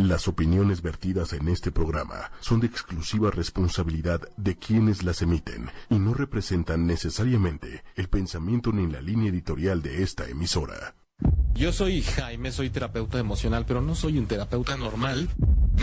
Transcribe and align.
Las 0.00 0.28
opiniones 0.28 0.80
vertidas 0.80 1.34
en 1.34 1.46
este 1.48 1.70
programa 1.70 2.32
son 2.40 2.60
de 2.60 2.66
exclusiva 2.66 3.30
responsabilidad 3.30 4.22
de 4.38 4.56
quienes 4.56 5.02
las 5.02 5.20
emiten 5.20 5.70
y 5.90 5.98
no 5.98 6.14
representan 6.14 6.86
necesariamente 6.86 7.84
el 7.96 8.08
pensamiento 8.08 8.72
ni 8.72 8.90
la 8.90 9.02
línea 9.02 9.28
editorial 9.28 9.82
de 9.82 10.02
esta 10.02 10.26
emisora. 10.26 10.94
Yo 11.52 11.70
soy 11.72 12.00
Jaime, 12.02 12.50
soy 12.50 12.70
terapeuta 12.70 13.18
emocional, 13.18 13.66
pero 13.66 13.82
no 13.82 13.94
soy 13.94 14.16
un 14.16 14.26
terapeuta 14.26 14.78
normal. 14.78 15.28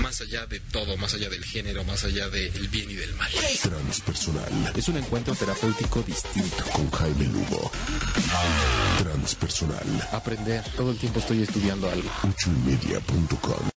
Más 0.01 0.19
allá 0.21 0.47
de 0.47 0.59
todo, 0.61 0.97
más 0.97 1.13
allá 1.13 1.29
del 1.29 1.43
género, 1.43 1.83
más 1.83 2.03
allá 2.03 2.27
del 2.29 2.67
bien 2.69 2.89
y 2.89 2.95
del 2.95 3.13
mal. 3.15 3.29
Transpersonal 3.61 4.71
Es 4.75 4.87
un 4.89 4.97
encuentro 4.97 5.35
terapéutico 5.35 6.01
distinto. 6.01 6.63
con 6.73 6.89
Jaime 6.89 7.25
Lugo. 7.27 7.71
Transpersonal. 8.97 10.07
Aprender. 10.11 10.63
Todo 10.75 10.89
el 10.91 10.97
tiempo 10.97 11.19
estoy 11.19 11.43
estudiando 11.43 11.87
algo. 11.89 12.09
Ochoymedia.com. 12.23 13.76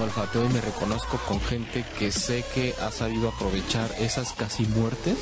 Me 0.00 0.06
olfateo 0.06 0.46
y 0.46 0.48
me 0.48 0.62
reconozco 0.62 1.18
con 1.28 1.38
gente 1.42 1.84
que 1.98 2.10
sé 2.10 2.42
que 2.54 2.74
ha 2.80 2.90
sabido 2.90 3.28
aprovechar 3.28 3.94
esas 3.98 4.32
casi 4.32 4.64
muertes. 4.64 5.18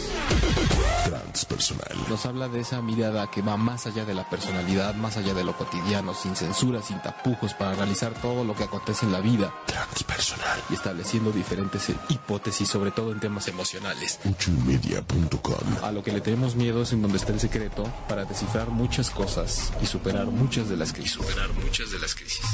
Transpersonal. 1.05 1.99
Nos 2.09 2.25
habla 2.27 2.47
de 2.47 2.61
esa 2.61 2.81
mirada 2.81 3.29
que 3.29 3.43
va 3.43 3.57
más 3.57 3.89
allá 3.89 4.05
de 4.05 4.15
la 4.15 4.31
personalidad, 4.31 4.95
más 4.95 5.17
allá 5.17 5.35
de 5.35 5.43
lo 5.43 5.57
cotidiano, 5.57 6.15
sin 6.15 6.37
censura, 6.37 6.81
sin 6.81 7.03
tapujos, 7.03 7.55
para 7.55 7.73
analizar 7.73 8.15
todo 8.23 8.45
lo 8.45 8.55
que 8.55 8.63
acontece 8.63 9.05
en 9.05 9.11
la 9.11 9.19
vida 9.19 9.53
Transpersonal. 9.67 10.63
y 10.71 10.75
estableciendo 10.75 11.33
diferentes 11.33 11.89
hipótesis, 12.09 12.69
sobre 12.69 12.93
todo 12.93 13.11
en 13.11 13.19
temas 13.19 13.49
emocionales. 13.49 14.21
Ochoymedia.com. 14.31 15.83
A 15.83 15.91
lo 15.91 16.05
que 16.05 16.13
le 16.13 16.21
tenemos 16.21 16.55
miedo 16.55 16.83
es 16.83 16.93
en 16.93 17.03
donde 17.03 17.19
está 17.19 17.33
el 17.33 17.41
secreto 17.41 17.83
para 18.09 18.25
descifrar 18.27 18.69
muchas 18.69 19.11
cosas 19.11 19.73
y 19.83 19.87
superar 19.87 20.27
muchas 20.27 20.69
de 20.69 20.77
las 20.77 20.93
crisis. 20.93 21.15
Superar 21.15 21.53
muchas 21.65 21.91
de 21.91 21.99
las 21.99 22.15
crisis. 22.15 22.47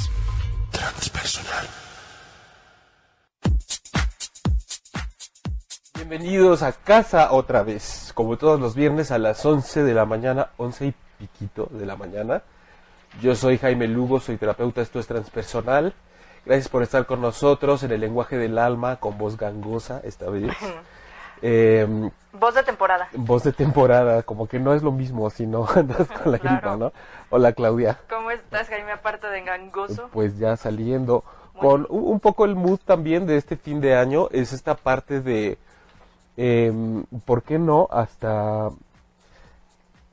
Transpersonal. 0.71 1.67
Bienvenidos 5.95 6.61
a 6.61 6.71
casa 6.73 7.31
otra 7.31 7.63
vez, 7.63 8.11
como 8.13 8.37
todos 8.37 8.59
los 8.59 8.75
viernes 8.75 9.11
a 9.11 9.17
las 9.17 9.45
11 9.45 9.83
de 9.83 9.93
la 9.93 10.05
mañana, 10.05 10.49
11 10.57 10.87
y 10.87 10.93
piquito 11.19 11.67
de 11.71 11.85
la 11.85 11.95
mañana. 11.95 12.43
Yo 13.21 13.35
soy 13.35 13.57
Jaime 13.57 13.87
Lugo, 13.87 14.19
soy 14.19 14.37
terapeuta, 14.37 14.81
esto 14.81 14.99
es 14.99 15.07
transpersonal. 15.07 15.93
Gracias 16.45 16.67
por 16.69 16.83
estar 16.83 17.05
con 17.05 17.21
nosotros 17.21 17.81
en 17.83 17.91
el 17.91 18.01
lenguaje 18.01 18.37
del 18.37 18.57
alma, 18.59 18.97
con 18.97 19.17
voz 19.17 19.37
gangosa 19.37 20.01
esta 20.03 20.29
vez. 20.29 20.51
Eh, 21.41 21.85
Voz 22.31 22.55
de 22.55 22.63
temporada. 22.63 23.09
voz 23.13 23.43
de 23.43 23.51
temporada, 23.51 24.23
como 24.23 24.47
que 24.47 24.57
no 24.57 24.73
es 24.73 24.81
lo 24.81 24.93
mismo 24.93 25.29
si 25.29 25.45
no 25.45 25.67
andas 25.75 26.07
con 26.07 26.31
la 26.31 26.39
Claro. 26.39 26.55
gripa, 26.61 26.77
¿no? 26.77 26.93
Hola 27.29 27.51
Claudia. 27.51 27.99
¿Cómo 28.09 28.31
estás, 28.31 28.69
Jaime, 28.69 28.93
aparte 28.93 29.27
de 29.27 29.41
gangoso? 29.41 30.09
Pues 30.13 30.37
ya 30.37 30.55
saliendo 30.55 31.25
con 31.59 31.87
un, 31.89 32.19
poco 32.19 32.45
el 32.45 32.55
mood 32.55 32.79
también 32.85 33.25
de 33.25 33.37
este 33.37 33.57
fin 33.57 33.81
de 33.81 33.95
año 33.95 34.27
es 34.31 34.53
esta 34.53 34.75
parte 34.75 35.21
de 35.21 35.57
em, 36.37 37.03
¿por 37.25 37.43
qué 37.43 37.57
no? 37.59 37.87
hasta 37.91 38.69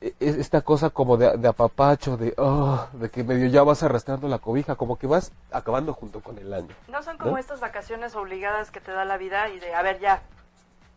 e- 0.00 0.14
es- 0.20 0.36
esta 0.36 0.60
cosa 0.62 0.90
como 0.90 1.16
de, 1.16 1.36
de 1.36 1.48
apapacho 1.48 2.16
de 2.16 2.34
oh, 2.38 2.86
de 2.92 3.10
que 3.10 3.24
medio 3.24 3.48
ya 3.48 3.62
vas 3.62 3.82
arrastrando 3.82 4.28
la 4.28 4.38
cobija 4.38 4.74
como 4.76 4.96
que 4.96 5.06
vas 5.06 5.32
acabando 5.50 5.92
junto 5.94 6.20
con 6.20 6.38
el 6.38 6.52
año 6.54 6.74
No 6.88 7.02
son 7.02 7.18
como 7.18 7.32
¿No? 7.32 7.38
estas 7.38 7.60
vacaciones 7.60 8.14
obligadas 8.14 8.70
que 8.70 8.80
te 8.80 8.92
da 8.92 9.04
la 9.04 9.16
vida 9.16 9.48
y 9.48 9.58
de, 9.60 9.74
a 9.74 9.82
ver, 9.82 9.98
ya, 10.00 10.22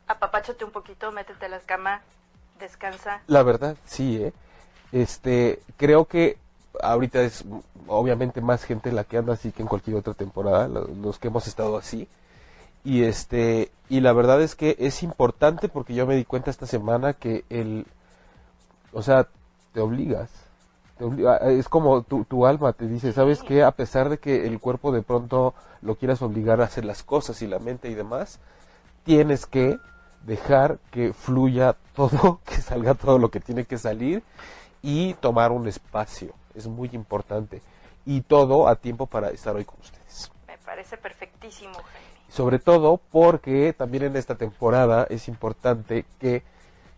apapáchate 0.07 0.63
un 0.65 0.71
poquito, 0.71 1.11
métete 1.11 1.45
a 1.47 1.49
la 1.49 1.59
cama, 1.59 2.01
descansa. 2.59 3.21
la 3.27 3.43
verdad 3.43 3.75
sí 3.85 4.21
eh 4.23 4.33
este 4.91 5.59
creo 5.77 6.05
que 6.05 6.37
ahorita 6.81 7.21
es 7.21 7.43
obviamente 7.87 8.41
más 8.41 8.63
gente 8.63 8.91
la 8.91 9.03
que 9.03 9.17
anda 9.17 9.33
así 9.33 9.51
que 9.51 9.61
en 9.61 9.67
cualquier 9.67 9.97
otra 9.97 10.13
temporada 10.13 10.67
lo- 10.67 10.87
los 10.87 11.19
que 11.19 11.27
hemos 11.29 11.47
estado 11.47 11.77
así. 11.77 12.07
Y 12.83 13.03
este 13.03 13.71
y 13.89 13.99
la 14.01 14.13
verdad 14.13 14.41
es 14.41 14.55
que 14.55 14.75
es 14.79 15.03
importante 15.03 15.69
porque 15.69 15.93
yo 15.95 16.05
me 16.07 16.15
di 16.15 16.25
cuenta 16.25 16.51
esta 16.51 16.65
semana 16.67 17.13
que 17.13 17.43
el 17.49 17.85
o 18.93 19.01
sea 19.01 19.27
te 19.73 19.79
obligas 19.81 20.29
te 20.97 21.03
obliga- 21.05 21.37
es 21.37 21.67
como 21.69 22.01
tu, 22.03 22.23
tu 22.25 22.45
alma 22.45 22.73
te 22.73 22.87
dice 22.87 23.11
sabes 23.13 23.43
que 23.43 23.63
a 23.63 23.71
pesar 23.71 24.09
de 24.09 24.17
que 24.17 24.47
el 24.47 24.59
cuerpo 24.59 24.91
de 24.91 25.01
pronto 25.01 25.53
lo 25.81 25.95
quieras 25.95 26.21
obligar 26.21 26.61
a 26.61 26.65
hacer 26.65 26.85
las 26.85 27.03
cosas 27.03 27.41
y 27.41 27.47
la 27.47 27.59
mente 27.59 27.89
y 27.89 27.95
demás 27.95 28.39
tienes 29.03 29.45
que 29.45 29.79
dejar 30.25 30.79
que 30.91 31.13
fluya 31.13 31.75
todo 31.95 32.39
que 32.45 32.57
salga 32.61 32.93
todo 32.93 33.17
lo 33.19 33.29
que 33.29 33.39
tiene 33.39 33.65
que 33.65 33.77
salir 33.77 34.23
y 34.81 35.13
tomar 35.15 35.51
un 35.51 35.67
espacio 35.67 36.33
es 36.55 36.67
muy 36.67 36.89
importante 36.93 37.61
y 38.05 38.21
todo 38.21 38.67
a 38.67 38.75
tiempo 38.75 39.07
para 39.07 39.29
estar 39.29 39.55
hoy 39.55 39.65
con 39.65 39.79
ustedes 39.79 40.31
Me 40.47 40.57
parece 40.59 40.97
perfectísimo, 40.97 41.73
Jaime. 41.73 42.07
sobre 42.29 42.59
todo 42.59 42.99
porque 43.11 43.73
también 43.73 44.03
en 44.03 44.15
esta 44.15 44.35
temporada 44.35 45.07
es 45.09 45.27
importante 45.27 46.05
que 46.19 46.43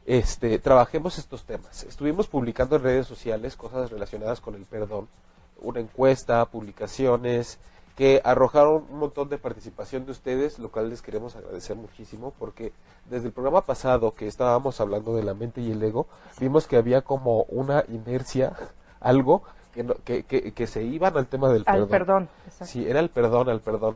este, 0.05 0.57
trabajemos 0.59 1.17
estos 1.17 1.43
temas. 1.43 1.83
Estuvimos 1.83 2.27
publicando 2.27 2.77
en 2.77 2.83
redes 2.83 3.07
sociales 3.07 3.57
cosas 3.57 3.91
relacionadas 3.91 4.39
con 4.39 4.55
el 4.55 4.63
perdón, 4.63 5.09
una 5.59 5.81
encuesta, 5.81 6.45
publicaciones 6.45 7.59
que 7.97 8.21
arrojaron 8.23 8.85
un 8.91 8.99
montón 8.99 9.27
de 9.27 9.39
participación 9.39 10.05
de 10.05 10.11
ustedes, 10.11 10.59
lo 10.59 10.69
cual 10.69 10.89
les 10.89 11.01
queremos 11.01 11.35
agradecer 11.35 11.75
muchísimo 11.75 12.31
porque 12.37 12.71
desde 13.09 13.25
el 13.25 13.33
programa 13.33 13.61
pasado 13.61 14.13
que 14.13 14.27
estábamos 14.27 14.79
hablando 14.79 15.15
de 15.15 15.23
la 15.23 15.33
mente 15.33 15.61
y 15.61 15.71
el 15.71 15.81
ego, 15.81 16.07
vimos 16.39 16.67
que 16.67 16.77
había 16.77 17.01
como 17.01 17.43
una 17.49 17.83
inercia, 17.87 18.55
algo 18.99 19.43
que, 19.73 19.83
no- 19.83 19.95
que, 20.03 20.23
que, 20.23 20.51
que 20.53 20.67
se 20.67 20.83
iban 20.83 21.15
al 21.17 21.27
tema 21.27 21.49
del 21.49 21.63
Al 21.67 21.87
perdón. 21.87 22.29
Sí, 22.65 22.85
era 22.87 22.99
el 22.99 23.09
perdón, 23.09 23.49
al 23.49 23.61
perdón. 23.61 23.95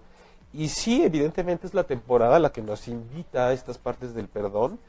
Y 0.54 0.68
sí, 0.70 1.04
evidentemente 1.04 1.66
es 1.68 1.74
la 1.74 1.86
temporada 1.86 2.38
la 2.40 2.52
que 2.52 2.62
nos 2.62 2.88
invita 2.88 3.48
a 3.48 3.54
estas 3.54 3.78
partes 3.78 4.14
del 4.14 4.28
perdón. 4.28 4.80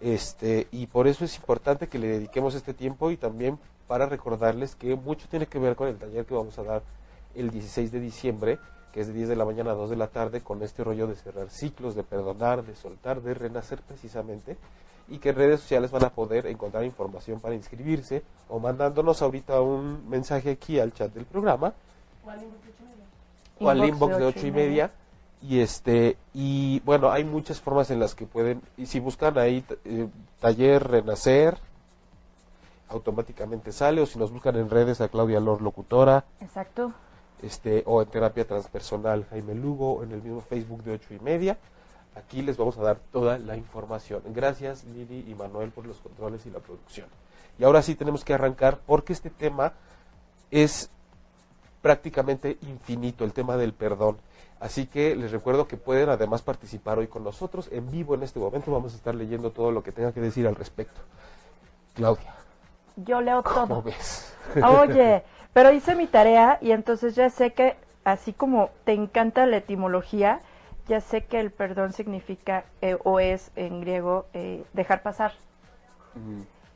Este, 0.00 0.66
y 0.72 0.86
por 0.88 1.06
eso 1.06 1.24
es 1.24 1.36
importante 1.36 1.86
que 1.88 1.98
le 1.98 2.08
dediquemos 2.08 2.54
este 2.56 2.74
tiempo 2.74 3.10
y 3.12 3.16
también 3.16 3.58
para 3.86 4.06
recordarles 4.06 4.74
que 4.74 4.96
mucho 4.96 5.28
tiene 5.28 5.46
que 5.46 5.58
ver 5.60 5.76
con 5.76 5.86
el 5.88 5.96
taller 5.96 6.24
que 6.26 6.34
vamos 6.34 6.58
a 6.58 6.64
dar 6.64 6.82
el 7.36 7.50
16 7.50 7.92
de 7.92 8.00
diciembre, 8.00 8.58
que 8.92 9.00
es 9.00 9.06
de 9.06 9.12
10 9.12 9.28
de 9.28 9.36
la 9.36 9.44
mañana 9.44 9.70
a 9.70 9.74
2 9.74 9.90
de 9.90 9.96
la 9.96 10.08
tarde, 10.08 10.40
con 10.40 10.62
este 10.62 10.82
rollo 10.82 11.06
de 11.06 11.14
cerrar 11.14 11.50
ciclos, 11.50 11.94
de 11.94 12.02
perdonar, 12.02 12.64
de 12.64 12.74
soltar, 12.74 13.22
de 13.22 13.32
renacer 13.34 13.80
precisamente, 13.80 14.56
y 15.08 15.18
que 15.18 15.30
en 15.30 15.36
redes 15.36 15.60
sociales 15.60 15.90
van 15.90 16.04
a 16.04 16.10
poder 16.10 16.46
encontrar 16.46 16.84
información 16.84 17.40
para 17.40 17.54
inscribirse 17.54 18.22
o 18.48 18.58
mandándonos 18.58 19.22
ahorita 19.22 19.60
un 19.60 20.08
mensaje 20.08 20.50
aquí 20.50 20.78
al 20.78 20.92
chat 20.92 21.12
del 21.12 21.24
programa. 21.24 21.72
O 23.58 23.68
al 23.68 23.84
inbox 23.84 24.16
de 24.16 24.24
ocho 24.24 24.46
y 24.46 24.50
media. 24.50 24.90
y 25.42 25.60
este 25.60 26.16
y 26.32 26.80
bueno 26.80 27.10
hay 27.10 27.24
muchas 27.24 27.60
formas 27.60 27.90
en 27.90 27.98
las 27.98 28.14
que 28.14 28.26
pueden 28.26 28.62
y 28.76 28.86
si 28.86 29.00
buscan 29.00 29.38
ahí 29.38 29.64
eh, 29.84 30.08
taller 30.40 30.86
renacer 30.86 31.58
automáticamente 32.88 33.72
sale 33.72 34.00
o 34.00 34.06
si 34.06 34.18
nos 34.18 34.30
buscan 34.30 34.56
en 34.56 34.70
redes 34.70 35.00
a 35.00 35.08
Claudia 35.08 35.40
Lor 35.40 35.62
locutora. 35.62 36.24
Exacto. 36.40 36.92
este 37.42 37.82
o 37.86 38.02
en 38.02 38.08
terapia 38.08 38.46
transpersonal 38.46 39.26
Jaime 39.30 39.54
Lugo 39.54 40.02
en 40.04 40.12
el 40.12 40.22
mismo 40.22 40.40
Facebook 40.42 40.84
de 40.84 40.92
ocho 40.92 41.12
y 41.12 41.18
media 41.18 41.58
aquí 42.14 42.42
les 42.42 42.56
vamos 42.56 42.78
a 42.78 42.82
dar 42.82 42.98
toda 43.12 43.38
la 43.38 43.56
información 43.56 44.22
gracias 44.26 44.84
Lili 44.84 45.24
y 45.28 45.34
Manuel 45.34 45.70
por 45.70 45.86
los 45.86 45.98
controles 45.98 46.46
y 46.46 46.50
la 46.50 46.60
producción 46.60 47.06
y 47.58 47.64
ahora 47.64 47.82
sí 47.82 47.94
tenemos 47.94 48.24
que 48.24 48.34
arrancar 48.34 48.78
porque 48.86 49.12
este 49.12 49.30
tema 49.30 49.72
es 50.50 50.90
prácticamente 51.82 52.56
infinito 52.62 53.24
el 53.24 53.32
tema 53.32 53.56
del 53.56 53.74
perdón. 53.74 54.16
Así 54.60 54.86
que 54.86 55.16
les 55.16 55.32
recuerdo 55.32 55.66
que 55.66 55.76
pueden 55.76 56.08
además 56.08 56.40
participar 56.40 56.98
hoy 56.98 57.08
con 57.08 57.24
nosotros 57.24 57.68
en 57.72 57.90
vivo 57.90 58.14
en 58.14 58.22
este 58.22 58.38
momento. 58.38 58.70
Vamos 58.70 58.94
a 58.94 58.96
estar 58.96 59.14
leyendo 59.14 59.50
todo 59.50 59.72
lo 59.72 59.82
que 59.82 59.90
tenga 59.90 60.12
que 60.12 60.20
decir 60.20 60.46
al 60.46 60.54
respecto. 60.54 61.00
Claudia, 61.94 62.32
Yo 62.96 63.20
leo 63.20 63.42
¿cómo 63.42 63.66
todo. 63.66 63.82
ves? 63.82 64.32
Oye, 64.64 65.24
pero 65.52 65.72
hice 65.72 65.96
mi 65.96 66.06
tarea 66.06 66.58
y 66.62 66.70
entonces 66.70 67.16
ya 67.16 67.28
sé 67.28 67.52
que, 67.52 67.76
así 68.04 68.32
como 68.32 68.70
te 68.84 68.92
encanta 68.92 69.44
la 69.46 69.56
etimología, 69.58 70.40
ya 70.88 71.00
sé 71.00 71.24
que 71.24 71.40
el 71.40 71.50
perdón 71.50 71.92
significa 71.92 72.64
eh, 72.80 72.96
o 73.04 73.20
es 73.20 73.50
en 73.56 73.80
griego 73.80 74.26
eh, 74.32 74.64
dejar 74.72 75.02
pasar. 75.02 75.32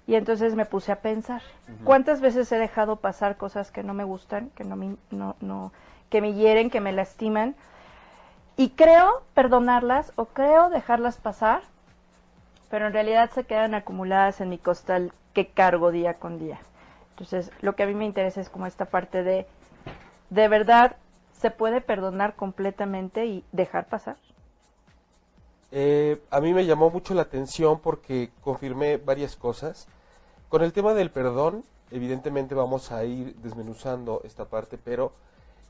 Y 0.06 0.14
entonces 0.14 0.54
me 0.54 0.64
puse 0.64 0.92
a 0.92 1.00
pensar, 1.00 1.42
¿cuántas 1.84 2.20
veces 2.20 2.50
he 2.52 2.58
dejado 2.58 2.96
pasar 2.96 3.36
cosas 3.36 3.70
que 3.70 3.82
no 3.82 3.92
me 3.92 4.04
gustan, 4.04 4.50
que 4.54 4.64
no 4.64 4.76
me, 4.76 4.96
no, 5.10 5.36
no, 5.40 5.72
que 6.08 6.20
me 6.20 6.32
hieren, 6.32 6.70
que 6.70 6.80
me 6.80 6.92
lastiman? 6.92 7.54
Y 8.56 8.70
creo 8.70 9.22
perdonarlas 9.34 10.12
o 10.16 10.26
creo 10.26 10.70
dejarlas 10.70 11.18
pasar, 11.18 11.62
pero 12.70 12.86
en 12.86 12.92
realidad 12.92 13.30
se 13.34 13.44
quedan 13.44 13.74
acumuladas 13.74 14.40
en 14.40 14.48
mi 14.48 14.58
costal 14.58 15.12
que 15.34 15.48
cargo 15.48 15.90
día 15.90 16.14
con 16.14 16.38
día. 16.38 16.60
Entonces, 17.10 17.50
lo 17.60 17.74
que 17.74 17.82
a 17.82 17.86
mí 17.86 17.94
me 17.94 18.06
interesa 18.06 18.40
es 18.40 18.48
como 18.48 18.66
esta 18.66 18.86
parte 18.86 19.22
de, 19.22 19.46
¿de 20.30 20.48
verdad 20.48 20.96
se 21.46 21.52
puede 21.52 21.80
perdonar 21.80 22.34
completamente 22.34 23.24
y 23.26 23.44
dejar 23.52 23.86
pasar? 23.86 24.16
Eh, 25.70 26.20
a 26.30 26.40
mí 26.40 26.52
me 26.52 26.66
llamó 26.66 26.90
mucho 26.90 27.14
la 27.14 27.22
atención 27.22 27.78
porque 27.78 28.30
confirmé 28.40 28.96
varias 28.96 29.36
cosas. 29.36 29.86
Con 30.48 30.62
el 30.62 30.72
tema 30.72 30.92
del 30.92 31.12
perdón, 31.12 31.62
evidentemente 31.92 32.56
vamos 32.56 32.90
a 32.90 33.04
ir 33.04 33.36
desmenuzando 33.36 34.22
esta 34.24 34.46
parte, 34.46 34.76
pero 34.76 35.12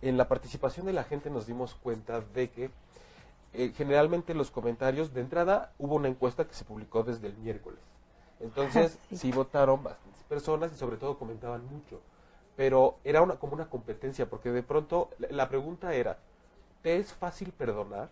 en 0.00 0.16
la 0.16 0.28
participación 0.28 0.86
de 0.86 0.94
la 0.94 1.04
gente 1.04 1.28
nos 1.28 1.46
dimos 1.46 1.74
cuenta 1.74 2.22
de 2.22 2.48
que 2.48 2.70
eh, 3.52 3.72
generalmente 3.76 4.32
los 4.32 4.50
comentarios, 4.50 5.12
de 5.12 5.20
entrada 5.20 5.72
hubo 5.78 5.96
una 5.96 6.08
encuesta 6.08 6.46
que 6.46 6.54
se 6.54 6.64
publicó 6.64 7.02
desde 7.02 7.26
el 7.26 7.36
miércoles. 7.36 7.80
Entonces 8.40 8.98
Sí. 9.10 9.18
sí. 9.18 9.30
votaron 9.30 9.82
bastantes 9.82 10.22
personas 10.24 10.72
y 10.72 10.78
sobre 10.78 10.96
todo 10.96 11.18
comentaban 11.18 11.62
mucho. 11.66 12.00
Pero 12.56 12.96
era 13.04 13.22
una, 13.22 13.36
como 13.36 13.54
una 13.54 13.68
competencia, 13.68 14.26
porque 14.28 14.50
de 14.50 14.62
pronto 14.62 15.10
la, 15.30 15.48
pregunta 15.48 15.94
era, 15.94 16.18
¿te 16.82 16.96
es 16.96 17.12
fácil 17.12 17.52
perdonar? 17.52 18.08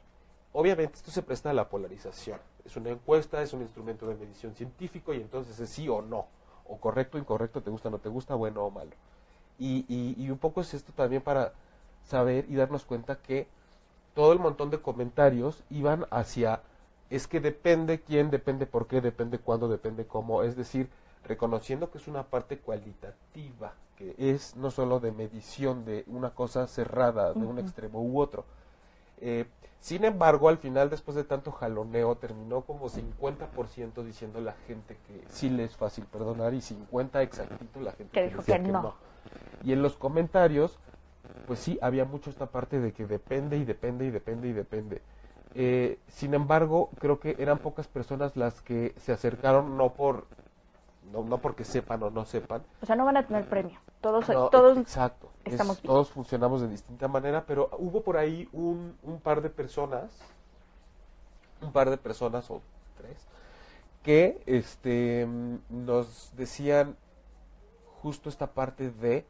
Obviamente 0.53 0.95
esto 0.95 1.11
se 1.11 1.23
presta 1.23 1.51
a 1.51 1.55
la 1.55 1.69
polarización. 1.69 2.39
Es 2.65 2.77
una 2.77 2.91
encuesta, 2.91 3.43
es 3.43 3.53
un 3.53 3.63
instrumento 3.63 4.07
de 4.07 4.15
medición 4.15 4.55
científico 4.55 5.15
y 5.15 5.21
entonces 5.21 5.59
es 5.59 5.71
sí 5.71 5.89
o 5.89 6.03
no. 6.03 6.27
O 6.67 6.79
correcto, 6.79 7.19
incorrecto, 7.19 7.63
te 7.63 7.71
gusta, 7.71 7.91
no 7.91 7.99
te 7.99 8.09
gusta, 8.09 8.35
bueno 8.35 8.65
o 8.65 8.71
malo. 8.71 8.93
Y, 9.59 9.85
y, 9.89 10.23
y 10.23 10.31
un 10.31 10.39
poco 10.39 10.61
es 10.61 10.75
esto 10.75 10.93
también 10.95 11.23
para 11.23 11.53
saber 12.05 12.47
y 12.49 12.55
darnos 12.57 12.85
cuenta 12.85 13.17
que 13.17 13.47
todo 14.15 14.33
el 14.33 14.39
montón 14.39 14.71
de 14.71 14.81
comentarios 14.81 15.63
iban 15.71 16.07
hacia 16.11 16.61
es 17.11 17.27
que 17.27 17.41
depende 17.41 18.01
quién, 18.01 18.31
depende 18.31 18.67
por 18.67 18.87
qué, 18.87 19.01
depende 19.01 19.39
cuándo, 19.39 19.69
depende 19.69 20.07
cómo, 20.07 20.43
es 20.43 20.57
decir, 20.57 20.89
reconociendo 21.25 21.91
que 21.91 21.99
es 21.99 22.09
una 22.09 22.25
parte 22.25 22.59
cualitativa, 22.59 23.75
que 23.97 24.15
es 24.19 24.57
no 24.57 24.71
solo 24.71 25.01
de 25.01 25.13
medición 25.13 25.85
de 25.85 26.05
una 26.07 26.31
cosa 26.31 26.67
cerrada, 26.67 27.33
de 27.33 27.47
un 27.47 27.59
extremo 27.59 28.03
u 28.03 28.21
otro. 28.21 28.45
Eh, 29.21 29.47
sin 29.81 30.05
embargo, 30.05 30.49
al 30.49 30.57
final, 30.57 30.89
después 30.89 31.15
de 31.15 31.25
tanto 31.25 31.53
jaloneo, 31.53 32.17
terminó 32.17 32.63
como 32.63 32.89
50% 32.89 34.03
diciendo 34.03 34.41
la 34.41 34.55
gente 34.67 34.97
que 35.07 35.23
sí 35.29 35.51
le 35.51 35.65
es 35.65 35.77
fácil 35.77 36.05
perdonar 36.05 36.55
y 36.55 36.63
50 36.63 37.21
exactito 37.23 37.81
la 37.81 37.93
gente 37.93 38.13
Que 38.13 38.25
dijo 38.25 38.39
decía 38.39 38.63
que 38.63 38.73
no. 38.73 38.95
Y 39.63 39.73
en 39.73 39.83
los 39.83 39.97
comentarios, 39.97 40.79
pues 41.47 41.59
sí, 41.59 41.79
había 41.83 42.07
mucho 42.07 42.31
esta 42.31 42.47
parte 42.47 42.81
de 42.81 42.93
que 42.93 43.07
depende 43.07 43.59
y 43.59 43.65
depende 43.65 44.07
y 44.07 44.11
depende 44.11 44.49
y 44.49 44.53
depende. 44.53 45.03
Eh, 45.55 45.99
sin 46.09 46.35
embargo, 46.35 46.91
creo 46.99 47.21
que 47.21 47.37
eran 47.39 47.59
pocas 47.59 47.87
personas 47.87 48.37
las 48.37 48.63
que 48.63 48.95
se 48.97 49.13
acercaron, 49.13 49.77
no 49.77 49.93
por 49.93 50.27
no, 51.13 51.23
no 51.25 51.39
porque 51.39 51.65
sepan 51.65 52.03
o 52.03 52.11
no 52.11 52.25
sepan. 52.25 52.63
O 52.83 52.87
sea, 52.87 52.97
no 52.97 53.05
van 53.05 53.17
a 53.17 53.27
tener 53.27 53.49
premio. 53.49 53.79
Todos, 54.01 54.29
No, 54.29 54.49
todos 54.49 54.77
exacto. 54.79 55.31
Es- 55.45 55.53
estamos 55.53 55.79
todos 55.81 56.11
funcionamos 56.11 56.61
de 56.61 56.69
distinta 56.69 57.09
manera, 57.09 57.45
pero 57.47 57.71
hubo 57.79 58.03
por 58.03 58.17
ahí 58.17 58.49
un, 58.53 58.97
un 59.03 59.21
par 59.21 59.41
de 59.41 59.51
personas, 59.51 60.11
un 61.63 61.73
par 61.73 61.91
de 61.91 61.97
personas 61.97 62.51
o 62.51 62.61
tres, 62.97 63.17
que 64.03 64.43
este 64.47 65.27
nos 65.71 66.31
decían 66.37 66.97
justo 68.03 68.29
esta 68.29 68.49
parte 68.49 68.91
de 68.91 69.25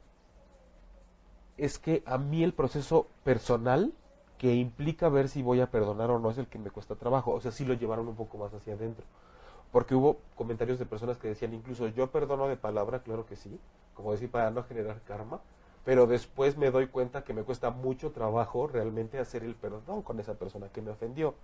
es 1.56 1.78
que 1.78 2.02
a 2.06 2.18
mí 2.18 2.42
el 2.42 2.52
proceso 2.52 3.06
personal 3.22 3.92
que 4.38 4.54
implica 4.54 5.08
ver 5.08 5.28
si 5.28 5.42
voy 5.42 5.60
a 5.60 5.70
perdonar 5.70 6.10
o 6.10 6.18
no 6.18 6.30
es 6.30 6.38
el 6.38 6.48
que 6.48 6.58
me 6.58 6.70
cuesta 6.70 6.96
trabajo. 6.96 7.30
O 7.30 7.40
sea, 7.40 7.52
sí 7.52 7.64
lo 7.64 7.74
llevaron 7.74 8.08
un 8.08 8.16
poco 8.16 8.36
más 8.36 8.52
hacia 8.52 8.74
adentro. 8.74 9.04
Porque 9.74 9.96
hubo 9.96 10.18
comentarios 10.36 10.78
de 10.78 10.86
personas 10.86 11.18
que 11.18 11.26
decían 11.26 11.52
incluso 11.52 11.88
yo 11.88 12.08
perdono 12.12 12.46
de 12.46 12.56
palabra, 12.56 13.00
claro 13.00 13.26
que 13.26 13.34
sí, 13.34 13.58
como 13.94 14.12
decir 14.12 14.30
para 14.30 14.52
no 14.52 14.62
generar 14.62 15.00
karma, 15.00 15.40
pero 15.84 16.06
después 16.06 16.56
me 16.56 16.70
doy 16.70 16.86
cuenta 16.86 17.24
que 17.24 17.34
me 17.34 17.42
cuesta 17.42 17.70
mucho 17.70 18.12
trabajo 18.12 18.68
realmente 18.68 19.18
hacer 19.18 19.42
el 19.42 19.56
perdón 19.56 20.02
con 20.02 20.20
esa 20.20 20.34
persona 20.34 20.68
que 20.68 20.80
me 20.80 20.92
ofendió. 20.92 21.34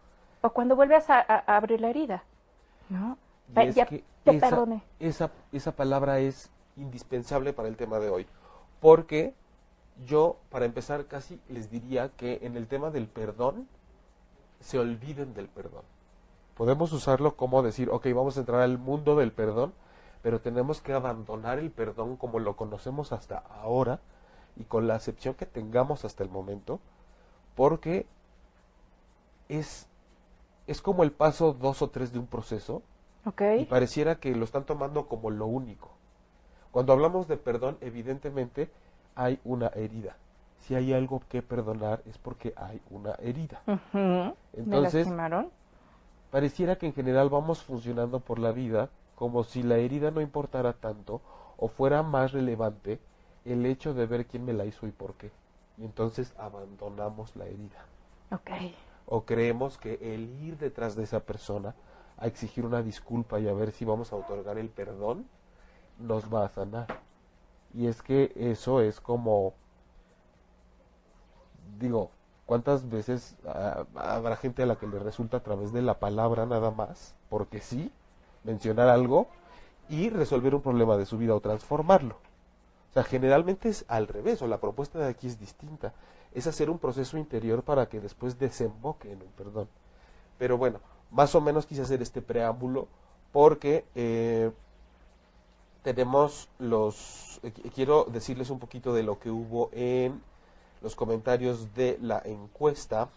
O 0.42 0.50
cuando 0.50 0.76
vuelves 0.76 1.10
a, 1.10 1.18
a- 1.18 1.42
a 1.44 1.56
abrir 1.56 1.80
la 1.80 1.90
herida. 1.90 2.22
¿No? 2.88 3.18
Y 3.52 3.54
Pe- 3.54 3.66
es 3.66 3.74
ya 3.74 3.86
que 3.86 4.04
te 4.24 4.36
esa, 4.36 4.48
perdoné. 4.48 4.82
esa, 5.00 5.30
esa 5.50 5.72
palabra 5.72 6.20
es 6.20 6.50
indispensable 6.76 7.52
para 7.52 7.66
el 7.66 7.76
tema 7.76 7.98
de 7.98 8.10
hoy. 8.10 8.26
Porque 8.80 9.34
yo, 10.06 10.36
para 10.50 10.66
empezar, 10.66 11.06
casi 11.06 11.40
les 11.48 11.68
diría 11.68 12.10
que 12.10 12.38
en 12.42 12.56
el 12.56 12.68
tema 12.68 12.90
del 12.90 13.08
perdón, 13.08 13.66
se 14.60 14.78
olviden 14.78 15.34
del 15.34 15.48
perdón. 15.48 15.82
Podemos 16.60 16.92
usarlo 16.92 17.36
como 17.36 17.62
decir, 17.62 17.88
ok, 17.88 18.08
vamos 18.14 18.36
a 18.36 18.40
entrar 18.40 18.60
al 18.60 18.76
mundo 18.76 19.16
del 19.16 19.32
perdón, 19.32 19.72
pero 20.20 20.42
tenemos 20.42 20.82
que 20.82 20.92
abandonar 20.92 21.58
el 21.58 21.70
perdón 21.70 22.18
como 22.18 22.38
lo 22.38 22.54
conocemos 22.54 23.12
hasta 23.12 23.38
ahora 23.38 24.00
y 24.56 24.64
con 24.64 24.86
la 24.86 24.94
acepción 24.94 25.32
que 25.32 25.46
tengamos 25.46 26.04
hasta 26.04 26.22
el 26.22 26.28
momento, 26.28 26.78
porque 27.54 28.04
es, 29.48 29.86
es 30.66 30.82
como 30.82 31.02
el 31.02 31.12
paso 31.12 31.54
dos 31.54 31.80
o 31.80 31.88
tres 31.88 32.12
de 32.12 32.18
un 32.18 32.26
proceso 32.26 32.82
y 33.58 33.64
pareciera 33.64 34.16
que 34.16 34.36
lo 34.36 34.44
están 34.44 34.64
tomando 34.64 35.06
como 35.06 35.30
lo 35.30 35.46
único. 35.46 35.88
Cuando 36.72 36.92
hablamos 36.92 37.26
de 37.26 37.38
perdón, 37.38 37.78
evidentemente 37.80 38.68
hay 39.14 39.40
una 39.44 39.68
herida. 39.68 40.18
Si 40.58 40.74
hay 40.74 40.92
algo 40.92 41.22
que 41.26 41.40
perdonar 41.40 42.02
es 42.04 42.18
porque 42.18 42.52
hay 42.54 42.82
una 42.90 43.12
herida. 43.12 43.62
Ujú. 43.66 43.78
¿Me 43.94 44.34
Entonces, 44.52 45.06
lastimaron? 45.06 45.58
Pareciera 46.30 46.76
que 46.76 46.86
en 46.86 46.94
general 46.94 47.28
vamos 47.28 47.62
funcionando 47.62 48.20
por 48.20 48.38
la 48.38 48.52
vida 48.52 48.88
como 49.14 49.44
si 49.44 49.62
la 49.62 49.76
herida 49.76 50.10
no 50.10 50.20
importara 50.20 50.72
tanto 50.72 51.20
o 51.56 51.68
fuera 51.68 52.02
más 52.02 52.32
relevante 52.32 52.98
el 53.44 53.66
hecho 53.66 53.94
de 53.94 54.06
ver 54.06 54.26
quién 54.26 54.44
me 54.44 54.52
la 54.52 54.64
hizo 54.64 54.86
y 54.86 54.92
por 54.92 55.14
qué. 55.14 55.30
Y 55.78 55.84
entonces 55.84 56.32
abandonamos 56.38 57.36
la 57.36 57.46
herida. 57.46 57.84
Ok. 58.32 58.50
O 59.06 59.24
creemos 59.24 59.76
que 59.76 59.98
el 60.14 60.42
ir 60.42 60.56
detrás 60.58 60.96
de 60.96 61.04
esa 61.04 61.20
persona 61.20 61.74
a 62.16 62.26
exigir 62.26 62.64
una 62.64 62.82
disculpa 62.82 63.40
y 63.40 63.48
a 63.48 63.52
ver 63.52 63.72
si 63.72 63.84
vamos 63.84 64.12
a 64.12 64.16
otorgar 64.16 64.58
el 64.58 64.68
perdón 64.68 65.26
nos 65.98 66.32
va 66.32 66.44
a 66.44 66.48
sanar. 66.48 66.86
Y 67.74 67.86
es 67.86 68.02
que 68.02 68.32
eso 68.36 68.80
es 68.80 69.00
como, 69.00 69.54
digo, 71.78 72.10
¿cuántas 72.50 72.90
veces 72.90 73.36
ah, 73.46 73.84
habrá 73.94 74.36
gente 74.36 74.62
a 74.64 74.66
la 74.66 74.76
que 74.76 74.86
le 74.88 74.98
resulta 74.98 75.38
a 75.38 75.44
través 75.48 75.72
de 75.72 75.82
la 75.82 75.98
palabra 76.00 76.46
nada 76.46 76.70
más, 76.72 77.14
porque 77.30 77.60
sí, 77.60 77.92
mencionar 78.44 78.88
algo 78.88 79.28
y 79.88 80.10
resolver 80.10 80.54
un 80.54 80.62
problema 80.62 80.96
de 80.96 81.06
su 81.06 81.18
vida 81.18 81.34
o 81.36 81.40
transformarlo? 81.40 82.16
O 82.90 82.92
sea, 82.94 83.04
generalmente 83.04 83.68
es 83.68 83.84
al 83.88 84.08
revés, 84.08 84.42
o 84.42 84.48
la 84.48 84.58
propuesta 84.60 84.98
de 84.98 85.08
aquí 85.08 85.26
es 85.28 85.38
distinta. 85.38 85.92
Es 86.34 86.46
hacer 86.46 86.70
un 86.70 86.78
proceso 86.78 87.18
interior 87.18 87.62
para 87.62 87.88
que 87.88 88.00
después 88.00 88.38
desemboque 88.38 89.12
en 89.12 89.22
un 89.22 89.32
perdón. 89.36 89.68
Pero 90.38 90.58
bueno, 90.58 90.80
más 91.10 91.34
o 91.34 91.40
menos 91.40 91.66
quise 91.66 91.82
hacer 91.82 92.02
este 92.02 92.22
preámbulo 92.22 92.88
porque 93.32 93.84
eh, 93.94 94.50
tenemos 95.82 96.48
los... 96.58 97.40
eh, 97.42 97.52
qu- 97.54 97.70
quiero 97.74 98.04
decirles 98.04 98.50
un 98.50 98.58
poquito 98.58 98.92
de 98.92 99.02
lo 99.02 99.18
que 99.18 99.30
hubo 99.30 99.70
en 99.72 100.20
los 100.80 100.96
comentarios 100.96 101.74
de 101.74 101.98
la 102.00 102.22
encuesta. 102.24 103.08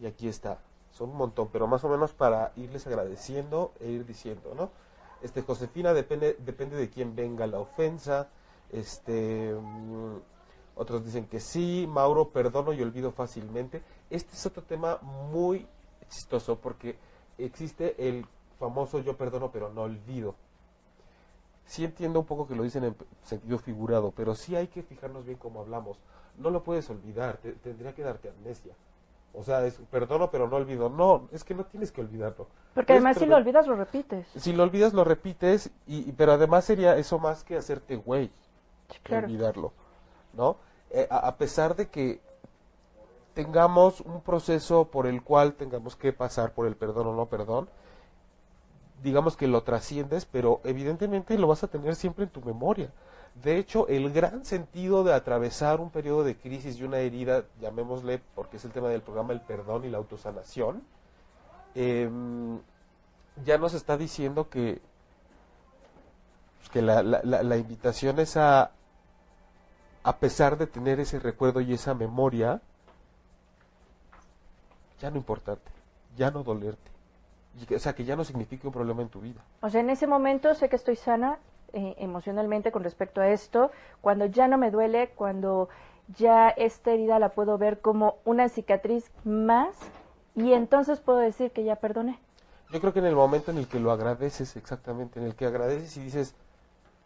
Y 0.00 0.06
aquí 0.06 0.28
está. 0.28 0.58
Son 0.92 1.10
un 1.10 1.16
montón, 1.16 1.48
pero 1.52 1.66
más 1.66 1.84
o 1.84 1.88
menos 1.88 2.12
para 2.12 2.52
irles 2.56 2.86
agradeciendo 2.86 3.72
e 3.80 3.88
ir 3.88 4.06
diciendo, 4.06 4.54
¿no? 4.56 4.70
Este, 5.22 5.42
Josefina, 5.42 5.92
depende, 5.92 6.36
depende 6.38 6.76
de 6.76 6.88
quién 6.88 7.14
venga 7.14 7.46
la 7.46 7.58
ofensa. 7.58 8.28
Este, 8.70 9.54
mm, 9.54 10.16
otros 10.76 11.04
dicen 11.04 11.26
que 11.26 11.40
sí. 11.40 11.86
Mauro, 11.88 12.30
perdono 12.30 12.72
y 12.72 12.82
olvido 12.82 13.12
fácilmente. 13.12 13.82
Este 14.08 14.34
es 14.34 14.46
otro 14.46 14.62
tema 14.62 14.98
muy 15.02 15.66
chistoso 16.08 16.58
porque 16.58 16.96
existe 17.38 18.08
el 18.08 18.26
famoso 18.58 19.00
yo 19.00 19.16
perdono 19.16 19.50
pero 19.50 19.70
no 19.72 19.82
olvido. 19.82 20.34
Sí 21.70 21.84
entiendo 21.84 22.18
un 22.18 22.26
poco 22.26 22.48
que 22.48 22.56
lo 22.56 22.64
dicen 22.64 22.82
en 22.82 22.96
sentido 23.22 23.56
figurado, 23.56 24.10
pero 24.10 24.34
sí 24.34 24.56
hay 24.56 24.66
que 24.66 24.82
fijarnos 24.82 25.24
bien 25.24 25.38
cómo 25.38 25.60
hablamos. 25.60 25.98
No 26.36 26.50
lo 26.50 26.64
puedes 26.64 26.90
olvidar, 26.90 27.36
te- 27.36 27.52
tendría 27.52 27.94
que 27.94 28.02
darte 28.02 28.28
amnesia. 28.28 28.74
O 29.32 29.44
sea, 29.44 29.64
es 29.64 29.74
perdono 29.88 30.32
pero 30.32 30.48
no 30.48 30.56
olvido. 30.56 30.88
No, 30.88 31.28
es 31.30 31.44
que 31.44 31.54
no 31.54 31.64
tienes 31.64 31.92
que 31.92 32.00
olvidarlo. 32.00 32.48
Porque 32.74 32.94
además 32.94 33.18
si 33.18 33.26
lo 33.26 33.36
olvidas 33.36 33.68
lo 33.68 33.76
repites. 33.76 34.26
Si 34.34 34.52
lo 34.52 34.64
olvidas 34.64 34.92
lo 34.94 35.04
repites, 35.04 35.70
y, 35.86 36.08
y- 36.08 36.12
pero 36.12 36.32
además 36.32 36.64
sería 36.64 36.96
eso 36.96 37.20
más 37.20 37.44
que 37.44 37.56
hacerte 37.56 37.94
güey 37.94 38.32
Sí, 38.88 38.98
que 39.04 39.10
claro. 39.10 39.26
olvidarlo, 39.28 39.72
¿no? 40.32 40.56
Eh, 40.90 41.06
a, 41.08 41.18
a 41.28 41.36
pesar 41.36 41.76
de 41.76 41.88
que 41.88 42.20
tengamos 43.34 44.00
un 44.00 44.22
proceso 44.22 44.86
por 44.86 45.06
el 45.06 45.22
cual 45.22 45.54
tengamos 45.54 45.94
que 45.94 46.12
pasar 46.12 46.52
por 46.52 46.66
el 46.66 46.74
perdón 46.74 47.06
o 47.06 47.14
no 47.14 47.26
perdón, 47.26 47.68
digamos 49.02 49.36
que 49.36 49.46
lo 49.48 49.62
trasciendes, 49.62 50.24
pero 50.26 50.60
evidentemente 50.64 51.38
lo 51.38 51.46
vas 51.46 51.62
a 51.64 51.68
tener 51.68 51.94
siempre 51.96 52.24
en 52.24 52.30
tu 52.30 52.40
memoria. 52.42 52.90
De 53.42 53.56
hecho, 53.58 53.86
el 53.88 54.12
gran 54.12 54.44
sentido 54.44 55.04
de 55.04 55.14
atravesar 55.14 55.80
un 55.80 55.90
periodo 55.90 56.24
de 56.24 56.36
crisis 56.36 56.78
y 56.78 56.84
una 56.84 56.98
herida, 56.98 57.44
llamémosle, 57.60 58.20
porque 58.34 58.56
es 58.58 58.64
el 58.64 58.72
tema 58.72 58.88
del 58.88 59.02
programa, 59.02 59.32
el 59.32 59.40
perdón 59.40 59.84
y 59.84 59.88
la 59.88 59.98
autosanación, 59.98 60.82
em, 61.74 62.58
ya 63.44 63.56
nos 63.58 63.74
está 63.74 63.96
diciendo 63.96 64.48
que, 64.50 64.80
pues, 66.58 66.68
que 66.70 66.82
la, 66.82 67.02
la- 67.02 67.20
la- 67.22 67.42
la 67.42 67.56
invitación 67.56 68.18
es 68.18 68.36
a, 68.36 68.72
a 70.02 70.16
pesar 70.16 70.58
de 70.58 70.66
tener 70.66 70.98
ese 71.00 71.18
recuerdo 71.20 71.60
y 71.60 71.72
esa 71.72 71.94
memoria, 71.94 72.60
ya 75.00 75.10
no 75.10 75.16
importarte, 75.16 75.70
ya 76.16 76.30
no 76.30 76.42
dolerte. 76.42 76.89
O 77.74 77.78
sea, 77.78 77.94
que 77.94 78.04
ya 78.04 78.16
no 78.16 78.24
signifique 78.24 78.66
un 78.66 78.72
problema 78.72 79.02
en 79.02 79.08
tu 79.08 79.20
vida. 79.20 79.40
O 79.60 79.70
sea, 79.70 79.80
en 79.80 79.90
ese 79.90 80.06
momento 80.06 80.54
sé 80.54 80.68
que 80.68 80.76
estoy 80.76 80.96
sana 80.96 81.38
eh, 81.72 81.94
emocionalmente 81.98 82.72
con 82.72 82.82
respecto 82.84 83.20
a 83.20 83.28
esto, 83.28 83.70
cuando 84.00 84.26
ya 84.26 84.48
no 84.48 84.58
me 84.58 84.70
duele, 84.70 85.10
cuando 85.14 85.68
ya 86.16 86.48
esta 86.48 86.92
herida 86.92 87.18
la 87.18 87.30
puedo 87.30 87.58
ver 87.58 87.80
como 87.80 88.16
una 88.24 88.48
cicatriz 88.48 89.10
más 89.24 89.76
y 90.34 90.52
entonces 90.52 91.00
puedo 91.00 91.18
decir 91.18 91.50
que 91.52 91.64
ya 91.64 91.76
perdoné. 91.76 92.18
Yo 92.72 92.80
creo 92.80 92.92
que 92.92 93.00
en 93.00 93.06
el 93.06 93.16
momento 93.16 93.50
en 93.50 93.58
el 93.58 93.66
que 93.66 93.80
lo 93.80 93.90
agradeces, 93.90 94.56
exactamente, 94.56 95.18
en 95.18 95.26
el 95.26 95.34
que 95.34 95.46
agradeces 95.46 95.96
y 95.96 96.00
dices, 96.00 96.34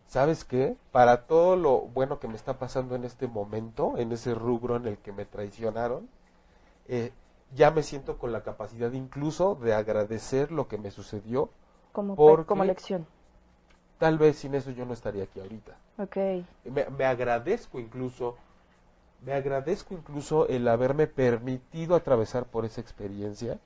¿sabes 0.06 0.44
qué? 0.44 0.76
Para 0.92 1.26
todo 1.26 1.56
lo 1.56 1.80
bueno 1.80 2.18
que 2.20 2.28
me 2.28 2.36
está 2.36 2.58
pasando 2.58 2.94
en 2.94 3.04
este 3.04 3.26
momento, 3.26 3.96
en 3.96 4.12
ese 4.12 4.34
rubro 4.34 4.76
en 4.76 4.86
el 4.86 4.98
que 4.98 5.12
me 5.12 5.24
traicionaron, 5.24 6.08
eh, 6.88 7.12
ya 7.54 7.70
me 7.70 7.82
siento 7.82 8.18
con 8.18 8.32
la 8.32 8.42
capacidad 8.42 8.92
incluso 8.92 9.54
de 9.56 9.74
agradecer 9.74 10.50
lo 10.52 10.68
que 10.68 10.78
me 10.78 10.90
sucedió. 10.90 11.50
Como, 11.92 12.16
Porque- 12.16 12.46
como 12.46 12.64
lección. 12.64 13.06
Tal 13.98 14.18
vez 14.18 14.36
sin 14.38 14.54
eso 14.54 14.70
yo 14.72 14.84
no 14.84 14.92
estaría 14.92 15.24
aquí 15.24 15.40
ahorita. 15.40 15.76
Ok. 15.98 16.16
Me, 16.64 16.86
me 16.90 17.04
agradezco 17.04 17.78
incluso, 17.78 18.36
me 19.24 19.32
agradezco 19.32 19.94
incluso 19.94 20.48
el 20.48 20.66
haberme 20.66 21.06
permitido 21.06 21.94
atravesar 21.94 22.44
por 22.46 22.64
esa 22.64 22.80
experiencia 22.80 23.58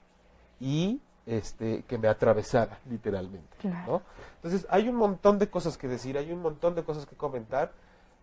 y 0.60 1.00
este 1.26 1.82
que 1.84 1.98
me 1.98 2.08
atravesara 2.08 2.78
literalmente, 2.88 3.56
Claro. 3.58 3.92
¿no? 3.92 4.02
Entonces 4.36 4.66
hay 4.70 4.88
un 4.88 4.96
montón 4.96 5.38
de 5.38 5.48
cosas 5.48 5.76
que 5.78 5.88
decir, 5.88 6.16
hay 6.18 6.30
un 6.32 6.40
montón 6.42 6.74
de 6.74 6.84
cosas 6.84 7.06
que 7.06 7.16
comentar, 7.16 7.72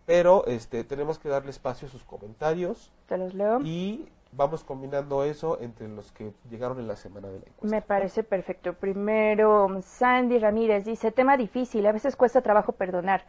pero 0.06 0.44
este 0.46 0.84
tenemos 0.84 1.18
que 1.18 1.28
darle 1.28 1.50
espacio 1.50 1.88
a 1.88 1.90
sus 1.90 2.04
comentarios 2.04 2.92
Te 3.08 3.18
los 3.18 3.34
leo. 3.34 3.60
y 3.62 4.08
vamos 4.36 4.62
combinando 4.64 5.24
eso 5.24 5.58
entre 5.60 5.88
los 5.88 6.12
que 6.12 6.32
llegaron 6.50 6.78
en 6.78 6.86
la 6.88 6.96
semana 6.96 7.28
de 7.28 7.40
la 7.40 7.46
encuesta. 7.46 7.66
Me 7.66 7.82
parece 7.82 8.22
perfecto. 8.22 8.74
Primero, 8.74 9.80
Sandy 9.82 10.38
Ramírez 10.38 10.84
dice, 10.84 11.10
tema 11.10 11.36
difícil, 11.36 11.86
a 11.86 11.92
veces 11.92 12.16
cuesta 12.16 12.42
trabajo 12.42 12.72
perdonar. 12.72 13.24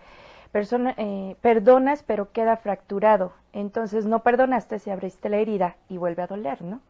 Persona, 0.52 0.94
eh, 0.98 1.36
perdonas 1.42 2.04
pero 2.04 2.32
queda 2.32 2.58
fracturado. 2.58 3.34
Entonces 3.54 4.06
no 4.06 4.24
perdonaste 4.24 4.80
si 4.80 4.90
abriste 4.92 5.30
la 5.30 5.38
herida 5.38 5.76
y 5.90 5.98
vuelve 5.98 6.24
a 6.24 6.28
doler, 6.28 6.62
¿no? 6.62 6.82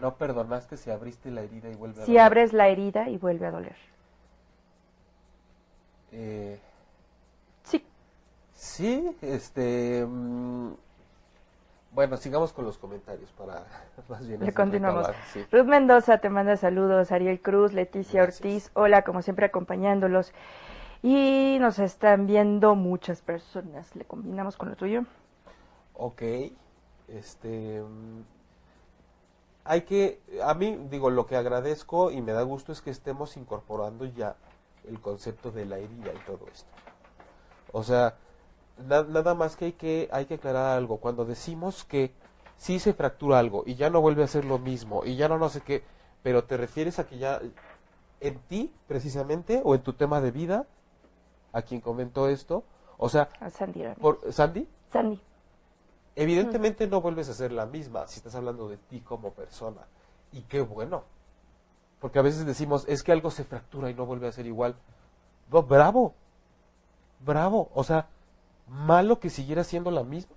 No 0.00 0.14
perdonaste 0.14 0.76
si 0.76 0.90
abriste 0.90 1.30
la 1.30 1.42
herida 1.42 1.68
y 1.70 1.74
vuelve 1.74 2.02
a 2.02 2.06
Si 2.06 2.12
doler. 2.12 2.22
abres 2.26 2.52
la 2.52 2.68
herida 2.68 3.08
y 3.08 3.18
vuelve 3.18 3.46
a 3.46 3.50
doler. 3.50 3.76
Eh, 6.12 6.58
Sí, 7.64 7.84
Sí, 8.54 9.16
este. 9.20 10.04
mm, 10.06 10.72
bueno, 11.94 12.16
sigamos 12.16 12.52
con 12.52 12.64
los 12.66 12.78
comentarios 12.78 13.30
para 13.32 13.64
más 14.08 14.26
bien. 14.26 14.40
continuamos. 14.54 15.06
recabar, 15.06 15.24
sí. 15.24 15.46
Ruth 15.52 15.66
Mendoza 15.66 16.18
te 16.18 16.30
manda 16.30 16.56
saludos, 16.56 17.12
Ariel 17.12 17.40
Cruz, 17.42 17.72
Leticia 17.72 18.22
Gracias. 18.22 18.40
Ortiz, 18.46 18.70
hola, 18.74 19.02
como 19.02 19.22
siempre 19.22 19.46
acompañándolos. 19.46 20.32
Y 21.02 21.58
nos 21.60 21.78
están 21.78 22.26
viendo 22.26 22.74
muchas 22.76 23.22
personas. 23.22 23.94
¿Le 23.96 24.04
combinamos 24.06 24.56
con 24.56 24.70
lo 24.70 24.76
tuyo? 24.76 25.04
Ok, 25.94 26.22
este. 27.08 27.82
mm, 27.82 28.22
Hay 29.64 29.82
que. 29.82 30.22
A 30.42 30.54
mí, 30.54 30.76
digo, 30.90 31.10
lo 31.10 31.26
que 31.26 31.36
agradezco 31.36 32.10
y 32.10 32.22
me 32.22 32.32
da 32.32 32.42
gusto 32.42 32.72
es 32.72 32.82
que 32.82 32.90
estemos 32.90 33.36
incorporando 33.36 34.04
ya 34.06 34.36
el 34.84 35.00
concepto 35.00 35.50
de 35.52 35.64
la 35.66 35.78
herida 35.78 36.12
y 36.14 36.18
todo 36.26 36.48
esto. 36.52 36.70
O 37.72 37.82
sea, 37.82 38.18
nada 38.78 39.34
más 39.34 39.56
que 39.56 39.66
hay, 39.66 39.72
que 39.72 40.08
hay 40.12 40.26
que 40.26 40.34
aclarar 40.34 40.76
algo. 40.76 40.98
Cuando 40.98 41.24
decimos 41.24 41.84
que 41.84 42.12
sí 42.56 42.78
se 42.78 42.94
fractura 42.94 43.38
algo 43.38 43.64
y 43.66 43.74
ya 43.74 43.90
no 43.90 44.00
vuelve 44.00 44.22
a 44.24 44.28
ser 44.28 44.44
lo 44.44 44.58
mismo 44.58 45.04
y 45.04 45.16
ya 45.16 45.28
no 45.28 45.38
no 45.38 45.48
sé 45.48 45.60
qué, 45.60 45.82
pero 46.22 46.44
te 46.44 46.56
refieres 46.56 46.98
a 46.98 47.06
que 47.06 47.18
ya 47.18 47.40
en 48.20 48.38
ti 48.40 48.72
precisamente 48.86 49.60
o 49.64 49.74
en 49.74 49.82
tu 49.82 49.92
tema 49.92 50.20
de 50.20 50.30
vida, 50.30 50.66
a 51.52 51.62
quien 51.62 51.80
comentó 51.80 52.28
esto, 52.28 52.64
o 52.96 53.08
sea, 53.08 53.28
A 53.40 53.50
Sandy 53.50 53.84
por 54.00 54.32
Sandy, 54.32 54.68
Sandy. 54.92 55.20
evidentemente 56.16 56.86
no 56.86 57.00
vuelves 57.00 57.28
a 57.28 57.34
ser 57.34 57.52
la 57.52 57.66
misma 57.66 58.06
si 58.06 58.18
estás 58.18 58.34
hablando 58.34 58.68
de 58.68 58.76
ti 58.76 59.00
como 59.00 59.32
persona. 59.32 59.82
Y 60.32 60.42
qué 60.42 60.60
bueno. 60.62 61.04
Porque 62.00 62.18
a 62.18 62.22
veces 62.22 62.44
decimos, 62.44 62.84
es 62.88 63.02
que 63.02 63.12
algo 63.12 63.30
se 63.30 63.44
fractura 63.44 63.88
y 63.88 63.94
no 63.94 64.04
vuelve 64.04 64.28
a 64.28 64.32
ser 64.32 64.46
igual. 64.46 64.74
No, 65.50 65.62
bravo. 65.62 66.14
Bravo. 67.20 67.70
O 67.74 67.84
sea, 67.84 68.08
malo 68.68 69.20
que 69.20 69.30
siguiera 69.30 69.64
siendo 69.64 69.90
la 69.90 70.02
misma. 70.02 70.34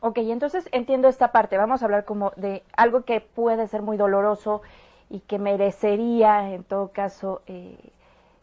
Ok, 0.00 0.18
entonces 0.18 0.68
entiendo 0.72 1.08
esta 1.08 1.30
parte. 1.32 1.58
Vamos 1.58 1.82
a 1.82 1.84
hablar 1.84 2.04
como 2.04 2.32
de 2.36 2.62
algo 2.76 3.04
que 3.04 3.20
puede 3.20 3.66
ser 3.68 3.82
muy 3.82 3.96
doloroso 3.96 4.62
y 5.10 5.20
que 5.20 5.38
merecería, 5.38 6.50
en 6.52 6.64
todo 6.64 6.88
caso, 6.88 7.42
eh, 7.46 7.76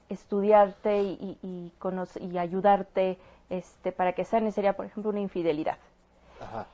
estudiarte 0.09 1.01
y, 1.01 1.37
y, 1.41 1.47
y 1.47 1.71
conoce- 1.79 2.21
y 2.21 2.37
ayudarte 2.37 3.17
este, 3.49 3.91
para 3.91 4.13
que 4.13 4.25
sane. 4.25 4.51
Sería, 4.51 4.73
por 4.73 4.85
ejemplo, 4.85 5.09
una 5.11 5.19
infidelidad. 5.19 5.77
Ajá. 6.41 6.67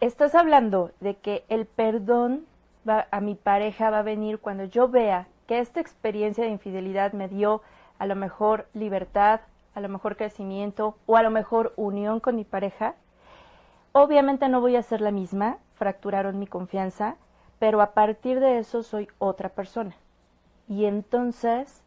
Estás 0.00 0.34
hablando 0.34 0.90
de 1.00 1.16
que 1.16 1.44
el 1.48 1.66
perdón 1.66 2.46
va, 2.88 3.06
a 3.10 3.20
mi 3.20 3.34
pareja 3.34 3.90
va 3.90 4.00
a 4.00 4.02
venir 4.02 4.38
cuando 4.38 4.64
yo 4.64 4.88
vea 4.88 5.26
que 5.46 5.58
esta 5.58 5.80
experiencia 5.80 6.44
de 6.44 6.50
infidelidad 6.50 7.12
me 7.12 7.28
dio 7.28 7.62
a 7.98 8.06
lo 8.06 8.16
mejor 8.16 8.66
libertad, 8.72 9.40
a 9.74 9.80
lo 9.80 9.88
mejor 9.88 10.16
crecimiento 10.16 10.96
o 11.06 11.16
a 11.16 11.22
lo 11.22 11.30
mejor 11.30 11.72
unión 11.76 12.20
con 12.20 12.36
mi 12.36 12.44
pareja. 12.44 12.94
Obviamente 13.92 14.48
no 14.48 14.60
voy 14.60 14.76
a 14.76 14.82
ser 14.82 15.00
la 15.00 15.10
misma, 15.10 15.58
fracturaron 15.74 16.38
mi 16.38 16.46
confianza, 16.46 17.16
pero 17.58 17.80
a 17.82 17.92
partir 17.92 18.40
de 18.40 18.58
eso 18.58 18.82
soy 18.82 19.08
otra 19.18 19.48
persona. 19.50 19.94
Y 20.68 20.84
entonces 20.84 21.82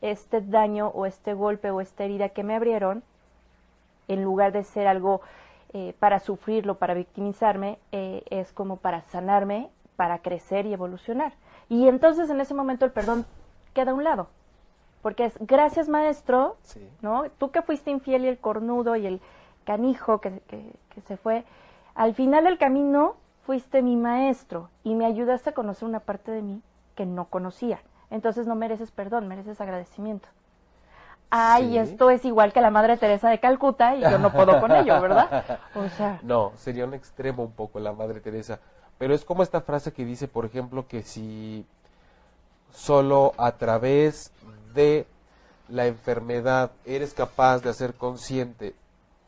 este 0.00 0.40
daño 0.40 0.88
o 0.88 1.06
este 1.06 1.34
golpe 1.34 1.70
o 1.70 1.80
esta 1.80 2.04
herida 2.04 2.28
que 2.28 2.44
me 2.44 2.54
abrieron, 2.54 3.02
en 4.08 4.22
lugar 4.22 4.52
de 4.52 4.62
ser 4.62 4.86
algo 4.86 5.22
eh, 5.72 5.94
para 5.98 6.20
sufrirlo, 6.20 6.76
para 6.76 6.94
victimizarme, 6.94 7.78
eh, 7.90 8.22
es 8.28 8.52
como 8.52 8.76
para 8.76 9.02
sanarme, 9.02 9.70
para 9.96 10.18
crecer 10.18 10.66
y 10.66 10.72
evolucionar. 10.72 11.32
Y 11.68 11.88
entonces 11.88 12.28
en 12.28 12.40
ese 12.40 12.54
momento 12.54 12.84
el 12.84 12.92
perdón 12.92 13.24
queda 13.72 13.92
a 13.92 13.94
un 13.94 14.04
lado. 14.04 14.28
Porque 15.04 15.26
es 15.26 15.34
gracias 15.38 15.86
maestro, 15.90 16.56
Sí. 16.62 16.80
¿no? 17.02 17.24
Tú 17.36 17.50
que 17.50 17.60
fuiste 17.60 17.90
infiel 17.90 18.24
y 18.24 18.28
el 18.28 18.38
cornudo 18.38 18.96
y 18.96 19.06
el 19.06 19.20
canijo 19.66 20.22
que, 20.22 20.40
que- 20.48 20.72
que 20.94 21.00
se 21.02 21.18
fue, 21.18 21.44
al 21.94 22.14
final 22.14 22.44
del 22.44 22.56
camino 22.56 23.16
fuiste 23.44 23.82
mi 23.82 23.96
maestro 23.96 24.70
y 24.82 24.94
me 24.94 25.04
ayudaste 25.04 25.50
a 25.50 25.52
conocer 25.52 25.86
una 25.86 26.00
parte 26.00 26.30
de 26.30 26.40
mí 26.40 26.62
que 26.94 27.04
no 27.04 27.26
conocía. 27.26 27.82
Entonces 28.10 28.46
no 28.46 28.54
mereces 28.54 28.90
perdón, 28.92 29.28
mereces 29.28 29.60
agradecimiento. 29.60 30.26
Ay, 31.28 31.72
Sí. 31.72 31.78
esto 31.78 32.08
es 32.08 32.24
igual 32.24 32.54
que 32.54 32.62
la 32.62 32.70
Madre 32.70 32.96
Teresa 32.96 33.28
de 33.28 33.40
Calcuta 33.40 33.96
y 33.96 34.00
yo 34.00 34.18
no 34.18 34.32
puedo 34.32 34.58
con 34.58 34.72
ello, 34.72 35.02
¿verdad? 35.02 35.28
O 35.74 35.86
sea, 35.90 36.18
No, 36.22 36.52
sería 36.56 36.86
un 36.86 36.94
extremo 36.94 37.42
un 37.42 37.52
poco 37.52 37.78
la 37.78 37.92
Madre 37.92 38.20
Teresa. 38.20 38.58
Pero 38.96 39.12
es 39.12 39.22
como 39.22 39.42
esta 39.42 39.60
frase 39.60 39.92
que 39.92 40.06
dice, 40.06 40.28
por 40.28 40.46
ejemplo, 40.46 40.86
que 40.88 41.02
si 41.02 41.66
solo 42.72 43.32
a 43.36 43.52
través 43.52 44.32
de 44.74 45.06
la 45.68 45.86
enfermedad 45.86 46.72
eres 46.84 47.14
capaz 47.14 47.60
de 47.60 47.70
hacer 47.70 47.94
consciente 47.94 48.74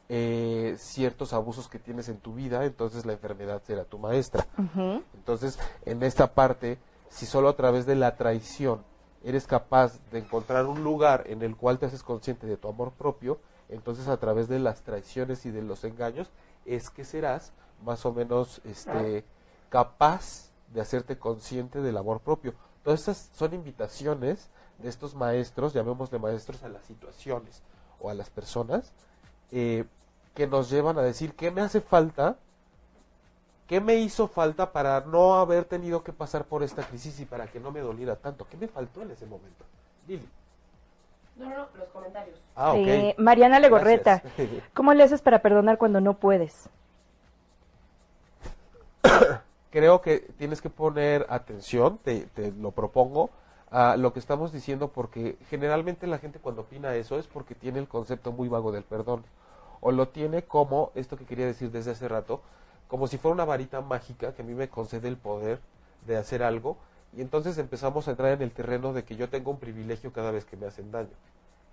eh, 0.08 0.76
ciertos 0.78 1.32
abusos 1.32 1.68
que 1.68 1.78
tienes 1.78 2.08
en 2.08 2.18
tu 2.18 2.34
vida, 2.34 2.64
entonces 2.64 3.06
la 3.06 3.14
enfermedad 3.14 3.62
será 3.66 3.84
tu 3.84 3.98
maestra. 3.98 4.46
Entonces, 5.14 5.58
en 5.84 6.02
esta 6.02 6.32
parte, 6.34 6.78
si 7.08 7.26
solo 7.26 7.48
a 7.48 7.56
través 7.56 7.86
de 7.86 7.96
la 7.96 8.16
traición 8.16 8.84
eres 9.24 9.46
capaz 9.46 9.98
de 10.12 10.20
encontrar 10.20 10.66
un 10.66 10.84
lugar 10.84 11.24
en 11.26 11.42
el 11.42 11.56
cual 11.56 11.78
te 11.78 11.86
haces 11.86 12.04
consciente 12.04 12.46
de 12.46 12.56
tu 12.56 12.68
amor 12.68 12.92
propio, 12.92 13.40
entonces 13.68 14.06
a 14.06 14.18
través 14.18 14.46
de 14.46 14.60
las 14.60 14.82
traiciones 14.82 15.44
y 15.46 15.50
de 15.50 15.62
los 15.62 15.82
engaños 15.82 16.30
es 16.64 16.90
que 16.90 17.04
serás 17.04 17.52
más 17.84 18.06
o 18.06 18.12
menos 18.12 18.60
este 18.64 19.24
capaz 19.68 20.52
de 20.72 20.80
hacerte 20.80 21.18
consciente 21.18 21.80
del 21.80 21.96
amor 21.96 22.20
propio. 22.20 22.54
Todas 22.84 23.00
estas 23.00 23.30
son 23.34 23.54
invitaciones 23.54 24.48
de 24.78 24.88
estos 24.88 25.14
maestros, 25.14 25.72
llamémosle 25.72 26.18
maestros 26.18 26.62
a 26.62 26.68
las 26.68 26.84
situaciones 26.84 27.62
o 28.00 28.10
a 28.10 28.14
las 28.14 28.30
personas, 28.30 28.92
eh, 29.50 29.84
que 30.34 30.46
nos 30.46 30.70
llevan 30.70 30.98
a 30.98 31.02
decir 31.02 31.34
qué 31.34 31.50
me 31.50 31.62
hace 31.62 31.80
falta 31.80 32.36
¿Qué 33.66 33.80
me 33.80 33.96
hizo 33.96 34.28
falta 34.28 34.72
para 34.72 35.00
no 35.00 35.34
haber 35.34 35.64
tenido 35.64 36.04
que 36.04 36.12
pasar 36.12 36.44
por 36.44 36.62
esta 36.62 36.84
crisis 36.84 37.18
y 37.18 37.24
para 37.24 37.48
que 37.48 37.58
no 37.58 37.72
me 37.72 37.80
doliera 37.80 38.14
tanto? 38.14 38.46
¿Qué 38.48 38.56
me 38.56 38.68
faltó 38.68 39.02
en 39.02 39.10
ese 39.10 39.26
momento? 39.26 39.64
Lili. 40.06 40.28
No, 41.34 41.50
no, 41.50 41.56
no, 41.56 41.68
los 41.76 41.88
comentarios. 41.88 42.38
Ah, 42.54 42.74
eh, 42.76 43.16
Mariana 43.18 43.58
Legorreta, 43.58 44.22
Gracias. 44.22 44.62
¿cómo 44.74 44.94
le 44.94 45.02
haces 45.02 45.20
para 45.20 45.42
perdonar 45.42 45.78
cuando 45.78 46.00
no 46.00 46.14
puedes? 46.14 46.68
Creo 49.70 50.00
que 50.00 50.20
tienes 50.38 50.62
que 50.62 50.70
poner 50.70 51.26
atención, 51.28 51.98
te, 51.98 52.20
te 52.26 52.52
lo 52.52 52.70
propongo, 52.70 53.30
a 53.70 53.96
lo 53.96 54.12
que 54.12 54.20
estamos 54.20 54.52
diciendo 54.52 54.88
porque 54.88 55.36
generalmente 55.50 56.06
la 56.06 56.18
gente 56.18 56.38
cuando 56.38 56.62
opina 56.62 56.94
eso 56.94 57.18
es 57.18 57.26
porque 57.26 57.54
tiene 57.54 57.78
el 57.78 57.88
concepto 57.88 58.32
muy 58.32 58.48
vago 58.48 58.72
del 58.72 58.84
perdón. 58.84 59.24
O 59.80 59.92
lo 59.92 60.08
tiene 60.08 60.42
como, 60.42 60.90
esto 60.94 61.16
que 61.16 61.24
quería 61.24 61.46
decir 61.46 61.70
desde 61.70 61.90
hace 61.90 62.08
rato, 62.08 62.40
como 62.88 63.08
si 63.08 63.18
fuera 63.18 63.34
una 63.34 63.44
varita 63.44 63.80
mágica 63.80 64.32
que 64.32 64.42
a 64.42 64.44
mí 64.44 64.54
me 64.54 64.68
concede 64.68 65.08
el 65.08 65.16
poder 65.16 65.60
de 66.06 66.16
hacer 66.16 66.42
algo 66.42 66.76
y 67.16 67.20
entonces 67.20 67.58
empezamos 67.58 68.06
a 68.06 68.12
entrar 68.12 68.32
en 68.32 68.42
el 68.42 68.52
terreno 68.52 68.92
de 68.92 69.04
que 69.04 69.16
yo 69.16 69.28
tengo 69.28 69.50
un 69.50 69.58
privilegio 69.58 70.12
cada 70.12 70.30
vez 70.30 70.44
que 70.44 70.56
me 70.56 70.66
hacen 70.66 70.90
daño. 70.92 71.10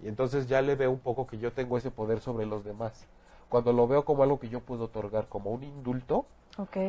Y 0.01 0.07
entonces 0.07 0.47
ya 0.47 0.61
le 0.61 0.75
veo 0.75 0.91
un 0.91 0.99
poco 0.99 1.27
que 1.27 1.37
yo 1.37 1.51
tengo 1.53 1.77
ese 1.77 1.91
poder 1.91 2.19
sobre 2.19 2.45
los 2.45 2.63
demás. 2.63 3.05
cuando 3.49 3.71
lo 3.71 3.87
veo 3.87 4.03
como 4.03 4.23
algo 4.23 4.39
que 4.39 4.49
yo 4.49 4.61
puedo 4.61 4.85
otorgar 4.85 5.27
como 5.27 5.51
un 5.51 5.63
indulto, 5.63 6.25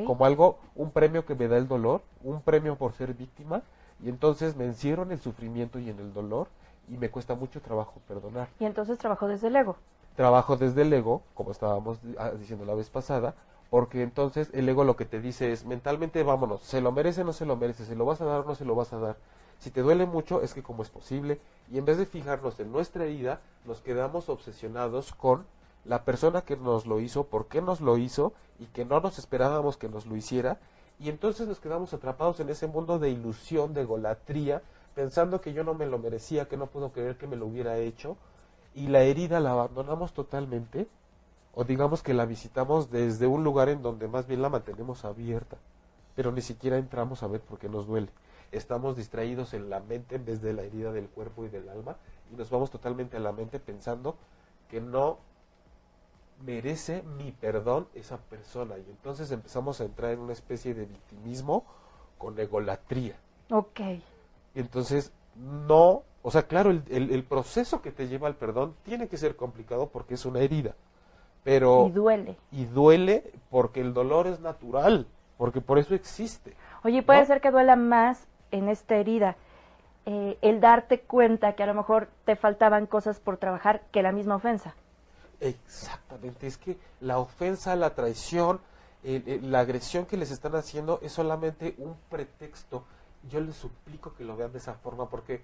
como 0.06 0.24
algo, 0.24 0.58
un 0.74 0.90
premio 0.90 1.26
que 1.26 1.34
me 1.34 1.46
da 1.46 1.58
el 1.58 1.68
dolor, 1.68 2.00
un 2.22 2.40
premio 2.40 2.76
por 2.76 2.94
ser 2.94 3.12
víctima, 3.12 3.62
y 4.02 4.08
entonces 4.08 4.56
me 4.56 4.64
encierro 4.64 5.02
en 5.02 5.12
el 5.12 5.20
sufrimiento 5.20 5.78
y 5.78 5.90
en 5.90 5.98
el 5.98 6.12
dolor, 6.12 6.48
y 6.88 6.96
me 6.98 7.10
cuesta 7.10 7.34
mucho 7.34 7.60
trabajo 7.60 7.94
perdonar. 8.06 8.48
Y 8.58 8.64
entonces 8.64 8.98
trabajó 8.98 9.28
desde 9.28 9.48
el 9.48 9.56
ego. 9.56 9.76
Trabajo 10.16 10.56
desde 10.56 10.82
el 10.82 10.92
ego, 10.92 11.22
como 11.34 11.50
estábamos 11.50 11.98
ah, 12.18 12.30
diciendo 12.30 12.64
la 12.64 12.74
vez 12.74 12.90
pasada, 12.90 13.34
porque 13.70 14.02
entonces 14.02 14.50
el 14.52 14.68
ego 14.68 14.84
lo 14.84 14.96
que 14.96 15.04
te 15.04 15.20
dice 15.20 15.52
es 15.52 15.64
mentalmente 15.64 16.22
vámonos, 16.22 16.62
se 16.62 16.80
lo 16.80 16.92
merece 16.92 17.22
o 17.22 17.24
no 17.24 17.32
se 17.32 17.46
lo 17.46 17.56
merece, 17.56 17.84
se 17.84 17.96
lo 17.96 18.04
vas 18.04 18.20
a 18.20 18.24
dar 18.24 18.40
o 18.40 18.44
no 18.44 18.54
se 18.54 18.64
lo 18.64 18.74
vas 18.74 18.92
a 18.92 18.98
dar. 18.98 19.16
Si 19.58 19.70
te 19.70 19.80
duele 19.80 20.06
mucho 20.06 20.42
es 20.42 20.54
que 20.54 20.62
como 20.62 20.82
es 20.82 20.90
posible 20.90 21.40
y 21.72 21.78
en 21.78 21.84
vez 21.84 21.98
de 21.98 22.06
fijarnos 22.06 22.60
en 22.60 22.70
nuestra 22.70 23.04
herida, 23.04 23.40
nos 23.64 23.80
quedamos 23.80 24.28
obsesionados 24.28 25.12
con 25.14 25.46
la 25.84 26.04
persona 26.04 26.42
que 26.42 26.56
nos 26.56 26.86
lo 26.86 27.00
hizo, 27.00 27.24
por 27.24 27.46
qué 27.46 27.62
nos 27.62 27.80
lo 27.80 27.98
hizo 27.98 28.32
y 28.58 28.66
que 28.66 28.84
no 28.84 29.00
nos 29.00 29.18
esperábamos 29.18 29.76
que 29.76 29.88
nos 29.88 30.06
lo 30.06 30.16
hiciera 30.16 30.58
y 31.04 31.10
entonces 31.10 31.46
nos 31.46 31.60
quedamos 31.60 31.92
atrapados 31.92 32.40
en 32.40 32.48
ese 32.48 32.66
mundo 32.66 32.98
de 32.98 33.10
ilusión, 33.10 33.74
de 33.74 33.84
golatría, 33.84 34.62
pensando 34.94 35.42
que 35.42 35.52
yo 35.52 35.62
no 35.62 35.74
me 35.74 35.84
lo 35.84 35.98
merecía, 35.98 36.48
que 36.48 36.56
no 36.56 36.68
puedo 36.68 36.92
creer 36.92 37.18
que 37.18 37.26
me 37.26 37.36
lo 37.36 37.44
hubiera 37.44 37.76
hecho 37.76 38.16
y 38.74 38.86
la 38.86 39.02
herida 39.02 39.38
la 39.38 39.50
abandonamos 39.50 40.14
totalmente 40.14 40.88
o 41.52 41.64
digamos 41.64 42.02
que 42.02 42.14
la 42.14 42.24
visitamos 42.24 42.90
desde 42.90 43.26
un 43.26 43.44
lugar 43.44 43.68
en 43.68 43.82
donde 43.82 44.08
más 44.08 44.26
bien 44.26 44.40
la 44.40 44.48
mantenemos 44.48 45.04
abierta, 45.04 45.58
pero 46.16 46.32
ni 46.32 46.40
siquiera 46.40 46.78
entramos 46.78 47.22
a 47.22 47.26
ver 47.26 47.42
por 47.42 47.58
qué 47.58 47.68
nos 47.68 47.86
duele. 47.86 48.08
Estamos 48.50 48.96
distraídos 48.96 49.52
en 49.52 49.68
la 49.68 49.80
mente 49.80 50.16
en 50.16 50.24
vez 50.24 50.40
de 50.40 50.54
la 50.54 50.62
herida 50.62 50.90
del 50.90 51.10
cuerpo 51.10 51.44
y 51.44 51.50
del 51.50 51.68
alma 51.68 51.96
y 52.32 52.36
nos 52.36 52.48
vamos 52.48 52.70
totalmente 52.70 53.18
a 53.18 53.20
la 53.20 53.32
mente 53.32 53.60
pensando 53.60 54.16
que 54.70 54.80
no 54.80 55.18
merece 56.42 57.02
mi 57.02 57.32
perdón 57.32 57.88
esa 57.94 58.18
persona 58.18 58.76
y 58.78 58.90
entonces 58.90 59.30
empezamos 59.30 59.80
a 59.80 59.84
entrar 59.84 60.12
en 60.12 60.20
una 60.20 60.32
especie 60.32 60.74
de 60.74 60.86
victimismo 60.86 61.64
con 62.18 62.38
egolatría. 62.38 63.16
Ok. 63.50 63.80
Entonces, 64.54 65.12
no, 65.36 66.02
o 66.22 66.30
sea, 66.30 66.44
claro, 66.46 66.70
el, 66.70 66.82
el- 66.88 67.10
el 67.10 67.24
proceso 67.24 67.82
que 67.82 67.90
te 67.92 68.08
lleva 68.08 68.28
al 68.28 68.36
perdón 68.36 68.74
tiene 68.84 69.08
que 69.08 69.16
ser 69.16 69.36
complicado 69.36 69.88
porque 69.88 70.14
es 70.14 70.24
una 70.26 70.40
herida, 70.40 70.74
pero 71.44 71.88
Y 71.88 71.90
duele. 71.92 72.36
y 72.52 72.64
duele 72.66 73.32
porque 73.50 73.80
el 73.80 73.94
dolor 73.94 74.26
es 74.26 74.40
natural, 74.40 75.06
porque 75.38 75.60
por 75.60 75.78
eso 75.78 75.94
existe. 75.94 76.54
Oye, 76.84 77.02
puede 77.02 77.20
¿No? 77.20 77.26
ser 77.26 77.40
que 77.40 77.50
duela 77.50 77.76
más 77.76 78.26
en 78.50 78.68
esta 78.68 78.96
herida 78.96 79.36
eh, 80.06 80.38
el 80.42 80.60
darte 80.60 81.00
cuenta 81.00 81.54
que 81.54 81.62
a 81.62 81.66
lo 81.66 81.74
mejor 81.74 82.08
te 82.24 82.36
faltaban 82.36 82.86
cosas 82.86 83.20
por 83.20 83.38
trabajar 83.38 83.82
que 83.90 84.02
la 84.02 84.12
misma 84.12 84.36
ofensa. 84.36 84.74
Exactamente, 85.48 86.46
es 86.46 86.56
que 86.56 86.76
la 87.00 87.18
ofensa, 87.18 87.76
la 87.76 87.94
traición, 87.94 88.60
el- 89.02 89.22
el- 89.28 89.52
la 89.52 89.60
agresión 89.60 90.06
que 90.06 90.16
les 90.16 90.30
están 90.30 90.54
haciendo 90.56 90.98
es 91.02 91.12
solamente 91.12 91.74
un 91.78 91.94
pretexto. 92.10 92.84
Yo 93.30 93.40
les 93.40 93.54
suplico 93.56 94.14
que 94.14 94.24
lo 94.24 94.36
vean 94.36 94.52
de 94.52 94.58
esa 94.58 94.74
forma 94.74 95.08
porque 95.08 95.42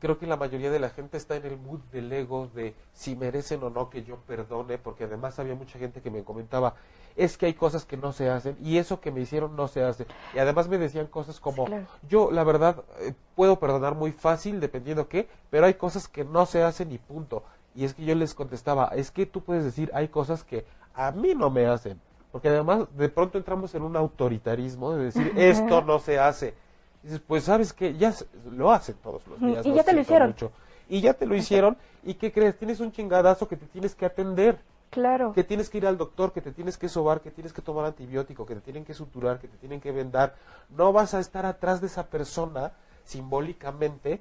creo 0.00 0.18
que 0.18 0.26
la 0.26 0.36
mayoría 0.36 0.70
de 0.70 0.78
la 0.78 0.88
gente 0.90 1.16
está 1.16 1.36
en 1.36 1.44
el 1.44 1.56
mood 1.58 1.80
del 1.92 2.10
ego 2.12 2.48
de 2.54 2.74
si 2.94 3.16
merecen 3.16 3.62
o 3.62 3.70
no 3.70 3.90
que 3.90 4.02
yo 4.02 4.16
perdone, 4.16 4.78
porque 4.78 5.04
además 5.04 5.38
había 5.38 5.54
mucha 5.54 5.78
gente 5.78 6.00
que 6.00 6.10
me 6.10 6.24
comentaba, 6.24 6.74
es 7.16 7.36
que 7.36 7.46
hay 7.46 7.54
cosas 7.54 7.84
que 7.84 7.96
no 7.98 8.12
se 8.12 8.30
hacen 8.30 8.56
y 8.62 8.78
eso 8.78 9.00
que 9.00 9.10
me 9.10 9.20
hicieron 9.20 9.56
no 9.56 9.68
se 9.68 9.82
hace. 9.82 10.06
Y 10.34 10.38
además 10.38 10.68
me 10.68 10.78
decían 10.78 11.06
cosas 11.08 11.38
como, 11.40 11.66
claro. 11.66 11.86
yo 12.08 12.30
la 12.30 12.44
verdad 12.44 12.82
eh, 13.00 13.12
puedo 13.36 13.58
perdonar 13.58 13.94
muy 13.94 14.12
fácil 14.12 14.58
dependiendo 14.60 15.08
qué, 15.08 15.28
pero 15.50 15.66
hay 15.66 15.74
cosas 15.74 16.08
que 16.08 16.24
no 16.24 16.46
se 16.46 16.62
hacen 16.62 16.92
y 16.92 16.98
punto. 16.98 17.42
Y 17.74 17.84
es 17.84 17.94
que 17.94 18.04
yo 18.04 18.14
les 18.14 18.34
contestaba, 18.34 18.88
es 18.94 19.10
que 19.10 19.26
tú 19.26 19.42
puedes 19.42 19.64
decir, 19.64 19.90
hay 19.94 20.08
cosas 20.08 20.42
que 20.44 20.64
a 20.94 21.12
mí 21.12 21.34
no 21.34 21.50
me 21.50 21.66
hacen. 21.66 22.00
Porque 22.32 22.48
además 22.48 22.86
de 22.96 23.08
pronto 23.08 23.38
entramos 23.38 23.74
en 23.74 23.82
un 23.82 23.96
autoritarismo 23.96 24.92
de 24.92 25.04
decir, 25.04 25.32
esto 25.36 25.82
no 25.82 25.98
se 25.98 26.18
hace. 26.18 26.54
Y 27.02 27.06
dices, 27.06 27.22
pues 27.26 27.44
sabes 27.44 27.72
que 27.72 27.96
ya 27.96 28.14
lo 28.50 28.70
hacen 28.72 28.96
todos 29.02 29.26
los 29.26 29.40
días. 29.40 29.66
y 29.66 29.72
ya 29.72 29.82
te 29.82 29.92
lo 29.92 30.00
hicieron. 30.00 30.28
mucho. 30.28 30.52
Y 30.88 31.00
ya 31.00 31.14
te 31.14 31.26
lo 31.26 31.34
hicieron. 31.34 31.76
¿Y 32.04 32.14
qué 32.14 32.32
crees? 32.32 32.56
Tienes 32.58 32.80
un 32.80 32.92
chingadazo 32.92 33.48
que 33.48 33.56
te 33.56 33.66
tienes 33.66 33.94
que 33.94 34.06
atender 34.06 34.58
Claro. 34.90 35.32
que 35.32 35.44
tienes 35.44 35.70
que 35.70 35.78
ir 35.78 35.86
al 35.86 35.96
doctor, 35.96 36.32
que 36.32 36.40
te 36.40 36.50
tienes 36.50 36.76
que 36.76 36.88
sobar, 36.88 37.20
que 37.20 37.30
tienes 37.30 37.52
que 37.52 37.62
tomar 37.62 37.84
antibiótico, 37.84 38.44
que 38.44 38.56
te 38.56 38.60
tienen 38.60 38.84
que 38.84 38.92
suturar, 38.92 39.38
que 39.38 39.46
te 39.46 39.56
tienen 39.56 39.80
que 39.80 39.92
vendar. 39.92 40.34
No 40.68 40.92
vas 40.92 41.14
a 41.14 41.20
estar 41.20 41.46
atrás 41.46 41.80
de 41.80 41.86
esa 41.86 42.08
persona 42.08 42.72
simbólicamente 43.04 44.20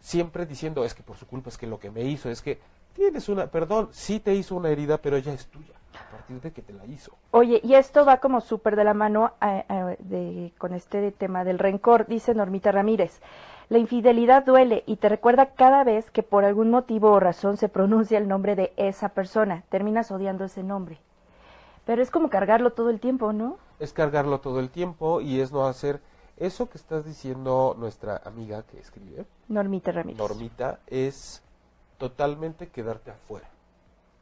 siempre 0.00 0.46
diciendo 0.46 0.84
es 0.84 0.94
que 0.94 1.02
por 1.02 1.16
su 1.16 1.26
culpa 1.26 1.48
es 1.48 1.58
que 1.58 1.66
lo 1.66 1.78
que 1.80 1.90
me 1.90 2.02
hizo 2.02 2.30
es 2.30 2.42
que 2.42 2.60
tienes 2.96 3.28
una, 3.28 3.46
perdón, 3.46 3.88
sí 3.92 4.18
te 4.20 4.34
hizo 4.34 4.56
una 4.56 4.70
herida, 4.70 4.98
pero 4.98 5.18
ya 5.18 5.32
es 5.32 5.46
tuya 5.46 5.74
a 5.94 6.10
partir 6.10 6.40
de 6.40 6.50
que 6.52 6.62
te 6.62 6.72
la 6.72 6.84
hizo. 6.86 7.12
Oye, 7.30 7.60
y 7.62 7.74
esto 7.74 8.04
va 8.04 8.16
como 8.18 8.40
súper 8.40 8.74
de 8.74 8.84
la 8.84 8.94
mano 8.94 9.32
a- 9.40 9.64
a- 9.68 9.96
de- 9.98 10.52
con 10.58 10.72
este 10.74 11.12
tema 11.12 11.44
del 11.44 11.58
rencor, 11.58 12.06
dice 12.06 12.34
Normita 12.34 12.72
Ramírez. 12.72 13.20
La 13.68 13.78
infidelidad 13.78 14.44
duele 14.44 14.82
y 14.86 14.96
te 14.96 15.08
recuerda 15.08 15.50
cada 15.54 15.84
vez 15.84 16.10
que 16.10 16.22
por 16.22 16.44
algún 16.44 16.70
motivo 16.70 17.10
o 17.10 17.20
razón 17.20 17.56
se 17.56 17.68
pronuncia 17.68 18.16
el 18.18 18.28
nombre 18.28 18.54
de 18.56 18.72
esa 18.76 19.08
persona. 19.10 19.64
Terminas 19.70 20.10
odiando 20.10 20.44
ese 20.44 20.62
nombre. 20.62 20.98
Pero 21.84 22.00
es 22.02 22.10
como 22.10 22.30
cargarlo 22.30 22.72
todo 22.72 22.90
el 22.90 23.00
tiempo, 23.00 23.32
¿no? 23.32 23.58
Es 23.78 23.92
cargarlo 23.92 24.40
todo 24.40 24.60
el 24.60 24.70
tiempo 24.70 25.20
y 25.20 25.40
es 25.40 25.52
no 25.52 25.66
hacer 25.66 26.00
eso 26.36 26.68
que 26.68 26.78
estás 26.78 27.04
diciendo 27.04 27.74
nuestra 27.78 28.20
amiga 28.24 28.62
que 28.62 28.78
escribe. 28.78 29.24
Normita 29.48 29.92
Ramírez. 29.92 30.18
Normita, 30.18 30.78
es 30.86 31.42
totalmente 31.98 32.68
quedarte 32.68 33.10
afuera. 33.10 33.48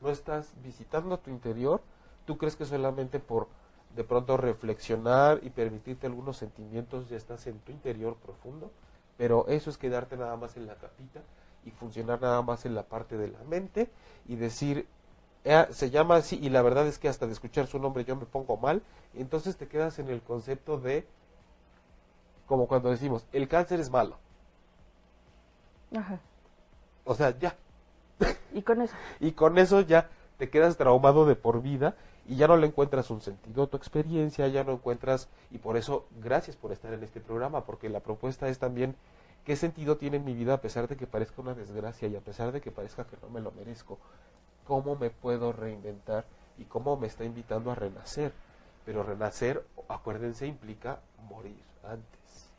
No 0.01 0.11
estás 0.11 0.53
visitando 0.63 1.19
tu 1.19 1.31
interior, 1.31 1.81
tú 2.27 2.37
crees 2.39 2.57
que 2.57 2.67
solamente 2.67 3.21
por 3.21 3.49
de 3.95 4.05
pronto 4.05 4.37
reflexionar 4.37 5.41
y 5.43 5.51
permitirte 5.51 6.07
algunos 6.07 6.37
sentimientos 6.37 7.09
ya 7.09 7.17
estás 7.17 7.47
en 7.47 7.59
tu 7.61 7.73
interior 7.73 8.17
profundo, 8.17 8.71
pero 9.17 9.47
eso 9.49 9.71
es 9.71 9.79
quedarte 9.79 10.17
nada 10.17 10.37
más 10.37 10.57
en 10.57 10.67
la 10.67 10.75
capita 10.75 11.21
y 11.65 11.71
funcionar 11.71 12.21
nada 12.21 12.43
más 12.43 12.67
en 12.67 12.75
la 12.75 12.83
parte 12.83 13.17
de 13.17 13.29
la 13.29 13.43
mente 13.45 13.89
y 14.27 14.37
decir, 14.37 14.87
"Eh, 15.45 15.67
se 15.71 15.91
llama 15.91 16.17
así 16.17 16.39
y 16.43 16.51
la 16.51 16.63
verdad 16.63 16.87
es 16.87 16.99
que 16.99 17.09
hasta 17.09 17.27
de 17.27 17.33
escuchar 17.33 17.67
su 17.67 17.79
nombre 17.79 18.05
yo 18.05 18.17
me 18.17 18.27
pongo 18.27 18.57
mal, 18.57 18.83
y 19.15 19.21
entonces 19.21 19.57
te 19.57 19.69
quedas 19.69 19.99
en 19.99 20.09
el 20.09 20.21
concepto 20.23 20.79
de, 20.79 21.07
como 22.47 22.67
cuando 22.67 22.91
decimos, 22.91 23.25
el 23.33 23.49
cáncer 23.49 23.79
es 23.81 23.91
malo. 23.91 24.17
Ajá. 25.97 26.19
O 27.05 27.15
sea, 27.15 27.39
ya, 27.39 27.57
Y 28.53 28.63
con 28.63 28.83
eso. 28.83 28.95
y 29.21 29.33
con 29.33 29.59
eso 29.59 29.81
ya 29.81 30.09
te 30.39 30.49
quedas 30.49 30.77
traumado 30.77 31.27
de 31.27 31.37
por 31.37 31.63
vida 31.63 31.97
y 32.27 32.37
ya 32.37 32.49
no 32.49 32.57
le 32.57 32.67
encuentras 32.67 33.11
un 33.11 33.21
sentido 33.21 33.65
a 33.65 33.67
tu 33.67 33.77
experiencia, 33.77 34.49
ya 34.49 34.65
no 34.65 34.73
encuentras, 34.73 35.29
y 35.51 35.59
por 35.59 35.77
eso, 35.77 36.07
gracias 36.23 36.57
por 36.57 36.73
estar 36.73 36.93
en 36.93 37.03
este 37.03 37.21
programa, 37.21 37.65
porque 37.65 37.89
la 37.89 38.01
propuesta 38.01 38.49
es 38.49 38.59
también 38.59 38.95
qué 39.45 39.57
sentido 39.57 39.97
tiene 39.97 40.19
mi 40.19 40.35
vida 40.35 40.55
a 40.55 40.61
pesar 40.61 40.89
de 40.89 40.97
que 40.97 41.07
parezca 41.07 41.43
una 41.43 41.55
desgracia 41.55 42.09
y 42.09 42.17
a 42.17 42.21
pesar 42.21 42.53
de 42.53 42.61
que 42.61 42.71
parezca 42.71 43.05
que 43.05 43.17
no 43.23 43.29
me 43.29 43.41
lo 43.41 43.53
merezco, 43.53 43.99
cómo 44.67 44.97
me 44.97 45.11
puedo 45.11 45.53
reinventar 45.53 46.25
y 46.59 46.65
cómo 46.65 46.97
me 46.97 47.07
está 47.07 47.25
invitando 47.25 47.71
a 47.71 47.75
renacer. 47.75 48.33
Pero 48.87 49.03
renacer, 49.03 49.65
acuérdense, 49.89 50.47
implica 50.47 51.01
morir 51.29 51.63
antes. 51.85 52.51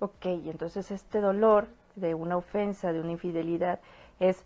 Ok, 0.00 0.26
entonces 0.26 0.90
este 0.90 1.20
dolor 1.20 1.68
de 1.94 2.14
una 2.14 2.36
ofensa, 2.36 2.92
de 2.92 3.00
una 3.00 3.12
infidelidad, 3.12 3.80
es 4.20 4.44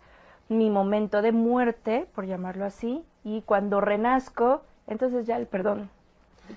mi 0.51 0.69
momento 0.69 1.21
de 1.21 1.31
muerte, 1.31 2.07
por 2.13 2.25
llamarlo 2.25 2.65
así, 2.65 3.03
y 3.23 3.41
cuando 3.43 3.81
renazco, 3.81 4.63
entonces 4.87 5.25
ya 5.25 5.37
el 5.37 5.47
perdón 5.47 5.89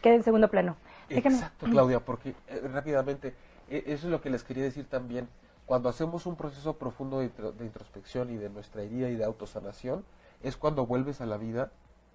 queda 0.02 0.14
en 0.14 0.22
segundo 0.22 0.48
plano. 0.48 0.76
Exacto, 1.08 1.66
Claudia, 1.70 2.00
porque 2.00 2.34
eh, 2.48 2.60
rápidamente, 2.72 3.34
eh, 3.68 3.84
eso 3.86 4.06
es 4.06 4.10
lo 4.10 4.20
que 4.20 4.30
les 4.30 4.42
quería 4.42 4.64
decir 4.64 4.86
también. 4.88 5.28
Cuando 5.66 5.88
hacemos 5.88 6.26
un 6.26 6.36
proceso 6.36 6.74
profundo 6.76 7.20
de, 7.20 7.26
intro- 7.26 7.52
de 7.52 7.64
introspección 7.64 8.30
y 8.30 8.36
de 8.36 8.50
nuestra 8.50 8.82
herida 8.82 9.08
y 9.08 9.16
de 9.16 9.24
autosanación, 9.24 10.04
es 10.42 10.56
cuando 10.56 10.86
vuelves 10.86 11.20
a 11.20 11.26
la 11.26 11.36
vida 11.36 11.70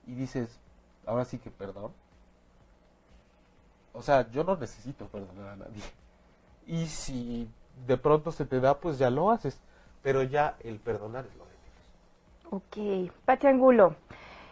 y 0.06 0.14
dices, 0.16 0.60
ahora 1.06 1.26
sí 1.26 1.40
que 1.40 1.50
perdón. 1.50 1.92
O 3.94 4.02
sea, 4.02 4.30
yo 4.32 4.44
no 4.44 4.56
necesito 4.56 5.08
perdonar 5.08 5.50
a 5.50 5.56
nadie. 5.56 5.82
Y 6.68 6.86
si 6.88 7.50
de 7.88 7.98
pronto 7.98 8.32
se 8.32 8.46
te 8.46 8.60
da, 8.60 8.80
pues 8.80 9.00
ya 9.00 9.10
lo 9.10 9.32
haces. 9.32 9.60
Pero 10.04 10.24
ya 10.24 10.56
el 10.62 10.80
perdonar 10.80 11.26
es 11.26 11.36
lo. 11.36 11.49
Ok, 12.52 12.78
Pati 13.26 13.48
Angulo. 13.48 13.96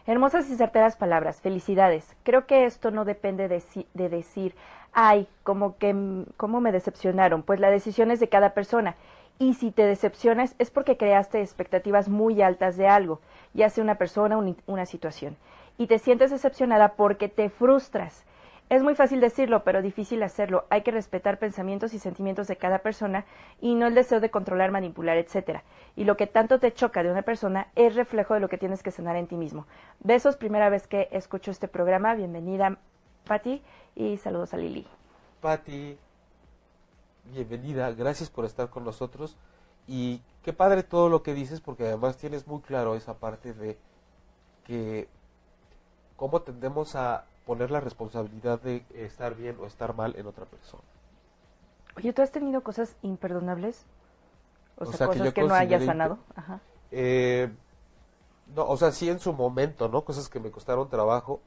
Hermosas 0.05 0.49
y 0.49 0.55
certeras 0.55 0.95
palabras, 0.95 1.41
felicidades. 1.41 2.15
Creo 2.23 2.45
que 2.47 2.65
esto 2.65 2.91
no 2.91 3.05
depende 3.05 3.47
de, 3.47 3.59
si- 3.59 3.87
de 3.93 4.09
decir, 4.09 4.55
ay, 4.93 5.27
como 5.43 5.77
que, 5.77 5.95
cómo 6.37 6.61
me 6.61 6.71
decepcionaron, 6.71 7.43
pues 7.43 7.59
la 7.59 7.69
decisión 7.69 8.11
es 8.11 8.19
de 8.19 8.29
cada 8.29 8.53
persona. 8.53 8.95
Y 9.39 9.55
si 9.55 9.71
te 9.71 9.83
decepcionas 9.83 10.55
es 10.59 10.71
porque 10.71 10.97
creaste 10.97 11.41
expectativas 11.41 12.07
muy 12.09 12.41
altas 12.41 12.77
de 12.77 12.87
algo, 12.87 13.19
ya 13.53 13.69
sea 13.69 13.83
una 13.83 13.95
persona 13.95 14.37
una 14.65 14.85
situación. 14.85 15.35
Y 15.77 15.87
te 15.87 15.99
sientes 15.99 16.31
decepcionada 16.31 16.93
porque 16.93 17.29
te 17.29 17.49
frustras. 17.49 18.25
Es 18.69 18.83
muy 18.83 18.95
fácil 18.95 19.21
decirlo, 19.21 19.63
pero 19.63 19.81
difícil 19.81 20.21
hacerlo. 20.23 20.65
Hay 20.69 20.81
que 20.81 20.91
respetar 20.91 21.39
pensamientos 21.39 21.93
y 21.93 21.99
sentimientos 21.99 22.47
de 22.47 22.57
cada 22.57 22.79
persona 22.79 23.25
y 23.61 23.75
no 23.75 23.87
el 23.87 23.95
deseo 23.95 24.19
de 24.19 24.29
controlar, 24.29 24.71
manipular, 24.71 25.17
etcétera. 25.17 25.63
Y 25.95 26.03
lo 26.03 26.17
que 26.17 26.27
tanto 26.27 26.59
te 26.59 26.73
choca 26.73 27.01
de 27.01 27.09
una 27.09 27.21
persona 27.21 27.67
es 27.75 27.95
reflejo 27.95 28.33
de 28.33 28.41
lo 28.41 28.49
que 28.49 28.57
tienes 28.57 28.83
que 28.83 28.91
sanar 28.91 29.15
en 29.15 29.27
ti 29.27 29.37
mismo. 29.37 29.67
Besos, 30.01 30.35
primera 30.35 30.69
vez 30.69 30.85
que 30.85 31.07
escucho 31.11 31.49
este 31.49 31.69
programa. 31.69 32.13
Bienvenida, 32.13 32.77
Patti, 33.25 33.61
y 33.95 34.17
saludos 34.17 34.53
a 34.53 34.57
Lili. 34.57 34.85
Patti, 35.39 35.97
bienvenida, 37.31 37.91
gracias 37.91 38.29
por 38.29 38.43
estar 38.43 38.69
con 38.69 38.83
nosotros 38.83 39.37
y 39.87 40.21
qué 40.43 40.51
padre 40.51 40.83
todo 40.83 41.07
lo 41.07 41.23
que 41.23 41.33
dices 41.33 41.61
porque 41.61 41.85
además 41.85 42.17
tienes 42.17 42.47
muy 42.47 42.59
claro 42.59 42.95
esa 42.95 43.13
parte 43.13 43.53
de 43.53 43.77
que 44.65 45.07
cómo 46.17 46.41
tendemos 46.41 46.95
a 46.97 47.23
poner 47.47 47.71
la 47.71 47.79
responsabilidad 47.79 48.59
de 48.59 48.83
estar 48.93 49.33
bien 49.33 49.57
o 49.59 49.65
estar 49.65 49.95
mal 49.95 50.15
en 50.17 50.27
otra 50.27 50.45
persona. 50.45 50.83
Oye, 51.95 52.11
¿tú 52.11 52.21
has 52.21 52.31
tenido 52.31 52.61
cosas 52.61 52.95
imperdonables? 53.01 53.85
O, 54.77 54.83
O 54.83 54.91
sea, 54.91 55.07
que 55.07 55.17
cosas 55.17 55.33
que, 55.33 55.41
no 55.43 55.55
hayas 55.55 55.85
sanado. 55.85 56.19
Ajá. 56.35 56.59
Eh, 56.91 57.49
no, 58.53 58.67
o 58.67 58.77
sea, 58.77 58.91
sí 58.91 59.09
en 59.09 59.19
su 59.19 59.33
momento, 59.33 59.87
¿no? 59.87 60.03
Cosas 60.03 60.27
que 60.29 60.41
me 60.41 60.51
costaron 60.51 60.89
trabajo 60.89 61.39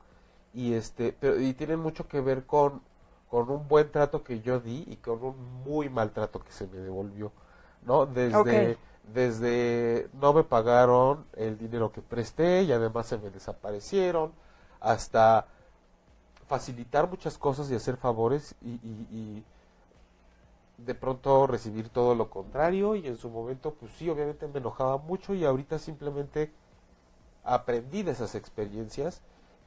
y 0.54 0.72
este, 0.72 1.14
pero 1.18 1.38
y 1.38 1.52
tienen 1.52 1.78
mucho 1.78 2.08
que 2.08 2.20
ver 2.20 2.44
con 2.46 2.82
con 3.30 3.48
un 3.48 3.68
buen 3.68 3.92
trato 3.92 4.24
que 4.24 4.40
yo 4.40 4.58
di 4.58 4.84
y 4.88 4.96
con 4.96 5.22
un 5.22 5.62
muy 5.62 5.88
mal 5.88 6.10
trato 6.10 6.40
que 6.40 6.50
se 6.50 6.66
me 6.66 6.78
devolvió, 6.78 7.30
¿no? 7.86 8.06
Desde 8.06 8.76
desde 9.14 10.08
no 10.14 10.32
me 10.32 10.44
pagaron 10.44 11.24
el 11.36 11.58
dinero 11.58 11.92
que 11.92 12.02
presté 12.02 12.62
y 12.62 12.72
además 12.72 13.06
se 13.06 13.18
me 13.18 13.30
desaparecieron 13.30 14.32
hasta 14.80 15.46
facilitar 16.50 17.08
muchas 17.08 17.38
cosas 17.38 17.70
y 17.70 17.76
hacer 17.76 17.96
favores 17.96 18.56
y, 18.62 18.72
y- 18.72 19.08
y 19.12 19.44
de 20.78 20.94
pronto 20.94 21.46
recibir 21.46 21.90
todo 21.90 22.14
lo 22.14 22.30
contrario 22.30 22.96
y 22.96 23.06
en 23.06 23.16
su 23.16 23.28
momento 23.30 23.74
pues 23.78 23.92
sí 23.92 24.08
obviamente 24.08 24.48
me 24.48 24.58
enojaba 24.58 24.96
mucho 24.98 25.34
y 25.34 25.44
ahorita 25.44 25.78
simplemente 25.78 26.50
aprendí 27.44 28.02
de 28.02 28.12
esas 28.12 28.34
experiencias 28.36 29.22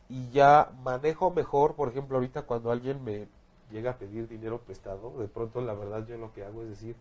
y 0.09 0.29
ya 0.31 0.71
manejo 0.83 1.31
mejor. 1.31 1.75
Por 1.75 1.89
ejemplo 1.89 2.17
ahorita 2.17 2.43
cuando 2.43 2.71
alguien 2.71 3.03
me 3.03 3.27
llega 3.71 3.91
a 3.91 3.97
pedir 3.97 4.27
dinero 4.29 4.59
prestado 4.61 5.11
de 5.19 5.27
pronto 5.27 5.61
la 5.61 5.73
verdad 5.75 6.05
yo 6.07 6.17
lo 6.17 6.33
que 6.33 6.45
hago 6.45 6.63
es 6.63 6.69
decir 6.69 6.95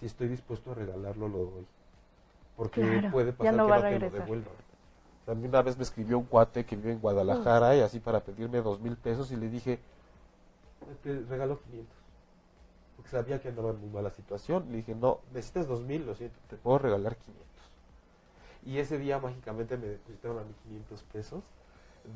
si 0.00 0.06
estoy 0.06 0.28
dispuesto 0.28 0.72
a 0.72 0.74
regalarlo 0.74 1.28
lo 1.28 1.38
doy 1.38 1.66
porque 2.56 3.02
Claro, 3.02 3.10
puede 3.10 3.32
pasar 3.32 3.58
no 3.58 3.64
que 3.64 3.72
no 3.72 3.84
te 3.84 3.98
lo 3.98 4.10
devuelvan 4.10 4.54
Mí 5.26 5.46
una 5.46 5.62
vez 5.62 5.76
me 5.76 5.84
escribió 5.84 6.18
un 6.18 6.24
cuate 6.24 6.66
que 6.66 6.76
vive 6.76 6.92
en 6.92 7.00
Guadalajara 7.00 7.74
y 7.76 7.80
así 7.80 7.98
para 7.98 8.20
pedirme 8.20 8.60
dos 8.60 8.80
mil 8.80 8.96
pesos 8.96 9.32
y 9.32 9.36
le 9.36 9.48
dije 9.48 9.78
te 11.02 11.20
regalo 11.28 11.58
500 11.60 12.04
porque 12.96 13.10
sabía 13.10 13.40
que 13.40 13.48
andaba 13.48 13.70
en 13.70 13.80
muy 13.80 13.90
mala 13.90 14.10
situación. 14.10 14.66
Le 14.70 14.78
dije, 14.78 14.94
no, 14.94 15.20
necesitas 15.32 15.66
dos 15.66 15.82
mil, 15.82 16.06
lo 16.06 16.14
siento, 16.14 16.38
te 16.48 16.56
puedo 16.56 16.78
regalar 16.78 17.16
500. 17.16 17.44
Y 18.66 18.78
ese 18.78 18.98
día 18.98 19.18
mágicamente 19.18 19.76
me 19.76 19.86
depositaron 19.86 20.38
a 20.38 20.42
mí 20.42 20.54
500 20.62 21.02
pesos 21.04 21.42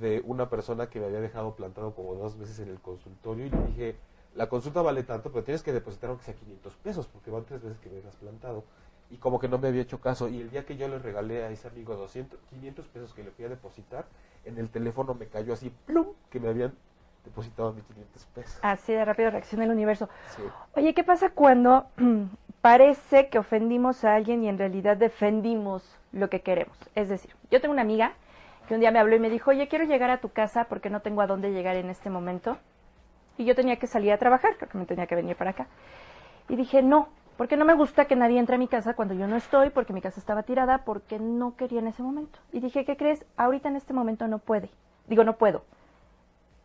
de 0.01 0.23
una 0.25 0.49
persona 0.49 0.89
que 0.89 1.01
me 1.01 1.07
había 1.07 1.21
dejado 1.21 1.55
plantado 1.55 1.95
como 1.95 2.15
dos 2.15 2.37
meses 2.37 2.59
en 2.61 2.69
el 2.69 2.81
consultorio 2.81 3.47
y 3.47 3.51
le 3.51 3.63
dije, 3.67 3.97
la 4.35 4.49
consulta 4.49 4.83
vale 4.83 5.03
tanto, 5.03 5.31
pero 5.33 5.45
tienes 5.45 5.63
que 5.63 5.73
depositar 5.73 6.11
aunque 6.11 6.25
sea 6.25 6.35
500 6.35 6.75
pesos 6.77 7.07
porque 7.07 7.31
van 7.31 7.45
tres 7.45 7.63
veces 7.63 7.79
que 7.79 7.89
me 7.89 7.97
dejas 7.97 8.15
plantado. 8.17 8.65
Y 9.11 9.17
como 9.17 9.39
que 9.39 9.49
no 9.49 9.59
me 9.59 9.69
había 9.69 9.83
hecho 9.83 10.01
caso. 10.01 10.29
Y 10.29 10.41
el 10.41 10.51
día 10.51 10.67
que 10.67 10.77
yo 10.77 10.89
le 10.89 10.99
regalé 10.99 11.45
a 11.45 11.51
ese 11.51 11.69
amigo 11.69 11.97
200, 11.97 12.39
500 12.51 12.87
pesos 12.89 13.15
que 13.15 13.23
le 13.23 13.31
fui 13.31 13.45
a 13.45 13.49
depositar, 13.49 14.07
en 14.45 14.59
el 14.59 14.69
teléfono 14.69 15.15
me 15.15 15.27
cayó 15.27 15.55
así, 15.55 15.73
plum, 15.87 16.09
que 16.31 16.41
me 16.41 16.49
habían 16.49 16.75
depositado 17.25 17.71
a 17.71 17.73
mí 17.73 17.83
500 17.83 18.27
pesos. 18.27 18.59
Así 18.63 18.93
de 18.93 19.05
rápido 19.05 19.31
reacciona 19.31 19.65
el 19.65 19.71
universo. 19.71 20.09
Sí. 20.37 20.43
Oye, 20.75 20.95
¿qué 20.95 21.05
pasa 21.05 21.31
cuando 21.31 21.87
parece 22.61 23.29
que 23.29 23.39
ofendimos 23.39 24.05
a 24.05 24.15
alguien 24.15 24.43
y 24.43 24.49
en 24.49 24.59
realidad 24.59 24.97
defendimos 24.97 25.97
lo 26.13 26.29
que 26.29 26.41
queremos? 26.41 26.77
Es 26.95 27.09
decir, 27.09 27.35
yo 27.51 27.61
tengo 27.61 27.73
una 27.73 27.83
amiga 27.83 28.13
que 28.67 28.75
un 28.75 28.81
día 28.81 28.91
me 28.91 28.99
habló 28.99 29.17
y 29.17 29.21
me 29.21 29.31
dijo, 29.31 29.51
oye, 29.51 29.69
quiero 29.69 29.87
llegar 29.87 30.11
a 30.11 30.21
tu 30.21 30.29
casa 30.29 30.65
porque 30.65 30.91
no 30.91 31.01
tengo 31.01 31.23
a 31.23 31.27
dónde 31.27 31.53
llegar 31.53 31.77
en 31.77 31.89
este 31.89 32.11
momento. 32.11 32.59
Y 33.39 33.45
yo 33.45 33.55
tenía 33.55 33.77
que 33.77 33.87
salir 33.87 34.13
a 34.13 34.19
trabajar, 34.19 34.57
creo 34.57 34.69
que 34.69 34.79
me 34.79 34.85
tenía 34.85 35.07
que 35.07 35.15
venir 35.15 35.37
para 35.37 35.51
acá. 35.51 35.69
Y 36.49 36.57
dije, 36.57 36.83
no, 36.83 37.09
porque 37.39 37.57
no 37.57 37.65
me 37.65 37.75
gusta 37.75 38.07
que 38.07 38.17
nadie 38.17 38.41
entre 38.41 38.57
a 38.57 38.59
mi 38.59 38.67
casa 38.67 38.95
cuando 38.95 39.15
yo 39.15 39.29
no 39.29 39.37
estoy, 39.37 39.71
porque 39.71 39.93
mi 39.93 40.01
casa 40.03 40.19
estaba 40.19 40.43
tirada, 40.43 40.79
porque 40.79 41.21
no 41.21 41.55
quería 41.55 41.79
en 41.79 41.87
ese 41.87 42.03
momento. 42.03 42.41
Y 42.53 42.59
dije, 42.59 42.85
¿qué 42.85 42.97
crees? 42.97 43.25
Ahorita 43.37 43.69
en 43.69 43.77
este 43.77 43.93
momento 43.93 44.27
no 44.27 44.41
puede. 44.41 44.69
Digo, 45.07 45.23
no 45.23 45.37
puedo. 45.37 45.63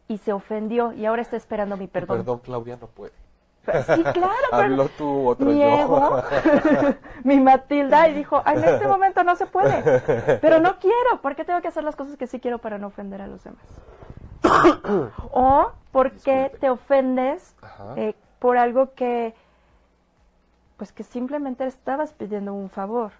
Y 0.07 0.17
se 0.17 0.33
ofendió 0.33 0.91
y 0.91 1.05
ahora 1.05 1.21
está 1.21 1.37
esperando 1.37 1.77
mi 1.77 1.85
perdón. 1.85 2.17
Perdón, 2.17 2.39
Claudia 2.39 2.77
no 2.81 2.87
puede. 2.87 3.13
Sí, 3.95 4.03
claro, 4.03 4.33
Habló 4.51 4.89
tú, 4.89 5.27
otro 5.29 5.45
mi 5.45 5.59
yo. 5.59 5.65
ego, 5.65 6.23
mi 7.23 7.39
Matilda, 7.39 8.09
y 8.09 8.13
dijo, 8.15 8.41
"Ay, 8.43 8.57
en 8.57 8.63
este 8.65 8.87
momento 8.87 9.23
no 9.23 9.35
se 9.37 9.45
puede, 9.45 10.01
pero 10.41 10.59
no 10.59 10.79
quiero, 10.79 11.21
¿por 11.21 11.35
qué 11.35 11.45
tengo 11.45 11.61
que 11.61 11.69
hacer 11.69 11.83
las 11.83 11.95
cosas 11.95 12.17
que 12.17 12.27
sí 12.27 12.41
quiero 12.41 12.57
para 12.57 12.77
no 12.77 12.87
ofender 12.87 13.21
a 13.21 13.27
los 13.27 13.41
demás? 13.43 13.63
o 15.31 15.71
¿por 15.93 16.11
qué 16.11 16.33
Disculpe. 16.35 16.57
te 16.57 16.69
ofendes 16.71 17.55
eh, 17.95 18.15
por 18.39 18.57
algo 18.57 18.93
que, 18.95 19.33
pues 20.77 20.91
que 20.91 21.03
simplemente 21.03 21.65
estabas 21.65 22.13
pidiendo 22.13 22.53
un 22.53 22.69
favor? 22.69 23.11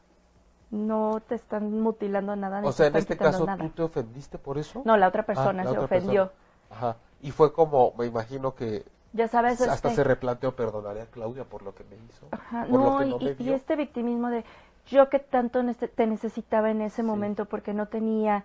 No 0.72 1.22
te 1.28 1.36
están 1.36 1.82
mutilando 1.82 2.36
nada. 2.36 2.62
ni 2.62 2.68
o 2.68 2.72
sea, 2.72 2.88
en 2.88 2.96
este 2.96 3.16
caso, 3.16 3.46
nada. 3.46 3.64
¿tú 3.64 3.70
te 3.70 3.84
ofendiste 3.84 4.40
por 4.40 4.58
eso? 4.58 4.82
No, 4.86 4.98
la 4.98 5.08
otra 5.08 5.22
Ah, 5.22 5.26
persona 5.26 5.64
la 5.64 5.70
se 5.70 5.78
otra 5.78 5.86
ofendió. 5.86 6.28
persona. 6.30 6.78
Ajá. 6.88 6.98
Y 7.22 7.32
fue 7.32 7.54
como, 7.54 7.94
me 7.98 8.08
imagino 8.08 8.56
que 8.56 8.84
Ya 9.14 9.28
sabes, 9.28 9.62
hasta 9.62 9.90
este- 9.90 9.96
se 9.96 10.04
replanteó, 10.04 10.56
perdonaré 10.56 11.04
a 11.04 11.06
Claudia 11.06 11.44
por 11.44 11.62
lo 11.62 11.76
que 11.76 11.84
me 11.84 11.96
hizo. 12.10 12.28
Ajá, 12.32 12.66
por 12.68 12.72
lo 12.72 13.00
no, 13.00 13.20
y, 13.22 13.36
me 13.40 13.54
este 13.54 13.76
victimismo 13.76 14.30
de 14.30 14.44
yo 14.88 15.10
que 15.10 15.20
tanto 15.20 15.62
nece- 15.62 15.90
te 15.94 16.08
necesitaba 16.08 16.72
en 16.72 16.82
ese 16.82 17.04
momento 17.04 17.46
porque 17.46 17.74
no 17.74 17.88
tenía 17.88 18.44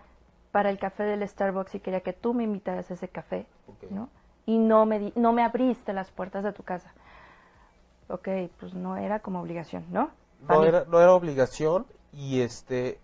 para 0.53 0.68
el 0.71 0.79
café 0.79 1.05
del 1.05 1.27
Starbucks 1.27 1.75
y 1.77 1.81
quería 1.81 2.01
que 2.03 2.12
tú 2.12 2.35
me 2.35 2.44
invitaras 2.44 2.90
a 2.90 2.94
ese 2.94 3.09
café. 3.09 3.47
¿no? 3.90 4.11
Y 4.44 4.59
no 4.59 4.85
me, 4.87 4.99
di- 4.99 5.12
no 5.16 5.33
me 5.33 5.42
abriste 5.42 5.92
las 5.94 6.11
puertas 6.11 6.44
de 6.44 6.53
tu 6.53 6.62
casa. 6.62 6.92
Ok, 8.09 8.29
pues 8.59 8.75
no 8.75 8.97
era 8.97 9.21
como 9.21 9.40
obligación, 9.40 9.85
¿no? 9.90 10.11
No 10.49 10.64
era, 10.64 10.85
no 10.88 11.01
era 11.01 11.12
obligación 11.12 11.87
y 12.12 12.40
este 12.40 12.99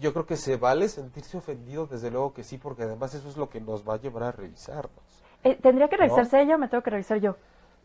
yo 0.00 0.12
creo 0.12 0.26
que 0.26 0.36
se 0.36 0.56
vale 0.56 0.88
sentirse 0.88 1.38
ofendido, 1.38 1.86
desde 1.86 2.10
luego 2.10 2.34
que 2.34 2.44
sí, 2.44 2.58
porque 2.58 2.82
además 2.82 3.14
eso 3.14 3.28
es 3.28 3.36
lo 3.36 3.48
que 3.48 3.60
nos 3.60 3.88
va 3.88 3.94
a 3.94 3.98
llevar 3.98 4.24
a 4.24 4.32
revisarnos. 4.32 5.22
Eh, 5.44 5.58
¿Tendría 5.62 5.88
que 5.88 5.96
¿No? 5.96 6.02
revisarse 6.02 6.40
ella 6.40 6.56
o 6.56 6.58
me 6.58 6.68
tengo 6.68 6.82
que 6.82 6.90
revisar 6.90 7.18
yo? 7.18 7.36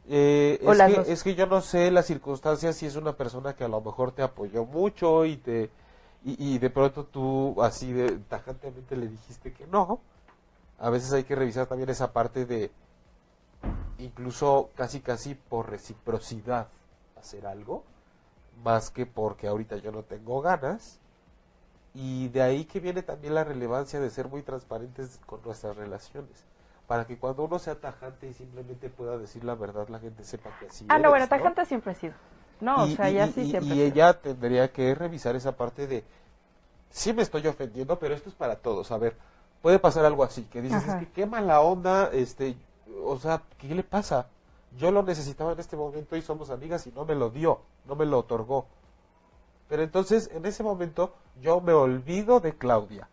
Eh, 0.10 0.60
es, 0.62 0.82
que, 0.82 1.12
es 1.14 1.24
que 1.24 1.36
yo 1.36 1.46
no 1.46 1.62
sé 1.62 1.92
las 1.92 2.08
circunstancias 2.08 2.76
si 2.76 2.88
es 2.88 2.96
una 2.96 3.14
persona 3.14 3.56
que 3.56 3.64
a 3.64 3.68
lo 3.68 3.82
mejor 3.82 4.12
te 4.12 4.24
apoyó 4.24 4.66
mucho 4.66 5.26
y 5.26 5.38
te 5.38 5.70
y, 6.26 6.56
y 6.56 6.60
de 6.60 6.70
pronto 6.70 7.06
tú 7.06 7.62
así 7.62 7.94
de 7.94 8.18
tajantemente 8.28 8.96
le 8.96 9.08
dijiste 9.08 9.54
que 9.54 9.68
no. 9.68 10.00
A 10.80 10.90
veces 10.90 11.14
hay 11.14 11.24
que 11.24 11.36
revisar 11.36 11.68
también 11.68 11.90
esa 11.90 12.12
parte 12.12 12.46
de 12.46 12.72
incluso 14.04 14.70
casi 14.76 15.00
casi 15.02 15.36
por 15.36 15.70
reciprocidad 15.70 16.68
hacer 17.20 17.46
algo 17.48 17.84
más 18.64 18.90
que 18.90 19.06
porque 19.06 19.48
ahorita 19.48 19.78
yo 19.78 19.92
no 19.92 20.04
tengo 20.04 20.42
ganas 20.42 21.00
y 21.94 22.30
de 22.30 22.42
ahí 22.42 22.66
que 22.66 22.80
viene 22.80 23.04
también 23.04 23.36
la 23.36 23.44
relevancia 23.44 24.00
de 24.00 24.10
ser 24.10 24.28
muy 24.28 24.42
transparentes 24.44 25.20
con 25.26 25.42
nuestras 25.44 25.76
relaciones 25.76 26.46
para 26.88 27.06
que 27.06 27.18
cuando 27.18 27.44
uno 27.44 27.60
sea 27.60 27.76
tajante 27.76 28.28
y 28.28 28.34
simplemente 28.34 28.90
pueda 28.90 29.18
decir 29.18 29.44
la 29.44 29.56
verdad 29.56 29.88
la 29.90 30.00
gente 30.00 30.24
sepa 30.24 30.50
que 30.60 30.68
así 30.68 30.86
Ah, 30.90 30.98
no, 31.00 31.10
bueno, 31.10 31.26
eres, 31.26 31.30
tajante 31.30 31.66
siempre 31.66 31.92
he 31.94 31.96
sido. 31.96 32.14
No, 32.60 32.86
y, 32.88 32.94
o 32.94 32.96
sea, 32.96 33.10
y- 33.10 33.14
ya 33.16 33.28
sí 33.28 33.42
y- 33.42 33.52
siempre 33.52 33.76
y 33.76 33.82
sido. 33.82 33.86
ella 33.88 34.14
tendría 34.22 34.72
que 34.72 34.94
revisar 34.96 35.36
esa 35.36 35.54
parte 35.56 35.88
de 35.88 36.04
sí 36.90 37.14
me 37.14 37.22
estoy 37.24 37.48
ofendiendo 37.48 37.98
pero 38.00 38.14
esto 38.16 38.30
es 38.30 38.36
para 38.36 38.56
todos 38.58 38.92
a 38.92 38.98
ver 38.98 39.16
puede 39.62 39.80
pasar 39.80 40.06
algo 40.06 40.24
así 40.24 40.44
que 40.44 40.62
dices 40.62 40.84
Ajá. 40.84 41.00
es 41.00 41.08
que 41.08 41.12
qué 41.14 41.26
mala 41.26 41.62
onda 41.62 42.10
este 42.14 42.56
o 43.04 43.18
sea 43.20 43.44
qué 43.58 43.74
le 43.74 43.84
pasa 43.84 44.28
yo 44.78 44.92
lo 44.92 45.04
necesitaba 45.04 45.54
en 45.54 45.60
este 45.60 45.76
momento 45.76 46.16
y 46.16 46.22
somos 46.22 46.50
amigas 46.50 46.88
y 46.88 46.92
no 46.92 47.06
me 47.06 47.16
lo 47.16 47.30
dio 47.30 47.60
no 47.86 47.96
me 47.96 48.06
lo 48.06 48.20
otorgó 48.20 48.66
pero 49.68 49.84
entonces 49.84 50.30
en 50.34 50.46
ese 50.46 50.64
momento 50.64 51.14
yo 51.42 51.62
me 51.62 51.74
olvido 51.74 52.40
de 52.40 52.58
Claudia 52.58 53.10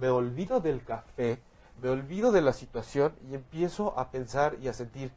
me 0.00 0.08
olvido 0.08 0.60
del 0.60 0.84
café 0.84 1.40
me 1.82 1.88
olvido 1.88 2.32
de 2.32 2.42
la 2.42 2.52
situación 2.52 3.14
y 3.28 3.34
empiezo 3.34 3.98
a 3.98 4.10
pensar 4.10 4.56
y 4.60 4.68
a 4.68 4.72
sentir 4.72 5.12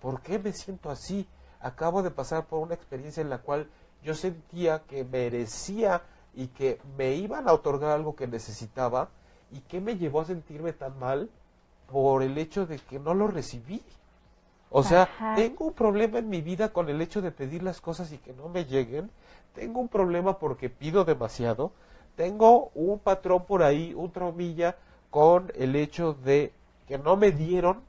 ¿por 0.00 0.20
qué 0.20 0.38
me 0.38 0.52
siento 0.52 0.90
así? 0.90 1.26
Acabo 1.60 2.02
de 2.02 2.10
pasar 2.10 2.46
por 2.46 2.60
una 2.60 2.74
experiencia 2.74 3.20
en 3.20 3.30
la 3.30 3.38
cual 3.38 3.68
yo 4.02 4.14
sentía 4.14 4.82
que 4.84 5.04
merecía 5.04 6.02
y 6.34 6.48
que 6.48 6.80
me 6.96 7.14
iban 7.14 7.48
a 7.48 7.52
otorgar 7.52 7.90
algo 7.90 8.14
que 8.14 8.26
necesitaba 8.26 9.08
y 9.50 9.60
que 9.60 9.80
me 9.80 9.96
llevó 9.96 10.20
a 10.20 10.26
sentirme 10.26 10.72
tan 10.72 10.98
mal 10.98 11.30
por 11.90 12.22
el 12.22 12.36
hecho 12.38 12.66
de 12.66 12.78
que 12.78 12.98
no 12.98 13.14
lo 13.14 13.28
recibí. 13.28 13.82
O 14.70 14.82
sea, 14.82 15.02
Ajá. 15.02 15.34
tengo 15.36 15.66
un 15.66 15.72
problema 15.72 16.18
en 16.18 16.28
mi 16.28 16.42
vida 16.42 16.72
con 16.72 16.88
el 16.88 17.00
hecho 17.00 17.22
de 17.22 17.30
pedir 17.30 17.62
las 17.62 17.80
cosas 17.80 18.12
y 18.12 18.18
que 18.18 18.32
no 18.32 18.48
me 18.48 18.64
lleguen. 18.64 19.10
Tengo 19.54 19.80
un 19.80 19.88
problema 19.88 20.38
porque 20.38 20.68
pido 20.68 21.04
demasiado. 21.04 21.72
Tengo 22.16 22.70
un 22.74 22.98
patrón 22.98 23.44
por 23.44 23.62
ahí, 23.62 23.94
un 23.94 24.10
traumilla 24.10 24.76
con 25.10 25.52
el 25.54 25.76
hecho 25.76 26.14
de 26.14 26.52
que 26.88 26.98
no 26.98 27.16
me 27.16 27.32
dieron 27.32 27.82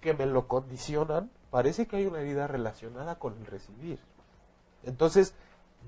que 0.00 0.14
me 0.14 0.26
lo 0.26 0.48
condicionan, 0.48 1.30
parece 1.50 1.86
que 1.86 1.96
hay 1.96 2.06
una 2.06 2.20
herida 2.20 2.46
relacionada 2.46 3.16
con 3.16 3.36
el 3.38 3.46
recibir. 3.46 3.98
Entonces, 4.84 5.34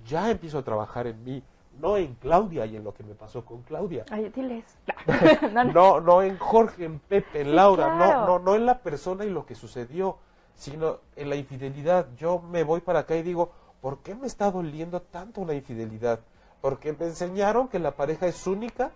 ya 0.07 0.31
empiezo 0.31 0.59
a 0.59 0.65
trabajar 0.65 1.07
en 1.07 1.25
mí, 1.25 1.43
no 1.79 1.97
en 1.97 2.15
Claudia 2.15 2.67
y 2.67 2.77
en 2.77 2.85
lo 2.85 2.95
que 2.95 3.03
me 3.03 3.15
pasó 3.15 3.45
con 3.45 3.63
Claudia. 3.63 4.05
Ay, 4.11 4.29
diles. 4.31 4.65
No, 5.53 5.65
no, 5.65 6.01
no 6.01 6.23
en 6.23 6.39
Jorge, 6.39 6.85
en 6.85 6.99
Pepe, 7.01 7.41
en 7.41 7.57
Laura, 7.57 7.95
claro. 7.97 8.21
no, 8.21 8.27
no, 8.27 8.39
no 8.39 8.55
en 8.55 8.67
la 8.67 8.79
persona 8.79 9.25
y 9.25 9.31
lo 9.31 9.45
que 9.47 9.55
sucedió, 9.55 10.19
sino 10.55 10.99
en 11.17 11.29
la 11.29 11.37
infidelidad. 11.37 12.07
Yo 12.17 12.39
me 12.39 12.63
voy 12.63 12.81
para 12.81 13.01
acá 13.01 13.17
y 13.17 13.23
digo, 13.23 13.51
¿por 13.81 13.99
qué 13.99 14.15
me 14.15 14.27
está 14.27 14.51
doliendo 14.51 15.03
tanto 15.03 15.41
una 15.41 15.55
infidelidad? 15.55 16.21
Porque 16.61 16.93
me 16.93 17.07
enseñaron 17.07 17.69
que 17.69 17.81
la 17.81 17.93
pareja 17.93 18.27
es 18.27 18.47
única, 18.47 18.93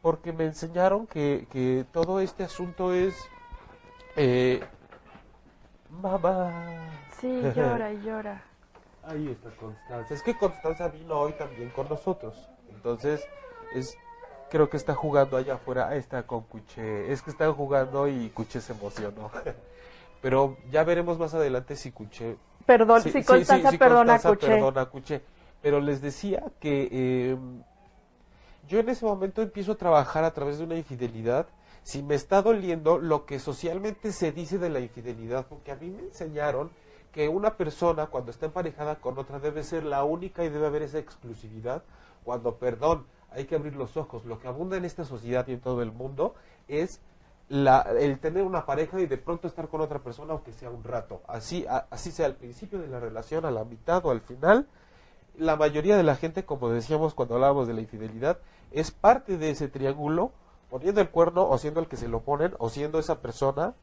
porque 0.00 0.32
me 0.32 0.44
enseñaron 0.44 1.06
que, 1.06 1.46
que 1.50 1.84
todo 1.92 2.20
este 2.20 2.44
asunto 2.44 2.92
es... 2.92 3.16
Eh, 4.16 4.62
mamá. 5.90 6.52
Sí, 7.20 7.42
llora 7.56 7.92
y 7.92 8.00
llora. 8.02 8.42
Ahí 9.08 9.28
está 9.28 9.50
Constanza. 9.56 10.14
Es 10.14 10.22
que 10.22 10.36
Constanza 10.36 10.88
vino 10.88 11.18
hoy 11.18 11.32
también 11.32 11.70
con 11.70 11.88
nosotros. 11.88 12.48
Entonces, 12.68 13.26
es 13.74 13.96
creo 14.50 14.68
que 14.68 14.76
está 14.76 14.94
jugando 14.94 15.36
allá 15.36 15.54
afuera. 15.54 15.88
Ahí 15.88 15.98
está 15.98 16.26
con 16.26 16.42
Cuché. 16.42 17.10
Es 17.10 17.22
que 17.22 17.30
están 17.30 17.54
jugando 17.54 18.06
y 18.06 18.28
Cuché 18.30 18.60
se 18.60 18.72
emocionó. 18.72 19.30
Pero 20.20 20.56
ya 20.70 20.84
veremos 20.84 21.18
más 21.18 21.32
adelante 21.32 21.76
si 21.76 21.90
Cuché. 21.90 22.36
Perdón, 22.66 23.02
sí, 23.02 23.10
si 23.10 23.24
Constanza 23.24 23.68
sí, 23.68 23.72
sí, 23.72 23.78
perdona 23.78 24.18
Constanza 24.18 24.28
Cuché. 24.28 24.46
perdona 24.48 24.84
Cuché. 24.86 25.22
Pero 25.62 25.80
les 25.80 26.02
decía 26.02 26.44
que 26.60 26.88
eh, 26.90 27.36
yo 28.68 28.78
en 28.80 28.88
ese 28.90 29.06
momento 29.06 29.40
empiezo 29.40 29.72
a 29.72 29.76
trabajar 29.76 30.24
a 30.24 30.32
través 30.32 30.58
de 30.58 30.64
una 30.64 30.76
infidelidad. 30.76 31.46
Si 31.82 32.02
me 32.02 32.14
está 32.14 32.42
doliendo 32.42 32.98
lo 32.98 33.24
que 33.24 33.38
socialmente 33.38 34.12
se 34.12 34.32
dice 34.32 34.58
de 34.58 34.68
la 34.68 34.80
infidelidad, 34.80 35.46
porque 35.46 35.72
a 35.72 35.76
mí 35.76 35.88
me 35.88 36.02
enseñaron 36.02 36.70
que 37.18 37.28
una 37.28 37.56
persona 37.56 38.06
cuando 38.06 38.30
está 38.30 38.46
emparejada 38.46 39.00
con 39.00 39.18
otra 39.18 39.40
debe 39.40 39.64
ser 39.64 39.82
la 39.82 40.04
única 40.04 40.44
y 40.44 40.50
debe 40.50 40.68
haber 40.68 40.82
esa 40.82 41.00
exclusividad, 41.00 41.82
cuando, 42.22 42.58
perdón, 42.58 43.06
hay 43.32 43.46
que 43.46 43.56
abrir 43.56 43.74
los 43.74 43.96
ojos. 43.96 44.24
Lo 44.24 44.38
que 44.38 44.46
abunda 44.46 44.76
en 44.76 44.84
esta 44.84 45.04
sociedad 45.04 45.44
y 45.48 45.54
en 45.54 45.60
todo 45.60 45.82
el 45.82 45.90
mundo 45.90 46.36
es 46.68 47.00
la, 47.48 47.80
el 47.98 48.20
tener 48.20 48.44
una 48.44 48.64
pareja 48.66 49.00
y 49.00 49.06
de 49.06 49.18
pronto 49.18 49.48
estar 49.48 49.66
con 49.66 49.80
otra 49.80 49.98
persona, 49.98 50.32
aunque 50.32 50.52
sea 50.52 50.70
un 50.70 50.84
rato. 50.84 51.20
Así, 51.26 51.66
así 51.90 52.12
sea 52.12 52.26
al 52.26 52.36
principio 52.36 52.78
de 52.78 52.86
la 52.86 53.00
relación, 53.00 53.44
a 53.44 53.50
la 53.50 53.64
mitad 53.64 54.06
o 54.06 54.12
al 54.12 54.20
final. 54.20 54.68
La 55.36 55.56
mayoría 55.56 55.96
de 55.96 56.04
la 56.04 56.14
gente, 56.14 56.44
como 56.44 56.68
decíamos 56.68 57.14
cuando 57.14 57.34
hablábamos 57.34 57.66
de 57.66 57.74
la 57.74 57.80
infidelidad, 57.80 58.38
es 58.70 58.92
parte 58.92 59.38
de 59.38 59.50
ese 59.50 59.66
triángulo, 59.66 60.30
poniendo 60.70 61.00
el 61.00 61.10
cuerno 61.10 61.48
o 61.48 61.58
siendo 61.58 61.80
el 61.80 61.88
que 61.88 61.96
se 61.96 62.06
lo 62.06 62.20
ponen 62.20 62.54
o 62.60 62.70
siendo 62.70 63.00
esa 63.00 63.20
persona 63.20 63.74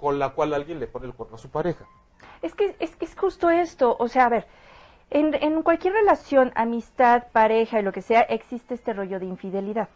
con 0.00 0.18
la 0.18 0.30
cual 0.30 0.54
alguien 0.54 0.80
le 0.80 0.86
pone 0.86 1.06
el 1.06 1.14
cuerno 1.14 1.36
a 1.36 1.38
su 1.38 1.50
pareja. 1.50 1.84
Es 2.42 2.54
que, 2.54 2.74
es 2.78 3.16
justo 3.16 3.50
esto, 3.50 3.96
o 3.98 4.08
sea, 4.08 4.26
a 4.26 4.28
ver, 4.30 4.46
en, 5.10 5.62
cualquier 5.62 5.92
relación, 5.92 6.52
amistad, 6.54 7.24
pareja 7.32 7.78
y 7.78 7.82
lo 7.82 7.92
que 7.92 8.00
sea, 8.00 8.22
existe 8.22 8.74
este 8.74 8.92
rollo 8.92 9.20
de 9.20 9.26
infidelidad, 9.26 9.88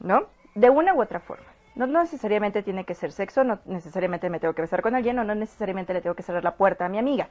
¿no? 0.00 0.24
De 0.54 0.68
una 0.70 0.94
u 0.94 1.00
otra 1.00 1.20
forma. 1.20 1.46
No, 1.74 1.86
necesariamente 1.86 2.62
tiene 2.62 2.84
que 2.84 2.94
ser 2.94 3.12
sexo, 3.12 3.44
no 3.44 3.58
necesariamente 3.66 4.30
me 4.30 4.40
tengo 4.40 4.54
que 4.54 4.62
besar 4.62 4.80
con 4.80 4.94
alguien 4.94 5.18
o 5.18 5.24
no 5.24 5.34
necesariamente 5.34 5.92
le 5.92 6.00
tengo 6.00 6.16
que 6.16 6.22
cerrar 6.22 6.42
la 6.42 6.56
puerta 6.56 6.86
a 6.86 6.88
mi 6.88 6.98
amiga. 6.98 7.28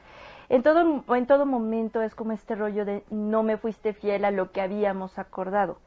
En 0.48 0.62
todo, 0.62 1.04
en 1.14 1.26
todo 1.26 1.46
momento 1.46 2.00
es 2.00 2.14
como 2.14 2.32
este 2.32 2.54
rollo 2.54 2.84
de 2.84 3.02
no 3.10 3.42
me 3.42 3.56
fuiste 3.56 3.92
fiel 3.92 4.24
a 4.24 4.30
lo 4.30 4.52
que 4.52 4.60
habíamos 4.60 5.18
acordado. 5.18 5.78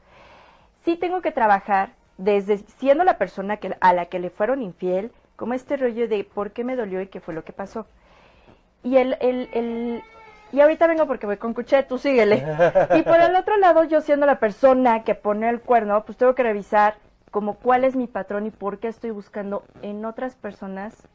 Sí 0.84 0.96
tengo 0.96 1.22
que 1.22 1.32
trabajar 1.32 1.94
desde 2.18 2.58
siendo 2.58 3.02
la 3.02 3.16
persona 3.16 3.58
a 3.80 3.92
la 3.94 4.06
que 4.06 4.18
le 4.18 4.28
fueron 4.28 4.60
infiel, 4.60 5.10
como 5.40 5.54
este 5.54 5.78
rollo 5.78 6.06
de 6.06 6.22
por 6.22 6.50
qué 6.50 6.64
me 6.64 6.76
dolió 6.76 7.00
y 7.00 7.06
qué 7.06 7.18
fue 7.18 7.32
lo 7.32 7.44
que 7.44 7.54
pasó. 7.54 7.86
Y 8.82 8.98
el, 8.98 9.16
el, 9.22 9.48
el 9.54 10.02
y 10.52 10.60
ahorita 10.60 10.86
vengo 10.86 11.06
porque 11.06 11.24
voy 11.24 11.38
con 11.38 11.54
Cuchet, 11.54 11.88
tú 11.88 11.96
síguele. 11.96 12.44
Y 12.94 13.00
por 13.00 13.18
el 13.18 13.34
otro 13.34 13.56
lado, 13.56 13.84
yo 13.84 14.02
siendo 14.02 14.26
la 14.26 14.38
persona 14.38 15.02
que 15.02 15.14
pone 15.14 15.48
el 15.48 15.62
cuerno, 15.62 16.04
pues 16.04 16.18
tengo 16.18 16.34
que 16.34 16.42
revisar 16.42 16.96
como 17.30 17.54
cuál 17.54 17.84
es 17.84 17.96
mi 17.96 18.06
patrón 18.06 18.44
y 18.44 18.50
por 18.50 18.80
qué 18.80 18.88
estoy 18.88 19.12
buscando 19.12 19.64
en 19.80 20.04
otras 20.04 20.34
personas, 20.34 21.08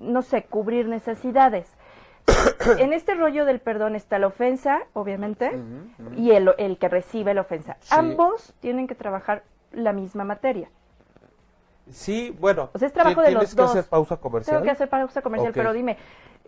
no 0.00 0.22
sé, 0.22 0.42
cubrir 0.42 0.88
necesidades. 0.88 1.72
en 2.80 2.92
este 2.92 3.14
rollo 3.14 3.44
del 3.44 3.60
perdón 3.60 3.94
está 3.94 4.18
la 4.18 4.26
ofensa, 4.26 4.80
obviamente, 4.92 5.52
y 6.16 6.32
el, 6.32 6.52
el 6.58 6.78
que 6.78 6.88
recibe 6.88 7.32
la 7.32 7.42
ofensa. 7.42 7.76
Sí. 7.78 7.94
Ambos 7.96 8.54
tienen 8.58 8.88
que 8.88 8.96
trabajar 8.96 9.44
la 9.70 9.92
misma 9.92 10.24
materia. 10.24 10.68
Sí, 11.90 12.34
bueno. 12.38 12.70
O 12.72 12.78
sea, 12.78 12.86
es 12.88 12.94
trabajo 12.94 13.20
¿tien- 13.20 13.24
de 13.24 13.28
¿Tienes 13.30 13.42
los 13.44 13.54
que 13.54 13.62
dos. 13.62 13.70
hacer 13.70 13.84
pausa 13.84 14.16
comercial? 14.16 14.56
Tengo 14.56 14.64
que 14.64 14.70
hacer 14.70 14.88
pausa 14.88 15.20
comercial, 15.22 15.52
pero 15.54 15.72
dime, 15.72 15.96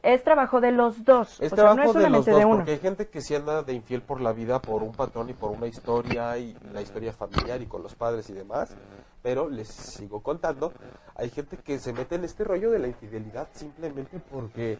es 0.02 0.22
trabajo 0.22 0.60
de 0.60 0.70
los 0.72 1.04
dos. 1.04 1.40
Es 1.40 1.52
o 1.52 1.56
sea, 1.56 1.64
trabajo 1.64 1.92
no 1.92 1.98
es 2.00 2.04
de 2.04 2.10
los 2.10 2.26
dos, 2.26 2.38
de 2.38 2.44
uno. 2.44 2.56
porque 2.58 2.72
hay 2.72 2.78
gente 2.78 3.08
que 3.08 3.20
se 3.20 3.36
anda 3.36 3.62
de 3.62 3.72
infiel 3.72 4.02
por 4.02 4.20
la 4.20 4.32
vida, 4.32 4.60
por 4.60 4.82
un 4.82 4.92
patrón 4.92 5.30
y 5.30 5.32
por 5.34 5.50
una 5.50 5.66
historia, 5.66 6.38
y 6.38 6.56
la 6.72 6.80
historia 6.82 7.12
familiar 7.12 7.60
y 7.62 7.66
con 7.66 7.82
los 7.82 7.94
padres 7.94 8.28
y 8.30 8.32
demás. 8.32 8.74
Pero 9.22 9.48
les 9.48 9.68
sigo 9.68 10.22
contando, 10.22 10.72
hay 11.16 11.30
gente 11.30 11.56
que 11.56 11.78
se 11.78 11.92
mete 11.92 12.14
en 12.16 12.24
este 12.24 12.44
rollo 12.44 12.70
de 12.70 12.78
la 12.78 12.88
infidelidad 12.88 13.48
simplemente 13.54 14.20
porque 14.30 14.78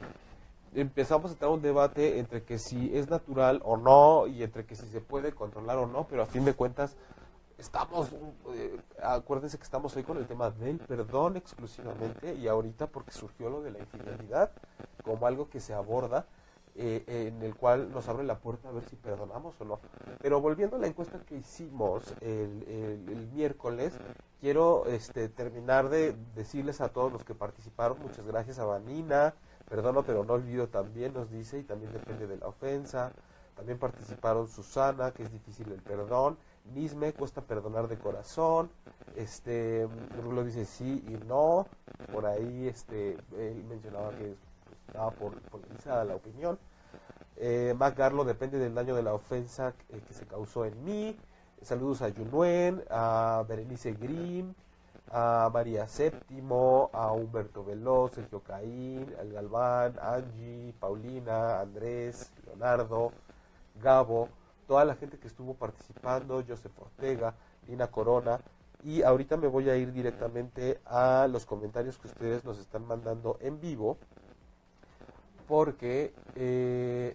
empezamos 0.74 1.32
a 1.32 1.34
tener 1.36 1.54
un 1.54 1.62
debate 1.62 2.18
entre 2.18 2.42
que 2.42 2.58
si 2.58 2.96
es 2.96 3.08
natural 3.08 3.60
o 3.64 3.76
no, 3.76 4.26
y 4.26 4.42
entre 4.42 4.66
que 4.66 4.74
si 4.76 4.86
se 4.88 5.00
puede 5.00 5.32
controlar 5.32 5.78
o 5.78 5.86
no, 5.86 6.06
pero 6.08 6.22
a 6.22 6.26
fin 6.26 6.44
de 6.44 6.52
cuentas 6.54 6.96
estamos, 7.64 8.11
eh, 8.55 8.79
acuérdense 9.03 9.57
que 9.57 9.64
estamos 9.64 9.96
hoy 9.96 10.03
con 10.03 10.18
el 10.18 10.27
tema 10.27 10.50
del 10.50 10.79
perdón 10.79 11.37
exclusivamente 11.38 12.35
y 12.35 12.46
ahorita 12.46 12.87
porque 12.88 13.11
surgió 13.12 13.48
lo 13.48 13.62
de 13.62 13.70
la 13.70 13.79
infidelidad 13.79 14.50
como 15.03 15.27
algo 15.27 15.48
que 15.48 15.61
se 15.61 15.72
aborda 15.72 16.27
eh, 16.77 17.05
en 17.07 17.42
el 17.42 17.55
cual 17.55 17.90
nos 17.90 18.07
abre 18.09 18.24
la 18.24 18.37
puerta 18.38 18.68
a 18.68 18.72
ver 18.72 18.85
si 18.88 18.96
perdonamos 18.96 19.59
o 19.61 19.64
no. 19.64 19.81
Pero 20.20 20.40
volviendo 20.42 20.77
a 20.77 20.79
la 20.79 20.88
encuesta 20.88 21.20
que 21.20 21.37
hicimos 21.37 22.03
el, 22.20 22.64
el- 22.68 23.09
el 23.09 23.29
miércoles, 23.33 23.94
quiero 24.40 24.85
este, 24.87 25.29
terminar 25.31 25.88
de 25.88 26.14
decirles 26.35 26.81
a 26.83 26.90
todos 26.90 27.11
los 27.12 27.24
que 27.24 27.35
participaron, 27.35 27.98
muchas 28.03 28.27
gracias 28.27 28.59
a 28.59 28.64
Vanina, 28.66 29.35
perdono 29.70 30.03
pero 30.03 30.22
no 30.24 30.35
olvido 30.35 30.68
también, 30.68 31.14
nos 31.14 31.31
dice, 31.31 31.61
y 31.61 31.62
también 31.62 31.92
depende 31.92 32.27
de 32.27 32.37
la 32.37 32.48
ofensa. 32.48 33.12
También 33.57 33.79
participaron 33.79 34.48
Susana, 34.48 35.12
que 35.12 35.22
es 35.22 35.31
difícil 35.33 35.70
el 35.70 35.81
perdón. 35.81 36.37
Nisme, 36.72 37.12
cuesta 37.12 37.42
perdonar 37.42 37.88
de 37.88 37.98
corazón. 37.98 38.70
Este, 39.16 39.87
Rulo 40.22 40.44
dice 40.44 40.64
sí 40.64 41.05
y 41.07 41.24
no. 41.27 41.66
Por 42.12 42.27
ahí, 42.27 42.68
este, 42.68 43.18
él 43.37 43.64
mencionaba 43.68 44.11
que 44.12 44.35
estaba 44.87 45.11
por, 45.11 45.40
polarizada 45.42 46.05
la 46.05 46.16
opinión. 46.16 46.59
Eh, 47.37 47.74
Mac 47.77 47.96
Garlo, 47.96 48.24
depende 48.24 48.59
del 48.59 48.74
daño 48.74 48.94
de 48.94 49.03
la 49.03 49.12
ofensa 49.12 49.74
eh, 49.90 50.00
que 50.07 50.14
se 50.14 50.27
causó 50.27 50.64
en 50.64 50.85
mí. 50.85 51.16
Saludos 51.61 52.03
a 52.03 52.09
Yunuen, 52.09 52.83
a 52.90 53.44
Berenice 53.48 53.92
Grimm, 53.92 54.55
a 55.11 55.50
María 55.53 55.87
Séptimo, 55.87 56.90
a 56.92 57.12
Humberto 57.12 57.64
Veloz, 57.64 58.12
Sergio 58.12 58.40
Caín, 58.40 59.14
al 59.18 59.33
Galván, 59.33 59.94
Angie, 60.00 60.74
Paulina, 60.79 61.61
Andrés, 61.61 62.33
Leonardo, 62.46 63.12
Gabo, 63.83 64.29
toda 64.66 64.85
la 64.85 64.94
gente 64.96 65.18
que 65.18 65.29
estuvo 65.29 65.55
participando, 65.55 66.42
Joseph 66.46 66.72
Ortega, 66.81 67.35
Lina 67.68 67.88
Corona, 67.88 68.40
y 68.83 69.03
ahorita 69.03 69.37
me 69.37 69.46
voy 69.46 69.70
a 69.70 69.77
ir 69.77 69.92
directamente 69.92 70.81
a 70.87 71.27
los 71.31 71.46
comentarios 71.46 71.98
que 71.98 72.09
ustedes 72.09 72.44
nos 72.44 72.59
están 72.59 72.87
mandando 72.87 73.38
en 73.40 73.61
vivo, 73.61 73.96
porque 75.48 76.12
eh, 76.37 77.14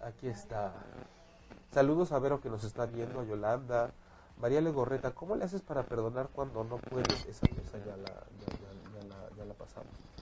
aquí 0.00 0.28
está. 0.28 0.72
Saludos 1.72 2.12
a 2.12 2.18
Vero 2.18 2.40
que 2.40 2.50
nos 2.50 2.64
está 2.64 2.86
viendo, 2.86 3.20
a 3.20 3.24
Yolanda, 3.24 3.90
María 4.40 4.60
Legorreta, 4.60 5.12
¿cómo 5.12 5.36
le 5.36 5.44
haces 5.44 5.62
para 5.62 5.82
perdonar 5.84 6.28
cuando 6.32 6.64
no 6.64 6.76
puedes? 6.78 7.26
Esa, 7.26 7.46
esa 7.46 7.78
ya, 7.78 7.96
la, 7.96 8.10
ya, 8.40 8.46
ya- 8.60 9.00
ya 9.00 9.04
la, 9.08 9.36
ya 9.36 9.44
la 9.44 9.54
pasamos. 9.54 10.13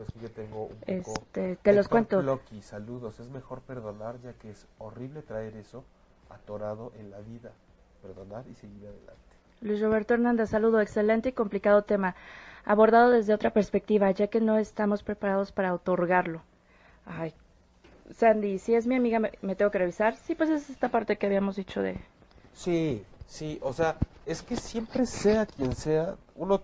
Pues 0.00 0.14
yo 0.14 0.30
tengo 0.30 0.64
un 0.64 1.02
poco... 1.02 1.20
Este, 1.20 1.56
te 1.56 1.74
los 1.74 1.86
cuento. 1.86 2.22
Ploqui, 2.22 2.62
saludos. 2.62 3.20
Es 3.20 3.28
mejor 3.28 3.60
perdonar 3.60 4.18
ya 4.22 4.32
que 4.32 4.50
es 4.50 4.66
horrible 4.78 5.20
traer 5.20 5.54
eso 5.58 5.84
atorado 6.30 6.90
en 6.98 7.10
la 7.10 7.18
vida. 7.18 7.52
Perdonar 8.00 8.46
y 8.50 8.54
seguir 8.54 8.86
adelante. 8.86 9.20
Luis 9.60 9.78
Roberto 9.82 10.14
Hernández, 10.14 10.48
saludo. 10.48 10.80
Excelente 10.80 11.28
y 11.28 11.32
complicado 11.32 11.82
tema. 11.82 12.14
Abordado 12.64 13.10
desde 13.10 13.34
otra 13.34 13.50
perspectiva, 13.50 14.10
ya 14.10 14.28
que 14.28 14.40
no 14.40 14.56
estamos 14.56 15.02
preparados 15.02 15.52
para 15.52 15.74
otorgarlo. 15.74 16.40
Ay, 17.04 17.34
Sandy, 18.16 18.58
si 18.58 18.74
es 18.74 18.86
mi 18.86 18.94
amiga, 18.94 19.18
¿me, 19.18 19.32
me 19.42 19.54
tengo 19.54 19.70
que 19.70 19.80
revisar? 19.80 20.16
Sí, 20.16 20.34
pues 20.34 20.48
es 20.48 20.70
esta 20.70 20.88
parte 20.88 21.18
que 21.18 21.26
habíamos 21.26 21.56
dicho 21.56 21.82
de... 21.82 22.00
Sí, 22.54 23.04
sí, 23.26 23.58
o 23.60 23.74
sea, 23.74 23.98
es 24.24 24.40
que 24.40 24.56
siempre 24.56 25.04
sea 25.04 25.44
quien 25.44 25.76
sea, 25.76 26.16
uno 26.36 26.62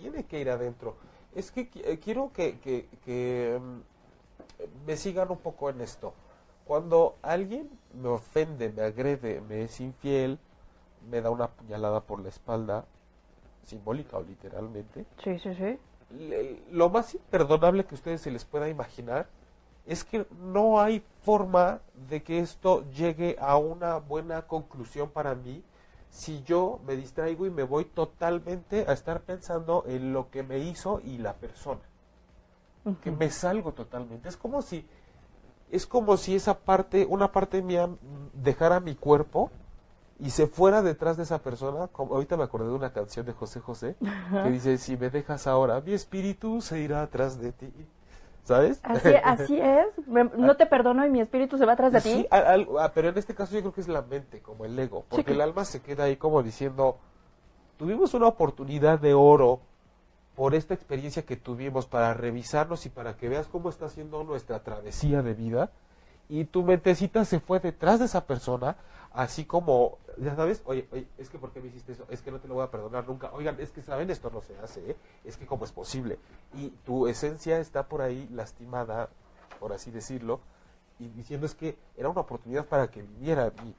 tiene 0.00 0.22
que 0.22 0.40
ir 0.40 0.50
adentro. 0.50 0.94
Es 1.36 1.50
que 1.50 1.68
eh, 1.84 1.98
quiero 2.02 2.32
que, 2.32 2.58
que, 2.60 2.88
que, 3.04 3.60
mm, 3.60 4.86
me 4.86 4.96
sigan 4.96 5.30
un 5.30 5.36
poco 5.36 5.68
en 5.68 5.82
esto. 5.82 6.14
Cuando 6.64 7.16
alguien 7.22 7.68
me 7.92 8.08
ofende, 8.08 8.70
me 8.70 8.82
agrede, 8.82 9.42
me 9.42 9.62
es 9.64 9.78
infiel, 9.80 10.38
me 11.10 11.20
da 11.20 11.28
una 11.30 11.48
puñalada 11.48 12.00
por 12.00 12.20
la 12.20 12.30
espalda, 12.30 12.86
simbólica 13.64 14.16
o 14.16 14.22
literalmente, 14.22 15.04
Sí, 15.22 15.38
sí, 15.38 15.54
sí. 15.54 15.78
le- 16.10 16.62
lo 16.70 16.88
más 16.88 17.14
imperdonable 17.14 17.84
que 17.84 17.94
ustedes 17.94 18.22
se 18.22 18.30
les 18.30 18.44
pueda 18.44 18.68
imaginar 18.70 19.26
es 19.86 20.04
que 20.04 20.26
no 20.40 20.80
hay 20.80 21.04
forma 21.22 21.80
de 22.08 22.22
que 22.22 22.38
esto 22.40 22.88
llegue 22.90 23.36
a 23.38 23.56
una 23.58 23.98
buena 23.98 24.42
conclusión 24.46 25.10
para 25.10 25.34
mí 25.34 25.62
si 26.16 26.42
yo 26.44 26.80
me 26.86 26.96
distraigo 26.96 27.44
y 27.44 27.50
me 27.50 27.62
voy 27.62 27.84
totalmente 27.84 28.86
a 28.88 28.94
estar 28.94 29.20
pensando 29.20 29.84
en 29.86 30.14
lo 30.14 30.30
que 30.30 30.42
me 30.42 30.58
hizo 30.60 31.02
y 31.04 31.18
la 31.18 31.34
persona. 31.34 31.82
Que 33.02 33.10
me 33.10 33.30
salgo 33.30 33.72
totalmente. 33.72 34.28
Es 34.28 34.36
como 34.36 34.62
si 34.62 34.86
es 35.70 35.86
como 35.86 36.16
si 36.16 36.34
esa 36.34 36.58
parte, 36.60 37.04
una 37.06 37.32
parte 37.32 37.60
mía 37.60 37.90
dejara 38.32 38.80
mi 38.80 38.94
cuerpo 38.94 39.50
y 40.18 40.30
se 40.30 40.46
fuera 40.46 40.80
detrás 40.80 41.18
de 41.18 41.24
esa 41.24 41.38
persona. 41.38 41.88
Como, 41.88 42.14
ahorita 42.14 42.38
me 42.38 42.44
acordé 42.44 42.68
de 42.68 42.74
una 42.74 42.94
canción 42.94 43.26
de 43.26 43.32
José 43.32 43.60
José 43.60 43.96
que 44.42 44.50
dice, 44.50 44.78
si 44.78 44.96
me 44.96 45.10
dejas 45.10 45.46
ahora, 45.46 45.82
mi 45.82 45.92
espíritu 45.92 46.62
se 46.62 46.80
irá 46.80 47.02
atrás 47.02 47.38
de 47.38 47.52
ti. 47.52 47.70
¿Sabes? 48.46 48.80
Así, 48.84 49.08
así 49.24 49.60
es. 49.60 50.06
Me- 50.06 50.22
No 50.36 50.56
te 50.56 50.66
perdono 50.66 51.04
y 51.04 51.10
mi 51.10 51.20
espíritu 51.20 51.58
se 51.58 51.66
va 51.66 51.72
atrás 51.72 51.92
de 51.92 52.00
Sí, 52.00 52.14
ti. 52.22 52.26
al- 52.30 52.46
al- 52.46 52.68
ah, 52.78 52.92
pero 52.94 53.08
en 53.08 53.18
este 53.18 53.34
caso 53.34 53.52
yo 53.54 53.60
creo 53.60 53.72
que 53.72 53.80
es 53.80 53.88
la 53.88 54.02
mente, 54.02 54.40
como 54.40 54.64
el 54.64 54.78
ego, 54.78 55.04
porque 55.08 55.24
que- 55.24 55.32
el 55.32 55.40
alma 55.40 55.64
se 55.64 55.82
queda 55.82 56.04
ahí 56.04 56.16
como 56.16 56.44
diciendo, 56.44 56.96
tuvimos 57.76 58.14
una 58.14 58.28
oportunidad 58.28 59.00
de 59.00 59.14
oro 59.14 59.60
por 60.36 60.54
esta 60.54 60.74
experiencia 60.74 61.24
que 61.24 61.36
tuvimos 61.36 61.86
para 61.86 62.14
revisarnos 62.14 62.86
y 62.86 62.88
para 62.88 63.16
que 63.16 63.28
veas 63.28 63.48
cómo 63.48 63.68
está 63.68 63.88
siendo 63.88 64.22
nuestra 64.22 64.62
travesía 64.62 65.22
de 65.22 65.34
vida, 65.34 65.70
y 66.28 66.44
tu 66.44 66.62
mentecita 66.62 67.24
se 67.24 67.40
fue 67.40 67.60
detrás 67.60 68.00
de 68.00 68.06
esa 68.06 68.26
persona, 68.26 68.76
así 69.12 69.44
como, 69.44 69.98
ya 70.16 70.34
sabes, 70.34 70.62
oye, 70.64 70.88
oye, 70.92 71.06
es 71.18 71.30
que 71.30 71.38
¿por 71.38 71.52
qué 71.52 71.60
me 71.60 71.68
hiciste 71.68 71.92
eso? 71.92 72.04
Es 72.10 72.22
que 72.22 72.30
no 72.30 72.40
te 72.40 72.48
lo 72.48 72.54
voy 72.54 72.64
a 72.64 72.70
perdonar 72.70 73.06
nunca. 73.06 73.32
Oigan, 73.32 73.58
es 73.60 73.70
que 73.70 73.82
saben, 73.82 74.10
esto 74.10 74.30
no 74.30 74.42
se 74.42 74.58
hace, 74.58 74.90
¿eh? 74.90 74.96
es 75.24 75.36
que 75.36 75.46
cómo 75.46 75.64
es 75.64 75.72
posible. 75.72 76.18
Y 76.54 76.70
tu 76.84 77.06
esencia 77.06 77.58
está 77.58 77.88
por 77.88 78.02
ahí 78.02 78.28
lastimada, 78.32 79.08
por 79.60 79.72
así 79.72 79.90
decirlo, 79.90 80.40
y 80.98 81.08
diciendo 81.08 81.46
es 81.46 81.54
que 81.54 81.78
era 81.96 82.08
una 82.08 82.22
oportunidad 82.22 82.66
para 82.66 82.88
que 82.88 83.02
viniera 83.02 83.46
a 83.46 83.62
mí, 83.62 83.74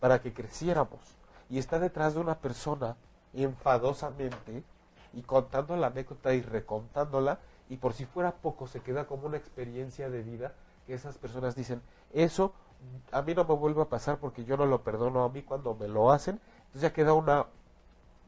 para 0.00 0.20
que 0.20 0.32
creciéramos. 0.32 1.00
Y 1.50 1.58
está 1.58 1.78
detrás 1.78 2.14
de 2.14 2.20
una 2.20 2.38
persona 2.38 2.96
enfadosamente 3.32 4.62
y 5.14 5.22
contando 5.22 5.76
la 5.76 5.88
anécdota 5.88 6.34
y 6.34 6.42
recontándola 6.42 7.38
y 7.68 7.76
por 7.76 7.92
si 7.92 8.04
fuera 8.04 8.32
poco 8.32 8.66
se 8.66 8.80
queda 8.80 9.06
como 9.06 9.26
una 9.26 9.36
experiencia 9.36 10.10
de 10.10 10.22
vida 10.22 10.54
esas 10.94 11.18
personas 11.18 11.54
dicen, 11.54 11.82
eso 12.12 12.52
a 13.12 13.22
mí 13.22 13.34
no 13.34 13.44
me 13.44 13.54
vuelve 13.54 13.82
a 13.82 13.86
pasar 13.86 14.18
porque 14.18 14.44
yo 14.44 14.56
no 14.56 14.66
lo 14.66 14.82
perdono 14.82 15.24
a 15.24 15.28
mí 15.28 15.42
cuando 15.42 15.74
me 15.74 15.88
lo 15.88 16.10
hacen. 16.10 16.40
Entonces 16.66 16.82
ya 16.82 16.92
queda 16.92 17.12
una 17.14 17.46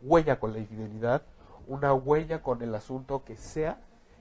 huella 0.02 0.38
con 0.40 0.52
la 0.52 0.58
infidelidad, 0.58 1.22
una 1.66 1.92
huella 1.92 2.42
con 2.42 2.62
el 2.62 2.74
asunto 2.74 3.22
que 3.24 3.36
sea 3.36 3.78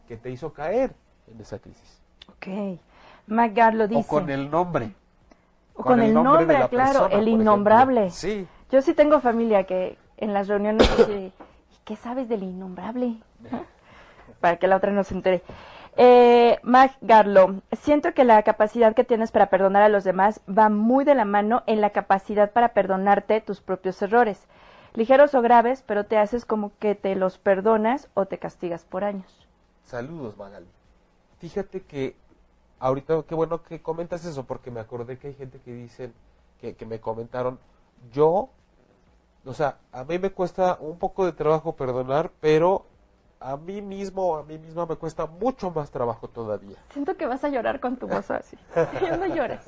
que 0.07 0.17
te 0.17 0.29
hizo 0.29 0.53
caer 0.53 0.93
en 1.31 1.39
esa 1.39 1.59
crisis. 1.59 2.01
Ok. 2.27 2.79
Mac 3.27 3.55
lo 3.73 3.87
dice. 3.87 4.01
O 4.01 4.07
con 4.07 4.29
el 4.29 4.49
nombre. 4.49 4.93
O 5.75 5.83
con 5.83 6.01
el 6.01 6.13
nombre, 6.13 6.45
de 6.45 6.53
la 6.59 6.67
claro, 6.67 6.91
persona, 6.91 7.15
el 7.15 7.21
ejemplo. 7.27 7.41
innombrable. 7.43 8.09
Sí. 8.09 8.47
Yo 8.71 8.81
sí 8.81 8.93
tengo 8.93 9.21
familia 9.21 9.63
que 9.63 9.97
en 10.17 10.33
las 10.33 10.47
reuniones 10.47 10.89
dice, 10.97 11.27
"¿Y 11.27 11.31
¿qué 11.85 11.95
sabes 11.95 12.27
del 12.27 12.43
innombrable? 12.43 13.17
¿No? 13.39 13.63
Para 14.41 14.57
que 14.57 14.67
la 14.67 14.75
otra 14.75 14.91
no 14.91 15.03
se 15.03 15.13
entere. 15.13 15.41
Eh, 16.01 16.59
Mag 16.63 16.91
siento 17.73 18.13
que 18.13 18.23
la 18.23 18.41
capacidad 18.43 18.95
que 18.95 19.03
tienes 19.03 19.31
para 19.31 19.49
perdonar 19.49 19.83
a 19.83 19.89
los 19.89 20.05
demás 20.05 20.39
va 20.47 20.69
muy 20.69 21.03
de 21.03 21.13
la 21.13 21.25
mano 21.25 21.61
en 21.67 21.81
la 21.81 21.89
capacidad 21.89 22.53
para 22.53 22.69
perdonarte 22.69 23.41
tus 23.41 23.59
propios 23.59 24.01
errores, 24.01 24.47
ligeros 24.93 25.35
o 25.35 25.41
graves, 25.41 25.83
pero 25.85 26.05
te 26.05 26.17
haces 26.17 26.45
como 26.45 26.71
que 26.79 26.95
te 26.95 27.15
los 27.15 27.37
perdonas 27.37 28.07
o 28.13 28.27
te 28.27 28.37
castigas 28.37 28.85
por 28.85 29.03
años. 29.03 29.45
Saludos, 29.83 30.37
Magali. 30.37 30.67
Fíjate 31.39 31.81
que 31.81 32.15
ahorita, 32.79 33.23
qué 33.27 33.35
bueno 33.35 33.61
que 33.61 33.81
comentas 33.81 34.23
eso, 34.23 34.45
porque 34.45 34.71
me 34.71 34.79
acordé 34.79 35.17
que 35.17 35.27
hay 35.27 35.33
gente 35.33 35.59
que 35.59 35.73
dicen, 35.73 36.13
que, 36.61 36.75
que 36.75 36.85
me 36.85 37.01
comentaron, 37.01 37.59
yo, 38.13 38.47
o 39.43 39.53
sea, 39.53 39.79
a 39.91 40.05
mí 40.05 40.17
me 40.17 40.31
cuesta 40.31 40.77
un 40.79 40.97
poco 40.97 41.25
de 41.25 41.33
trabajo 41.33 41.75
perdonar, 41.75 42.31
pero 42.39 42.85
a 43.39 43.55
mí 43.57 43.81
mismo, 43.81 44.35
a 44.37 44.43
mí 44.43 44.57
misma 44.57 44.85
me 44.85 44.95
cuesta 44.95 45.25
mucho 45.25 45.71
más 45.71 45.89
trabajo 45.91 46.27
todavía. 46.27 46.77
Siento 46.91 47.15
que 47.15 47.25
vas 47.25 47.43
a 47.43 47.49
llorar 47.49 47.79
con 47.79 47.95
tu 47.97 48.07
voz 48.07 48.29
así. 48.31 48.57
no 49.19 49.25
llores. 49.27 49.61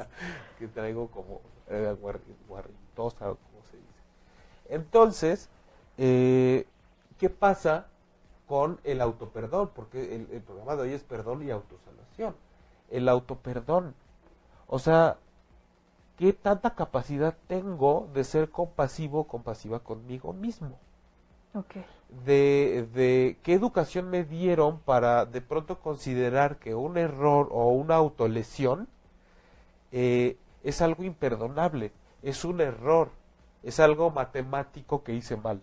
que 0.60 0.68
traigo 0.68 1.08
como 1.08 1.42
eh, 1.70 1.96
guar- 2.02 2.20
guarritosa, 2.48 3.32
o 3.32 3.36
como 3.36 3.64
se 3.72 3.78
dice. 3.78 3.90
Entonces, 4.70 5.50
eh, 5.98 6.68
¿qué 7.18 7.30
pasa 7.30 7.88
con 8.48 8.80
el 8.84 9.00
autoperdón? 9.00 9.72
Porque 9.74 10.16
el, 10.16 10.28
el 10.32 10.42
programa 10.42 10.76
de 10.76 10.82
hoy 10.84 10.94
es 10.94 11.04
perdón 11.04 11.42
y 11.44 11.52
autosanación. 11.52 12.36
El 12.90 13.08
autoperdón. 13.08 13.96
O 14.68 14.80
sea, 14.80 15.18
¿qué 16.18 16.34
tanta 16.34 16.76
capacidad 16.76 17.36
tengo 17.48 18.10
de 18.14 18.26
ser 18.26 18.50
compasivo, 18.50 19.26
compasiva 19.28 19.80
conmigo 19.80 20.34
mismo? 20.34 20.78
De, 22.26 22.88
de 22.94 23.38
qué 23.42 23.54
educación 23.54 24.10
me 24.10 24.24
dieron 24.26 24.80
para 24.80 25.26
de 25.26 25.40
pronto 25.42 25.80
considerar 25.80 26.58
que 26.58 26.76
un 26.76 26.98
error 26.98 27.48
o 27.52 27.70
una 27.70 27.96
autolesión 27.96 28.88
eh, 29.92 30.38
es 30.64 30.82
algo 30.82 31.04
imperdonable, 31.04 31.92
es 32.22 32.46
un 32.46 32.62
error, 32.62 33.10
es 33.64 33.80
algo 33.80 34.10
matemático 34.12 35.04
que 35.04 35.14
hice 35.14 35.38
mal. 35.38 35.62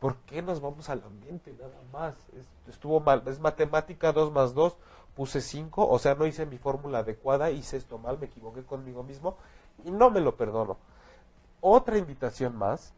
¿Por 0.00 0.16
qué 0.18 0.42
nos 0.42 0.60
vamos 0.60 0.90
al 0.90 1.02
ambiente 1.04 1.54
nada 1.58 1.80
más? 1.92 2.14
Es- 2.38 2.70
estuvo 2.74 3.00
mal, 3.00 3.22
es 3.26 3.40
matemática 3.40 4.12
2 4.12 4.32
más 4.32 4.54
2, 4.54 4.76
puse 5.16 5.40
5, 5.40 5.88
o 5.88 5.98
sea, 5.98 6.14
no 6.14 6.26
hice 6.26 6.46
mi 6.46 6.58
fórmula 6.58 7.00
adecuada, 7.00 7.50
hice 7.50 7.76
esto 7.76 7.98
mal, 7.98 8.18
me 8.18 8.26
equivoqué 8.26 8.62
conmigo 8.64 9.02
mismo 9.02 9.36
y 9.84 9.90
no 9.90 10.10
me 10.10 10.20
lo 10.20 10.36
perdono. 10.36 10.78
Otra 11.60 11.98
invitación 11.98 12.56
más 12.56 12.94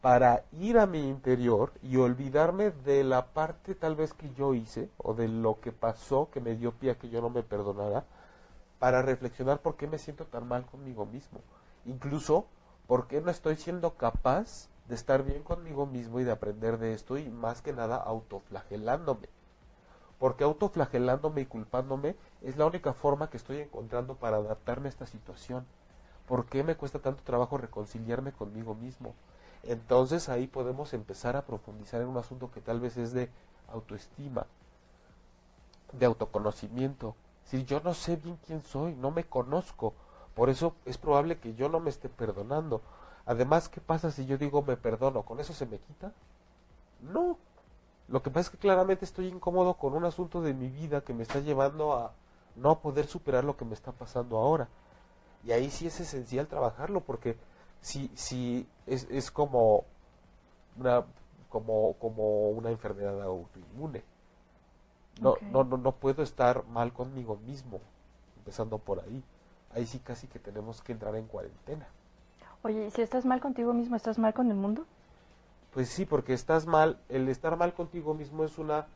para 0.00 0.44
ir 0.52 0.78
a 0.78 0.86
mi 0.86 1.08
interior 1.08 1.72
y 1.82 1.96
olvidarme 1.96 2.70
de 2.70 3.02
la 3.02 3.26
parte 3.26 3.74
tal 3.74 3.96
vez 3.96 4.12
que 4.12 4.32
yo 4.34 4.54
hice 4.54 4.90
o 4.98 5.14
de 5.14 5.28
lo 5.28 5.60
que 5.60 5.72
pasó 5.72 6.28
que 6.30 6.40
me 6.40 6.54
dio 6.54 6.72
pie 6.72 6.92
a 6.92 6.98
que 6.98 7.08
yo 7.08 7.20
no 7.20 7.30
me 7.30 7.42
perdonara, 7.42 8.04
para 8.78 9.02
reflexionar 9.02 9.60
por 9.60 9.76
qué 9.76 9.86
me 9.86 9.98
siento 9.98 10.26
tan 10.26 10.46
mal 10.46 10.66
conmigo 10.66 11.06
mismo. 11.06 11.40
Incluso 11.86 12.46
por 12.86 13.08
qué 13.08 13.20
no 13.20 13.30
estoy 13.30 13.56
siendo 13.56 13.94
capaz 13.94 14.68
de 14.88 14.94
estar 14.94 15.24
bien 15.24 15.42
conmigo 15.42 15.86
mismo 15.86 16.20
y 16.20 16.24
de 16.24 16.30
aprender 16.30 16.78
de 16.78 16.92
esto 16.92 17.18
y 17.18 17.28
más 17.28 17.62
que 17.62 17.72
nada 17.72 17.96
autoflagelándome. 17.96 19.28
Porque 20.18 20.44
autoflagelándome 20.44 21.42
y 21.42 21.46
culpándome 21.46 22.16
es 22.42 22.56
la 22.56 22.66
única 22.66 22.92
forma 22.92 23.28
que 23.28 23.36
estoy 23.36 23.58
encontrando 23.58 24.14
para 24.14 24.36
adaptarme 24.36 24.88
a 24.88 24.90
esta 24.90 25.06
situación. 25.06 25.66
¿Por 26.26 26.46
qué 26.46 26.62
me 26.62 26.76
cuesta 26.76 26.98
tanto 27.00 27.22
trabajo 27.22 27.58
reconciliarme 27.58 28.32
conmigo 28.32 28.74
mismo? 28.74 29.14
Entonces 29.62 30.28
ahí 30.28 30.46
podemos 30.46 30.92
empezar 30.94 31.36
a 31.36 31.42
profundizar 31.42 32.00
en 32.00 32.08
un 32.08 32.16
asunto 32.16 32.50
que 32.50 32.60
tal 32.60 32.80
vez 32.80 32.96
es 32.96 33.12
de 33.12 33.30
autoestima, 33.72 34.46
de 35.92 36.06
autoconocimiento. 36.06 37.14
Si 37.44 37.64
yo 37.64 37.80
no 37.80 37.94
sé 37.94 38.16
bien 38.16 38.38
quién 38.46 38.62
soy, 38.62 38.94
no 38.94 39.10
me 39.10 39.24
conozco, 39.24 39.94
por 40.34 40.50
eso 40.50 40.74
es 40.84 40.98
probable 40.98 41.38
que 41.38 41.54
yo 41.54 41.68
no 41.68 41.80
me 41.80 41.90
esté 41.90 42.08
perdonando. 42.08 42.82
Además, 43.24 43.68
¿qué 43.68 43.80
pasa 43.80 44.10
si 44.10 44.26
yo 44.26 44.38
digo 44.38 44.62
me 44.62 44.76
perdono? 44.76 45.22
¿Con 45.22 45.40
eso 45.40 45.52
se 45.52 45.66
me 45.66 45.78
quita? 45.78 46.12
No. 47.00 47.38
Lo 48.08 48.22
que 48.22 48.30
pasa 48.30 48.42
es 48.42 48.50
que 48.50 48.58
claramente 48.58 49.04
estoy 49.04 49.26
incómodo 49.26 49.74
con 49.74 49.94
un 49.94 50.04
asunto 50.04 50.42
de 50.42 50.54
mi 50.54 50.68
vida 50.68 51.00
que 51.00 51.12
me 51.12 51.24
está 51.24 51.40
llevando 51.40 51.94
a 51.94 52.12
no 52.54 52.78
poder 52.78 53.06
superar 53.06 53.44
lo 53.44 53.56
que 53.56 53.64
me 53.64 53.74
está 53.74 53.92
pasando 53.92 54.36
ahora. 54.38 54.68
Y 55.44 55.52
ahí 55.52 55.70
sí 55.70 55.86
es 55.86 55.98
esencial 56.00 56.46
trabajarlo 56.46 57.00
porque 57.00 57.36
si, 57.80 58.10
si 58.14 58.66
es, 58.86 59.06
es 59.10 59.30
como 59.30 59.84
una 60.78 61.04
como, 61.48 61.94
como 61.94 62.50
una 62.50 62.70
enfermedad 62.70 63.22
autoinmune. 63.22 64.02
No, 65.20 65.36
no, 65.50 65.64
no, 65.64 65.78
no 65.78 65.92
puedo 65.92 66.22
estar 66.22 66.66
mal 66.66 66.92
conmigo 66.92 67.36
mismo, 67.46 67.80
empezando 68.36 68.76
por 68.76 69.00
ahí. 69.00 69.24
Ahí 69.72 69.86
sí 69.86 69.98
casi 69.98 70.26
que 70.26 70.38
tenemos 70.38 70.82
que 70.82 70.92
entrar 70.92 71.16
en 71.16 71.26
cuarentena. 71.26 71.86
Oye, 72.62 72.86
¿y 72.86 72.90
si 72.90 73.00
estás 73.00 73.24
mal 73.24 73.40
contigo 73.40 73.72
mismo, 73.72 73.96
estás 73.96 74.18
mal 74.18 74.34
con 74.34 74.50
el 74.50 74.56
mundo? 74.56 74.84
Pues 75.72 75.88
sí, 75.88 76.04
porque 76.04 76.34
estás 76.34 76.66
mal, 76.66 76.98
el 77.08 77.28
estar 77.28 77.56
mal 77.56 77.72
contigo 77.72 78.12
mismo 78.12 78.44
es 78.44 78.58
una, 78.58 78.86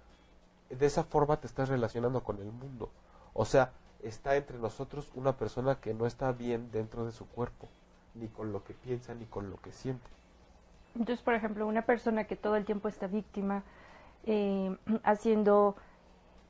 de 0.69 0.87
esa 0.87 1.05
forma 1.05 1.39
te 1.39 1.47
estás 1.47 1.69
relacionando 1.69 2.23
con 2.23 2.39
el 2.39 2.53
mundo. 2.53 2.91
O 3.33 3.45
sea, 3.45 3.73
está 4.03 4.37
entre 4.37 4.59
nosotros 4.59 5.11
una 5.15 5.37
persona 5.37 5.77
que 5.77 5.95
no 5.95 6.07
está 6.07 6.33
bien 6.33 6.71
dentro 6.71 7.07
de 7.07 7.13
su 7.13 7.27
cuerpo, 7.27 7.69
ni 8.15 8.29
con 8.29 8.53
lo 8.53 8.65
que 8.65 8.75
piensa, 8.75 9.15
ni 9.15 9.27
con 9.27 9.51
lo 9.51 9.57
que 9.61 9.73
siente. 9.73 10.09
Entonces, 10.95 11.23
por 11.23 11.35
ejemplo, 11.35 11.67
una 11.67 11.83
persona 11.83 12.25
que 12.25 12.37
todo 12.37 12.57
el 12.57 12.65
tiempo 12.65 12.89
está 12.89 13.07
víctima, 13.07 13.63
eh, 14.25 14.77
haciendo 15.05 15.77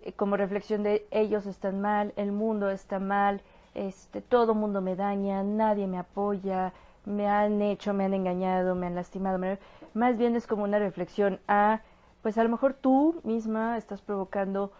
eh, 0.02 0.12
como 0.12 0.36
reflexión 0.36 0.82
de 0.82 1.06
ellos 1.10 1.46
están 1.46 1.80
mal, 1.80 2.12
el 2.16 2.32
mundo 2.32 2.70
está 2.70 2.98
mal, 2.98 3.42
este, 3.74 4.20
todo 4.20 4.54
mundo 4.54 4.80
me 4.80 4.96
daña, 4.96 5.42
nadie 5.42 5.86
me 5.86 5.98
apoya, 5.98 6.72
me 7.04 7.28
han 7.28 7.60
hecho, 7.62 7.92
me 7.94 8.04
han 8.04 8.14
engañado, 8.14 8.74
me 8.74 8.86
han 8.86 8.94
lastimado. 8.94 9.38
Más 9.94 10.16
bien 10.16 10.36
es 10.36 10.46
como 10.46 10.64
una 10.64 10.78
reflexión 10.78 11.40
a, 11.48 11.82
pues 12.22 12.38
a 12.38 12.42
lo 12.42 12.48
mejor 12.48 12.74
tú 12.74 13.20
misma 13.24 13.76
estás 13.76 14.00
provocando 14.00 14.72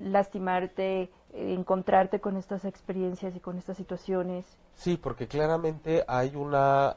lastimarte, 0.00 1.10
encontrarte 1.32 2.20
con 2.20 2.36
estas 2.36 2.64
experiencias 2.64 3.34
y 3.34 3.40
con 3.40 3.58
estas 3.58 3.76
situaciones. 3.76 4.44
Sí, 4.76 4.96
porque 4.96 5.26
claramente 5.28 6.04
hay 6.06 6.36
una 6.36 6.96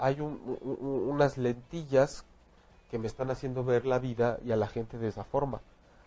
hay 0.00 0.20
un- 0.20 0.40
unas 1.08 1.36
lentillas 1.38 2.24
que 2.90 2.98
me 2.98 3.08
están 3.08 3.30
haciendo 3.30 3.64
ver 3.64 3.84
la 3.84 3.98
vida 3.98 4.38
y 4.44 4.52
a 4.52 4.56
la 4.56 4.68
gente 4.68 4.96
de 4.96 5.08
esa 5.08 5.24
forma, 5.24 5.60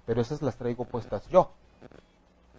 pero 0.05 0.21
esas 0.21 0.41
las 0.41 0.55
traigo 0.55 0.85
puestas 0.85 1.27
yo. 1.27 1.51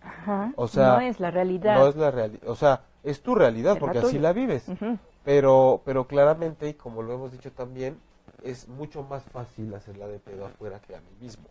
Ajá. 0.02 0.52
O 0.56 0.68
sea, 0.68 0.94
no 0.94 1.00
es 1.00 1.20
la 1.20 1.30
realidad. 1.30 1.74
No 1.76 1.86
es 1.88 1.96
la 1.96 2.10
realidad, 2.10 2.46
o 2.48 2.54
sea, 2.54 2.82
es 3.02 3.22
tu 3.22 3.34
realidad 3.34 3.74
Es 3.76 3.80
la 3.80 3.86
porque 3.86 3.98
así 3.98 4.18
la 4.18 4.32
vives. 4.32 4.66
Pero 5.24 5.80
pero 5.84 6.06
claramente 6.06 6.68
y 6.68 6.74
como 6.74 7.02
lo 7.02 7.14
hemos 7.14 7.32
dicho 7.32 7.50
también 7.52 7.98
es 8.42 8.68
mucho 8.68 9.02
más 9.04 9.22
fácil 9.24 9.72
hacerla 9.74 10.06
de 10.08 10.18
pedo 10.18 10.46
afuera 10.46 10.80
que 10.80 10.94
a 10.96 11.00
mí 11.00 11.16
mismo. 11.20 11.44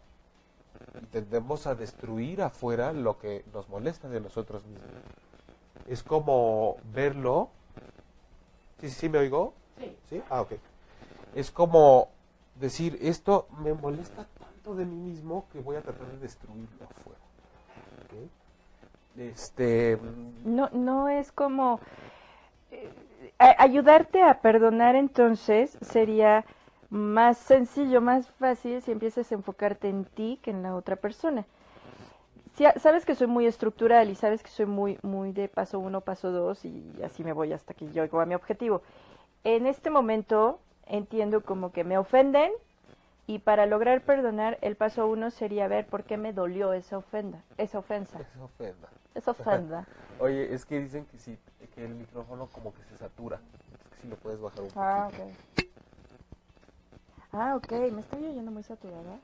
Y 1.02 1.06
tendemos 1.06 1.68
a 1.68 1.76
destruir 1.76 2.42
afuera 2.42 2.94
lo 2.94 3.18
que 3.18 3.44
nos 3.54 3.70
molesta 3.70 4.10
de 4.10 4.22
nosotros 4.22 4.66
mismos. 4.66 4.90
Es 5.88 6.04
como 6.04 6.78
verlo. 6.94 7.50
¿Sí, 8.80 8.90
sí, 8.90 8.96
sí 8.96 9.10
me 9.10 9.20
oigo? 9.20 9.54
Sí. 9.78 9.96
¿Sí? 10.10 10.22
Ah, 10.30 10.42
ok. 10.42 10.54
Es 11.36 11.52
como 11.52 12.10
decir, 12.60 12.98
esto 13.02 13.48
me 13.64 13.74
molesta 13.74 14.26
tanto 14.40 14.76
de 14.76 14.86
mí 14.86 14.96
mismo 14.96 15.46
que 15.52 15.60
voy 15.60 15.76
a 15.76 15.82
tratar 15.82 16.08
de 16.08 16.18
destruirlo 16.20 16.86
afuera. 16.86 17.20
¿Ok? 18.06 18.30
Este. 19.18 19.98
No, 20.46 20.70
no 20.70 21.10
es 21.10 21.32
como 21.32 21.80
eh, 22.72 22.90
ayudarte 23.58 24.24
a 24.24 24.40
perdonar 24.42 24.96
entonces 24.96 25.78
sería 25.82 26.46
más 26.92 27.38
sencillo, 27.38 28.02
más 28.02 28.28
fácil 28.28 28.82
si 28.82 28.92
empiezas 28.92 29.32
a 29.32 29.36
enfocarte 29.36 29.88
en 29.89 30.04
ti 30.06 30.39
que 30.44 30.52
en 30.52 30.62
la 30.62 30.76
otra 30.76 30.98
persona. 30.98 31.46
Si 32.56 32.66
sabes 32.80 33.06
que 33.06 33.16
soy 33.16 33.28
muy 33.28 33.48
estructural 33.48 34.10
y 34.10 34.16
sabes 34.16 34.44
que 34.44 34.50
soy 34.50 34.66
muy, 34.66 35.00
muy 35.02 35.32
de 35.32 35.48
paso 35.48 35.80
uno, 35.80 36.02
paso 36.02 36.32
dos 36.32 36.66
y 36.66 36.84
así 37.04 37.24
me 37.24 37.32
voy 37.32 37.54
hasta 37.54 37.74
que 37.74 37.88
llego 37.88 38.20
a 38.20 38.26
mi 38.26 38.36
objetivo. 38.36 38.82
En 39.46 39.66
este 39.66 39.89
momento 39.89 40.60
entiendo 40.86 41.42
como 41.42 41.72
que 41.72 41.86
me 41.86 41.98
ofenden 41.98 42.52
y 43.26 43.39
para 43.39 43.66
lograr 43.66 44.02
perdonar 44.02 44.58
el 44.62 44.76
paso 44.76 45.08
uno 45.08 45.32
sería 45.32 45.70
ver 45.70 45.88
por 45.88 46.04
qué 46.04 46.18
me 46.18 46.34
dolió 46.34 46.74
esa 46.74 46.98
ofenda, 46.98 47.42
esa 47.58 47.80
ofensa, 47.80 48.20
ofenda. 48.44 48.89
esa 49.16 49.32
ofenda. 49.32 49.88
Oye, 50.20 50.54
es 50.54 50.66
que 50.66 50.82
dicen 50.82 51.06
que 51.06 51.18
sí, 51.18 51.38
que 51.74 51.86
el 51.86 51.96
micrófono 51.96 52.48
como 52.48 52.74
que 52.74 52.84
se 52.84 52.98
satura. 52.98 53.39
Es 53.82 53.88
que 53.96 54.02
si 54.02 54.08
lo 54.10 54.18
puedes 54.18 54.42
bajar 54.42 54.60
un 54.60 54.68
poquito. 54.68 54.82
Ah, 54.82 55.08
ok. 55.08 55.51
Ah, 57.34 57.56
ok, 57.56 57.72
me 57.92 58.02
estoy 58.02 58.26
oyendo 58.26 58.52
muy 58.52 58.64
saturada. 58.64 59.20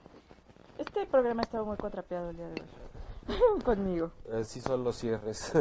Este 0.78 1.06
programa 1.06 1.42
estaba 1.42 1.66
muy 1.66 1.78
contrapeado 1.78 2.30
el 2.30 2.38
día 2.38 2.48
de 2.48 2.62
hoy. 2.62 3.62
Conmigo. 3.66 4.12
Así 4.34 4.62
son 4.62 4.84
los 4.84 4.98
cierres. 4.98 5.52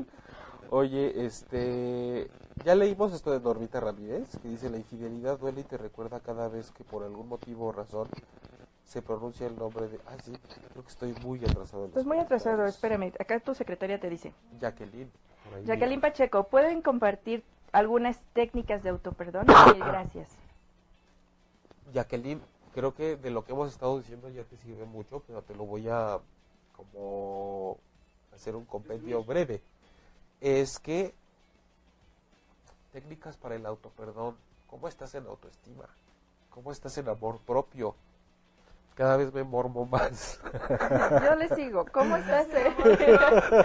Oye, 0.70 1.26
este, 1.26 2.28
ya 2.64 2.74
leímos 2.74 3.12
esto 3.12 3.30
de 3.30 3.40
Normita 3.40 3.80
Ramírez, 3.80 4.38
que 4.38 4.48
dice 4.48 4.70
la 4.70 4.78
infidelidad 4.78 5.38
duele 5.38 5.60
y 5.60 5.64
te 5.64 5.76
recuerda 5.76 6.20
cada 6.20 6.48
vez 6.48 6.70
que 6.70 6.82
por 6.82 7.04
algún 7.04 7.28
motivo 7.28 7.66
o 7.66 7.72
razón 7.72 8.08
se 8.84 9.02
pronuncia 9.02 9.46
el 9.46 9.56
nombre 9.56 9.88
de... 9.88 10.00
Ah, 10.06 10.16
sí, 10.22 10.32
creo 10.72 10.82
que 10.82 10.90
estoy 10.90 11.14
muy 11.24 11.40
atrasado. 11.44 11.82
los 11.82 11.92
Pues 11.92 12.06
muy 12.06 12.18
atrasado, 12.18 12.64
espérame. 12.64 13.12
Acá 13.18 13.38
tu 13.40 13.54
secretaria 13.54 14.00
te 14.00 14.08
dice. 14.08 14.32
Jacqueline. 14.60 15.10
Jacqueline. 15.64 16.00
Pacheco, 16.00 16.44
¿pueden 16.44 16.82
compartir 16.82 17.44
algunas 17.72 18.18
técnicas 18.32 18.82
de 18.82 18.90
autoperdón? 18.90 19.46
Mil 19.74 19.84
gracias. 19.84 20.45
Jacqueline, 21.92 22.40
creo 22.74 22.94
que 22.94 23.16
de 23.16 23.30
lo 23.30 23.44
que 23.44 23.52
hemos 23.52 23.72
estado 23.72 23.98
diciendo 23.98 24.28
ya 24.28 24.44
te 24.44 24.56
sirve 24.56 24.84
mucho, 24.84 25.22
pero 25.26 25.42
te 25.42 25.54
lo 25.54 25.64
voy 25.64 25.88
a 25.88 26.18
como 26.76 27.78
hacer 28.34 28.54
un 28.54 28.64
compendio 28.64 29.24
breve. 29.24 29.62
Es 30.40 30.78
que 30.78 31.14
técnicas 32.92 33.36
para 33.36 33.54
el 33.54 33.66
autoperdón, 33.66 34.36
¿cómo 34.66 34.88
estás 34.88 35.14
en 35.14 35.26
autoestima? 35.26 35.86
¿Cómo 36.50 36.72
estás 36.72 36.96
en 36.98 37.08
amor 37.08 37.38
propio? 37.40 37.94
Cada 38.94 39.18
vez 39.18 39.32
me 39.34 39.44
mormo 39.44 39.84
más. 39.84 40.40
Yo 41.22 41.34
le 41.34 41.54
sigo. 41.54 41.84
¿Cómo 41.92 42.16
estás? 42.16 42.46
eh? 42.54 42.74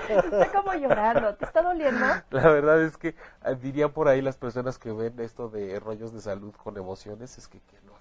Está 0.09 0.51
como 0.51 0.74
llorando. 0.74 1.34
¿Te 1.36 1.45
está 1.45 1.61
doliendo? 1.61 2.05
La 2.32 2.49
verdad 2.49 2.82
es 2.82 2.97
que 2.97 3.15
ah, 3.41 3.53
dirían 3.53 3.93
por 3.93 4.09
ahí 4.09 4.22
las 4.22 4.36
personas 4.36 4.78
que 4.78 4.91
ven 4.91 5.17
esto 5.22 5.47
de 5.47 5.80
rollos 5.80 6.11
de 6.11 6.19
salud 6.19 6.53
con 6.61 6.76
emociones, 6.76 7.38
es 7.38 7.47
que, 7.47 7.61
que 7.61 7.80
no 7.86 7.95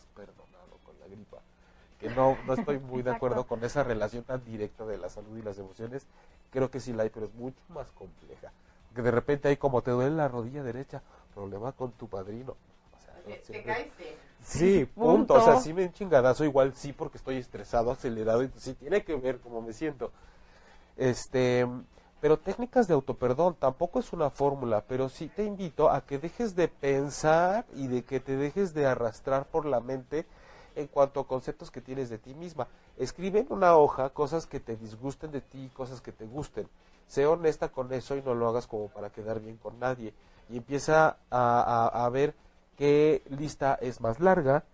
Que 2.00 2.08
no, 2.10 2.36
no 2.46 2.54
estoy 2.54 2.78
muy 2.80 3.02
de 3.02 3.10
acuerdo 3.12 3.46
con 3.46 3.62
esa 3.64 3.82
relación 3.84 4.24
tan 4.24 4.44
directa 4.44 4.84
de 4.86 4.98
la 4.98 5.08
salud 5.08 5.36
y 5.36 5.42
las 5.42 5.58
emociones. 5.58 6.06
Creo 6.50 6.70
que 6.70 6.80
sí 6.80 6.92
la 6.92 7.04
hay, 7.04 7.10
pero 7.10 7.26
es 7.26 7.34
mucho 7.34 7.62
más 7.68 7.86
compleja. 7.92 8.52
Que 8.94 9.02
de 9.02 9.10
repente 9.10 9.48
hay 9.48 9.56
como 9.56 9.82
te 9.82 9.90
duele 9.92 10.16
la 10.16 10.28
rodilla 10.28 10.62
derecha, 10.62 11.02
problema 11.34 11.72
con 11.72 11.92
tu 11.92 12.08
padrino. 12.08 12.56
O 12.96 13.00
sea, 13.04 13.14
no 13.14 13.22
Te, 13.24 13.32
te 13.38 13.44
siempre- 13.44 13.72
caíste. 13.74 14.16
Sí, 14.42 14.86
Punto. 14.86 15.34
punto. 15.34 15.34
O 15.34 15.40
sea, 15.44 15.60
sí 15.60 15.74
me 15.74 15.84
un 15.84 15.92
chingadazo, 15.92 16.44
igual 16.44 16.72
sí, 16.74 16.94
porque 16.94 17.18
estoy 17.18 17.36
estresado, 17.36 17.90
acelerado, 17.90 18.42
y 18.42 18.50
sí 18.56 18.72
tiene 18.74 19.04
que 19.04 19.14
ver 19.14 19.38
cómo 19.38 19.60
me 19.60 19.74
siento. 19.74 20.10
Este, 20.96 21.66
pero 22.20 22.38
técnicas 22.38 22.88
de 22.88 22.94
autoperdón 22.94 23.54
tampoco 23.54 23.98
es 24.00 24.12
una 24.12 24.30
fórmula, 24.30 24.82
pero 24.88 25.08
sí 25.08 25.28
te 25.28 25.44
invito 25.44 25.90
a 25.90 26.00
que 26.06 26.18
dejes 26.18 26.56
de 26.56 26.68
pensar 26.68 27.66
y 27.74 27.86
de 27.86 28.02
que 28.02 28.18
te 28.20 28.36
dejes 28.36 28.74
de 28.74 28.86
arrastrar 28.86 29.46
por 29.46 29.66
la 29.66 29.80
mente 29.80 30.26
en 30.76 30.86
cuanto 30.86 31.20
a 31.20 31.26
conceptos 31.26 31.70
que 31.70 31.80
tienes 31.80 32.10
de 32.10 32.18
ti 32.18 32.34
misma. 32.34 32.68
Escribe 32.96 33.40
en 33.40 33.46
una 33.50 33.76
hoja 33.76 34.10
cosas 34.10 34.46
que 34.46 34.60
te 34.60 34.76
disgusten 34.76 35.30
de 35.32 35.40
ti, 35.40 35.70
cosas 35.74 36.00
que 36.00 36.12
te 36.12 36.26
gusten. 36.26 36.68
Sé 37.06 37.26
honesta 37.26 37.70
con 37.70 37.92
eso 37.92 38.16
y 38.16 38.22
no 38.22 38.34
lo 38.34 38.48
hagas 38.48 38.66
como 38.66 38.88
para 38.88 39.10
quedar 39.10 39.40
bien 39.40 39.56
con 39.56 39.78
nadie. 39.78 40.14
Y 40.48 40.56
empieza 40.56 41.16
a, 41.30 41.88
a- 42.04 42.08
ver 42.10 42.34
qué 42.76 43.22
lista 43.28 43.74
es 43.80 44.00
más 44.00 44.20
larga, 44.20 44.64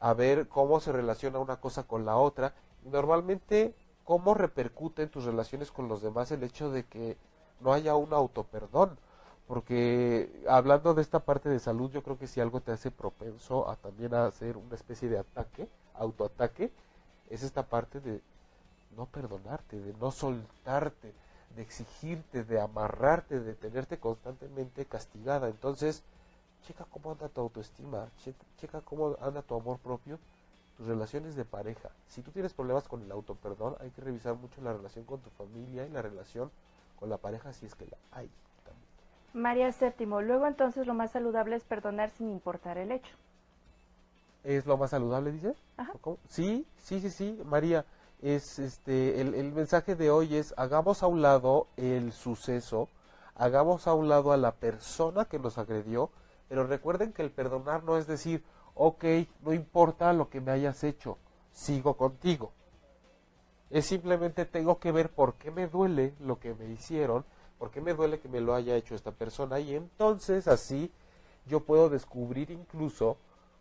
a 0.00 0.12
ver 0.14 0.48
cómo 0.48 0.80
se 0.80 0.92
relaciona 0.92 1.38
una 1.38 1.56
cosa 1.56 1.84
con 1.84 2.04
la 2.04 2.16
otra. 2.16 2.54
Normalmente, 2.84 3.74
cómo 4.04 4.34
repercute 4.34 5.02
en 5.02 5.08
tus 5.10 5.24
relaciones 5.24 5.70
con 5.70 5.88
los 5.88 6.02
demás 6.02 6.30
el 6.32 6.42
hecho 6.42 6.70
de 6.70 6.84
que 6.84 7.16
no 7.60 7.72
haya 7.72 7.94
un 7.96 8.12
autoperdón. 8.12 8.98
Porque 9.46 10.42
hablando 10.48 10.94
de 10.94 11.02
esta 11.02 11.20
parte 11.20 11.48
de 11.48 11.58
salud, 11.58 11.90
yo 11.90 12.02
creo 12.02 12.18
que 12.18 12.26
si 12.26 12.40
algo 12.40 12.60
te 12.60 12.72
hace 12.72 12.90
propenso 12.90 13.68
a 13.68 13.76
también 13.76 14.14
a 14.14 14.26
hacer 14.26 14.56
una 14.56 14.74
especie 14.74 15.08
de 15.08 15.18
ataque, 15.18 15.68
autoataque, 15.94 16.72
es 17.30 17.42
esta 17.42 17.64
parte 17.66 18.00
de 18.00 18.22
no 18.96 19.06
perdonarte, 19.06 19.80
de 19.80 19.94
no 19.94 20.10
soltarte, 20.12 21.12
de 21.56 21.62
exigirte, 21.62 22.44
de 22.44 22.60
amarrarte, 22.60 23.40
de 23.40 23.54
tenerte 23.54 23.98
constantemente 23.98 24.86
castigada. 24.86 25.48
Entonces, 25.48 26.02
checa 26.62 26.86
cómo 26.90 27.12
anda 27.12 27.28
tu 27.28 27.40
autoestima, 27.42 28.08
che- 28.18 28.34
checa 28.58 28.80
cómo 28.82 29.16
anda 29.20 29.42
tu 29.42 29.54
amor 29.56 29.78
propio, 29.78 30.18
tus 30.76 30.86
relaciones 30.88 31.36
de 31.36 31.44
pareja. 31.44 31.90
Si 32.08 32.22
tú 32.22 32.30
tienes 32.32 32.54
problemas 32.54 32.88
con 32.88 33.02
el 33.02 33.12
autoperdón, 33.12 33.76
hay 33.80 33.90
que 33.90 34.02
revisar 34.02 34.36
mucho 34.36 34.60
la 34.62 34.72
relación 34.74 35.04
con 35.04 35.20
tu 35.20 35.30
familia 35.30 35.86
y 35.86 35.90
la 35.90 36.02
relación 36.02 36.50
con 36.98 37.10
la 37.10 37.18
pareja 37.18 37.52
si 37.52 37.66
es 37.66 37.74
que 37.74 37.86
la 37.86 37.98
hay. 38.12 38.30
María 39.34 39.70
Séptimo, 39.72 40.22
luego 40.22 40.46
entonces 40.46 40.86
lo 40.86 40.94
más 40.94 41.10
saludable 41.10 41.56
es 41.56 41.64
perdonar 41.64 42.10
sin 42.10 42.30
importar 42.30 42.78
el 42.78 42.92
hecho. 42.92 43.14
¿Es 44.44 44.64
lo 44.64 44.76
más 44.76 44.90
saludable, 44.90 45.32
dice? 45.32 45.54
Ajá. 45.76 45.92
Sí, 46.28 46.66
sí, 46.76 47.00
sí, 47.00 47.10
sí, 47.10 47.40
María. 47.44 47.84
Es 48.22 48.58
este 48.58 49.20
el, 49.20 49.34
el 49.34 49.52
mensaje 49.52 49.96
de 49.96 50.10
hoy 50.10 50.36
es 50.36 50.54
hagamos 50.56 51.02
a 51.02 51.08
un 51.08 51.20
lado 51.20 51.66
el 51.76 52.12
suceso, 52.12 52.88
hagamos 53.34 53.86
a 53.86 53.94
un 53.94 54.08
lado 54.08 54.32
a 54.32 54.36
la 54.36 54.52
persona 54.52 55.24
que 55.24 55.38
nos 55.38 55.58
agredió, 55.58 56.10
pero 56.48 56.66
recuerden 56.66 57.12
que 57.12 57.22
el 57.22 57.30
perdonar 57.30 57.82
no 57.84 57.98
es 57.98 58.06
decir, 58.06 58.44
ok, 58.74 59.04
no 59.42 59.52
importa 59.52 60.12
lo 60.12 60.30
que 60.30 60.40
me 60.40 60.52
hayas 60.52 60.84
hecho, 60.84 61.18
sigo 61.52 61.96
contigo. 61.96 62.52
Es 63.70 63.86
simplemente 63.86 64.44
tengo 64.44 64.78
que 64.78 64.92
ver 64.92 65.10
por 65.10 65.34
qué 65.34 65.50
me 65.50 65.66
duele 65.66 66.14
lo 66.20 66.38
que 66.38 66.54
me 66.54 66.66
hicieron, 66.66 67.24
por 67.58 67.70
qué 67.70 67.80
me 67.80 67.94
duele 67.94 68.20
que 68.20 68.28
me 68.28 68.40
lo 68.40 68.54
haya 68.54 68.76
hecho 68.76 68.94
esta 68.94 69.12
persona 69.12 69.60
y 69.60 69.74
entonces 69.74 70.48
así 70.48 70.90
yo 71.46 71.60
puedo 71.60 71.88
descubrir 71.88 72.50
incluso 72.50 73.16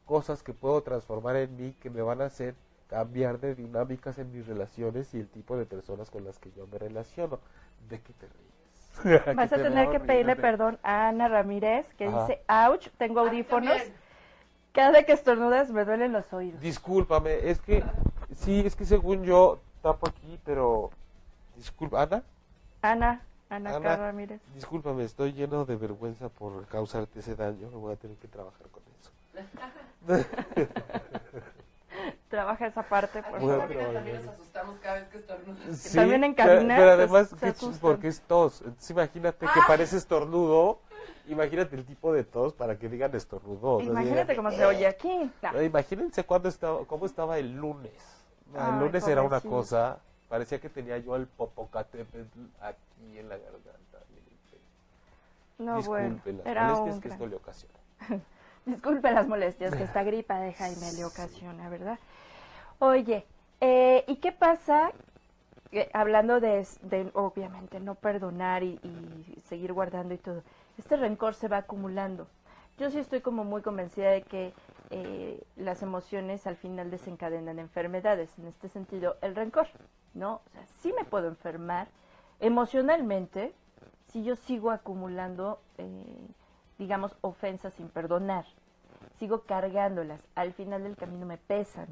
cosas 0.05 0.43
que 0.43 0.53
puedo 0.53 0.81
transformar 0.81 1.35
en 1.35 1.55
mí 1.55 1.75
que 1.79 1.89
me 1.89 2.01
van 2.01 2.21
a 2.21 2.25
hacer 2.25 2.55
cambiar 2.93 3.39
de 3.39 3.55
dinámicas 3.55 4.19
en 4.19 4.31
mis 4.31 4.45
relaciones 4.45 5.13
y 5.13 5.19
el 5.19 5.27
tipo 5.27 5.57
de 5.57 5.65
personas 5.65 6.09
con 6.09 6.23
las 6.23 6.37
que 6.37 6.51
yo 6.51 6.67
me 6.67 6.77
relaciono. 6.77 7.39
¿De 7.89 7.99
qué 7.99 8.13
te 8.13 8.27
ríes? 8.27 9.25
Vas 9.35 9.51
a 9.51 9.55
te 9.55 9.63
tener 9.63 9.89
que 9.89 9.99
pedirle 9.99 10.35
perdón 10.35 10.77
a 10.83 11.07
Ana 11.07 11.27
Ramírez, 11.27 11.87
que 11.97 12.05
Ajá. 12.05 12.27
dice, 12.27 12.41
ouch, 12.47 12.87
tengo 12.97 13.21
audífonos. 13.21 13.81
Cada 14.73 15.03
que 15.03 15.13
estornudas 15.13 15.71
me 15.71 15.85
duelen 15.85 16.11
los 16.11 16.31
oídos. 16.33 16.59
Discúlpame, 16.59 17.49
es 17.49 17.59
que 17.61 17.83
sí, 18.35 18.61
es 18.65 18.75
que 18.75 18.85
según 18.85 19.23
yo 19.23 19.59
tapo 19.81 20.07
aquí, 20.07 20.39
pero 20.45 20.89
disculpa, 21.55 22.03
Ana. 22.03 22.23
Ana, 22.81 23.21
Ana, 23.55 23.75
Ana, 23.75 23.95
Ramírez. 23.97 24.41
Discúlpame, 24.55 25.03
estoy 25.03 25.33
lleno 25.33 25.65
de 25.65 25.75
vergüenza 25.75 26.29
por 26.29 26.65
causarte 26.67 27.19
ese 27.19 27.35
daño. 27.35 27.69
Voy 27.69 27.93
a 27.93 27.95
tener 27.95 28.17
que 28.17 28.27
trabajar 28.27 28.67
con 28.69 28.83
eso. 28.99 29.11
Trabaja 32.29 32.65
esa 32.65 32.81
parte, 32.81 33.21
por 33.21 33.39
favor. 33.39 33.59
también 33.93 34.15
nos 34.25 34.33
asustamos 34.33 34.75
cada 34.81 34.95
vez 34.95 35.07
que 35.09 35.17
estornudas. 35.19 35.77
Sí, 35.77 35.95
También 35.95 36.23
en 36.23 36.33
pero- 36.35 36.49
cabina 36.55 36.75
Pero 36.75 36.87
se- 36.87 36.93
además, 36.93 37.29
se 37.29 37.35
qué 37.35 37.45
ch- 37.45 37.49
asustan. 37.51 37.79
porque 37.79 38.07
es 38.07 38.21
tos. 38.21 38.61
Entonces, 38.61 38.89
imagínate 38.89 39.45
que 39.45 39.59
parece 39.67 39.97
estornudo. 39.97 40.79
Imagínate 41.27 41.75
el 41.75 41.85
tipo 41.85 42.11
de 42.11 42.23
tos 42.23 42.53
para 42.53 42.77
que 42.77 42.89
digan 42.89 43.13
estornudo. 43.15 43.77
¿no? 43.79 43.81
Imagínate 43.81 44.31
Digan, 44.33 44.35
cómo 44.37 44.51
se 44.51 44.65
oye 44.65 44.87
aquí. 44.87 45.31
No. 45.43 45.61
Imagínense 45.61 46.23
cuándo 46.23 46.49
estaba, 46.49 46.83
cómo 46.85 47.05
estaba 47.05 47.37
el 47.37 47.53
lunes. 47.53 47.93
No, 48.51 48.57
el 48.59 48.73
Ay, 48.73 48.79
lunes 48.79 49.07
era 49.07 49.21
una 49.21 49.29
pobrecito. 49.39 49.49
cosa, 49.55 49.99
parecía 50.33 50.59
que 50.59 50.67
tenía 50.67 50.97
yo 50.97 51.15
el 51.15 51.27
popocatépetl 51.27 52.39
aquí 52.59 53.19
en 53.19 53.29
la 53.29 53.37
garganta. 53.37 53.99
No, 55.59 55.79
bueno, 55.83 56.15
Disculpe 56.15 56.33
las 56.33 56.57
molestias 56.57 56.99
que 56.99 57.07
esto 57.09 57.27
le 57.27 57.35
ocasiona. 57.35 57.75
Disculpe 58.65 59.11
las 59.11 59.27
molestias 59.27 59.75
que 59.75 59.83
esta 59.83 60.01
gripa 60.01 60.39
de 60.39 60.53
Jaime 60.53 60.91
le 60.93 61.05
ocasiona, 61.05 61.69
¿verdad? 61.69 61.99
Oye, 62.79 63.27
eh, 63.61 64.03
¿y 64.07 64.15
qué 64.15 64.31
pasa? 64.31 64.91
eh, 65.71 65.91
hablando 65.93 66.39
de, 66.39 66.65
de, 66.81 67.11
obviamente, 67.13 67.79
no 67.79 67.93
perdonar 67.93 68.63
y, 68.63 68.79
y 68.81 69.39
seguir 69.47 69.71
guardando 69.71 70.15
y 70.15 70.17
todo, 70.17 70.41
este 70.79 70.97
rencor 70.97 71.35
se 71.35 71.47
va 71.47 71.57
acumulando. 71.57 72.25
Yo 72.79 72.89
sí 72.89 72.97
estoy 72.97 73.21
como 73.21 73.43
muy 73.43 73.61
convencida 73.61 74.09
de 74.09 74.23
que 74.23 74.51
eh, 74.89 75.43
las 75.57 75.83
emociones 75.83 76.47
al 76.47 76.55
final 76.55 76.89
desencadenan 76.89 77.59
enfermedades. 77.59 78.37
En 78.39 78.47
este 78.47 78.67
sentido, 78.67 79.15
el 79.21 79.35
rencor, 79.35 79.67
¿no? 80.13 80.35
O 80.35 80.49
sea, 80.51 80.65
sí 80.81 80.93
me 80.93 81.05
puedo 81.05 81.27
enfermar 81.27 81.87
emocionalmente 82.39 83.53
si 84.07 84.23
yo 84.23 84.35
sigo 84.35 84.71
acumulando, 84.71 85.59
eh, 85.77 86.27
digamos, 86.77 87.15
ofensas 87.21 87.73
sin 87.73 87.89
perdonar. 87.89 88.45
Sigo 89.17 89.41
cargándolas. 89.41 90.21
Al 90.35 90.53
final 90.53 90.83
del 90.83 90.95
camino 90.95 91.25
me 91.25 91.37
pesan. 91.37 91.87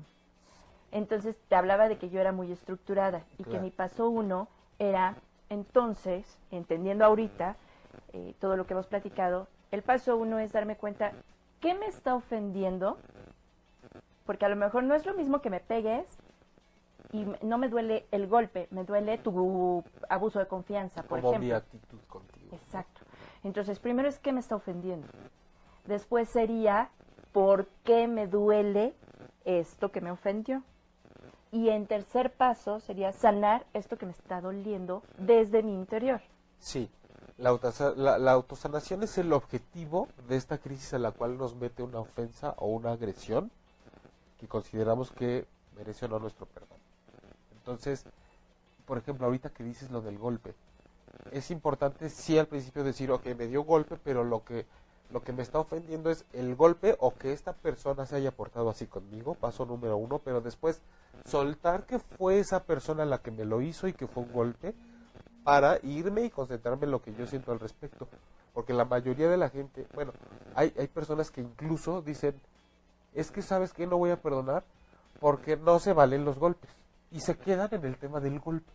Entonces 0.91 1.35
te 1.47 1.55
hablaba 1.55 1.87
de 1.87 1.97
que 1.97 2.09
yo 2.09 2.19
era 2.19 2.31
muy 2.31 2.51
estructurada 2.51 3.23
y 3.37 3.43
que 3.45 3.59
mi 3.59 3.71
paso 3.71 4.09
uno 4.09 4.47
era 4.77 5.15
entonces, 5.49 6.37
entendiendo 6.49 7.05
ahorita 7.05 7.55
eh, 8.13 8.33
todo 8.39 8.55
lo 8.55 8.65
que 8.65 8.73
hemos 8.73 8.87
platicado, 8.87 9.47
el 9.71 9.83
paso 9.83 10.17
uno 10.17 10.39
es 10.39 10.51
darme 10.51 10.75
cuenta 10.75 11.11
qué 11.59 11.73
me 11.73 11.87
está 11.87 12.15
ofendiendo, 12.15 12.97
porque 14.25 14.45
a 14.45 14.49
lo 14.49 14.55
mejor 14.55 14.83
no 14.83 14.95
es 14.95 15.05
lo 15.05 15.13
mismo 15.13 15.41
que 15.41 15.49
me 15.49 15.59
pegues 15.59 16.05
y 17.13 17.25
no 17.45 17.57
me 17.57 17.67
duele 17.69 18.05
el 18.11 18.27
golpe, 18.27 18.67
me 18.71 18.83
duele 18.83 19.17
tu 19.17 19.83
abuso 20.09 20.39
de 20.39 20.47
confianza, 20.47 21.03
por 21.03 21.19
Como 21.21 21.37
mi 21.39 21.49
ejemplo. 21.51 21.57
actitud 21.57 21.99
contigo. 22.07 22.55
Exacto. 22.55 23.01
Entonces, 23.43 23.79
primero 23.79 24.07
es 24.07 24.19
qué 24.19 24.31
me 24.31 24.39
está 24.39 24.55
ofendiendo. 24.55 25.07
Después 25.85 26.29
sería 26.29 26.89
por 27.31 27.67
qué 27.83 28.07
me 28.07 28.27
duele 28.27 28.93
esto 29.45 29.91
que 29.91 29.99
me 30.01 30.11
ofendió. 30.11 30.63
Y 31.51 31.69
en 31.69 31.85
tercer 31.85 32.31
paso 32.31 32.79
sería 32.79 33.11
sanar 33.11 33.65
esto 33.73 33.97
que 33.97 34.05
me 34.05 34.13
está 34.13 34.39
doliendo 34.39 35.03
desde 35.17 35.63
mi 35.63 35.73
interior. 35.73 36.21
Sí, 36.59 36.89
la, 37.37 37.49
autosa- 37.49 37.93
la, 37.95 38.17
la 38.17 38.31
autosanación 38.31 39.03
es 39.03 39.17
el 39.17 39.33
objetivo 39.33 40.07
de 40.29 40.37
esta 40.37 40.59
crisis 40.59 40.93
a 40.93 40.99
la 40.99 41.11
cual 41.11 41.37
nos 41.37 41.55
mete 41.55 41.83
una 41.83 41.99
ofensa 41.99 42.53
o 42.57 42.67
una 42.67 42.91
agresión 42.91 43.51
que 44.39 44.47
consideramos 44.47 45.11
que 45.11 45.45
merece 45.75 46.05
o 46.05 46.07
no 46.07 46.19
nuestro 46.19 46.45
perdón. 46.45 46.77
Entonces, 47.71 48.03
por 48.85 48.97
ejemplo, 48.97 49.25
ahorita 49.25 49.49
que 49.49 49.63
dices 49.63 49.91
lo 49.91 50.01
del 50.01 50.17
golpe, 50.17 50.53
es 51.31 51.51
importante 51.51 52.09
sí 52.09 52.37
al 52.37 52.47
principio 52.47 52.83
decir, 52.83 53.09
ok, 53.11 53.25
me 53.37 53.47
dio 53.47 53.63
golpe, 53.63 53.95
pero 54.03 54.25
lo 54.25 54.43
que, 54.43 54.65
lo 55.09 55.21
que 55.21 55.31
me 55.31 55.41
está 55.41 55.59
ofendiendo 55.59 56.09
es 56.09 56.25
el 56.33 56.55
golpe 56.55 56.97
o 56.99 57.13
que 57.13 57.31
esta 57.31 57.53
persona 57.53 58.05
se 58.05 58.17
haya 58.17 58.31
portado 58.31 58.69
así 58.69 58.87
conmigo, 58.87 59.35
paso 59.35 59.65
número 59.65 59.95
uno, 59.95 60.19
pero 60.19 60.41
después 60.41 60.81
soltar 61.23 61.85
que 61.85 61.99
fue 61.99 62.39
esa 62.39 62.63
persona 62.63 63.05
la 63.05 63.19
que 63.19 63.31
me 63.31 63.45
lo 63.45 63.61
hizo 63.61 63.87
y 63.87 63.93
que 63.93 64.07
fue 64.07 64.23
un 64.23 64.33
golpe 64.33 64.73
para 65.45 65.79
irme 65.83 66.25
y 66.25 66.29
concentrarme 66.29 66.85
en 66.85 66.91
lo 66.91 67.01
que 67.01 67.13
yo 67.13 67.25
siento 67.25 67.53
al 67.53 67.59
respecto. 67.61 68.09
Porque 68.53 68.73
la 68.73 68.83
mayoría 68.83 69.29
de 69.29 69.37
la 69.37 69.49
gente, 69.49 69.87
bueno, 69.93 70.11
hay, 70.55 70.73
hay 70.77 70.87
personas 70.87 71.31
que 71.31 71.39
incluso 71.39 72.01
dicen, 72.01 72.35
es 73.13 73.31
que 73.31 73.41
sabes 73.41 73.71
que 73.71 73.87
no 73.87 73.97
voy 73.97 74.09
a 74.09 74.21
perdonar 74.21 74.65
porque 75.21 75.55
no 75.55 75.79
se 75.79 75.93
valen 75.93 76.25
los 76.25 76.37
golpes. 76.37 76.80
Y 77.11 77.19
se 77.19 77.37
quedan 77.37 77.69
en 77.73 77.85
el 77.85 77.97
tema 77.97 78.19
del 78.19 78.39
golpe. 78.39 78.71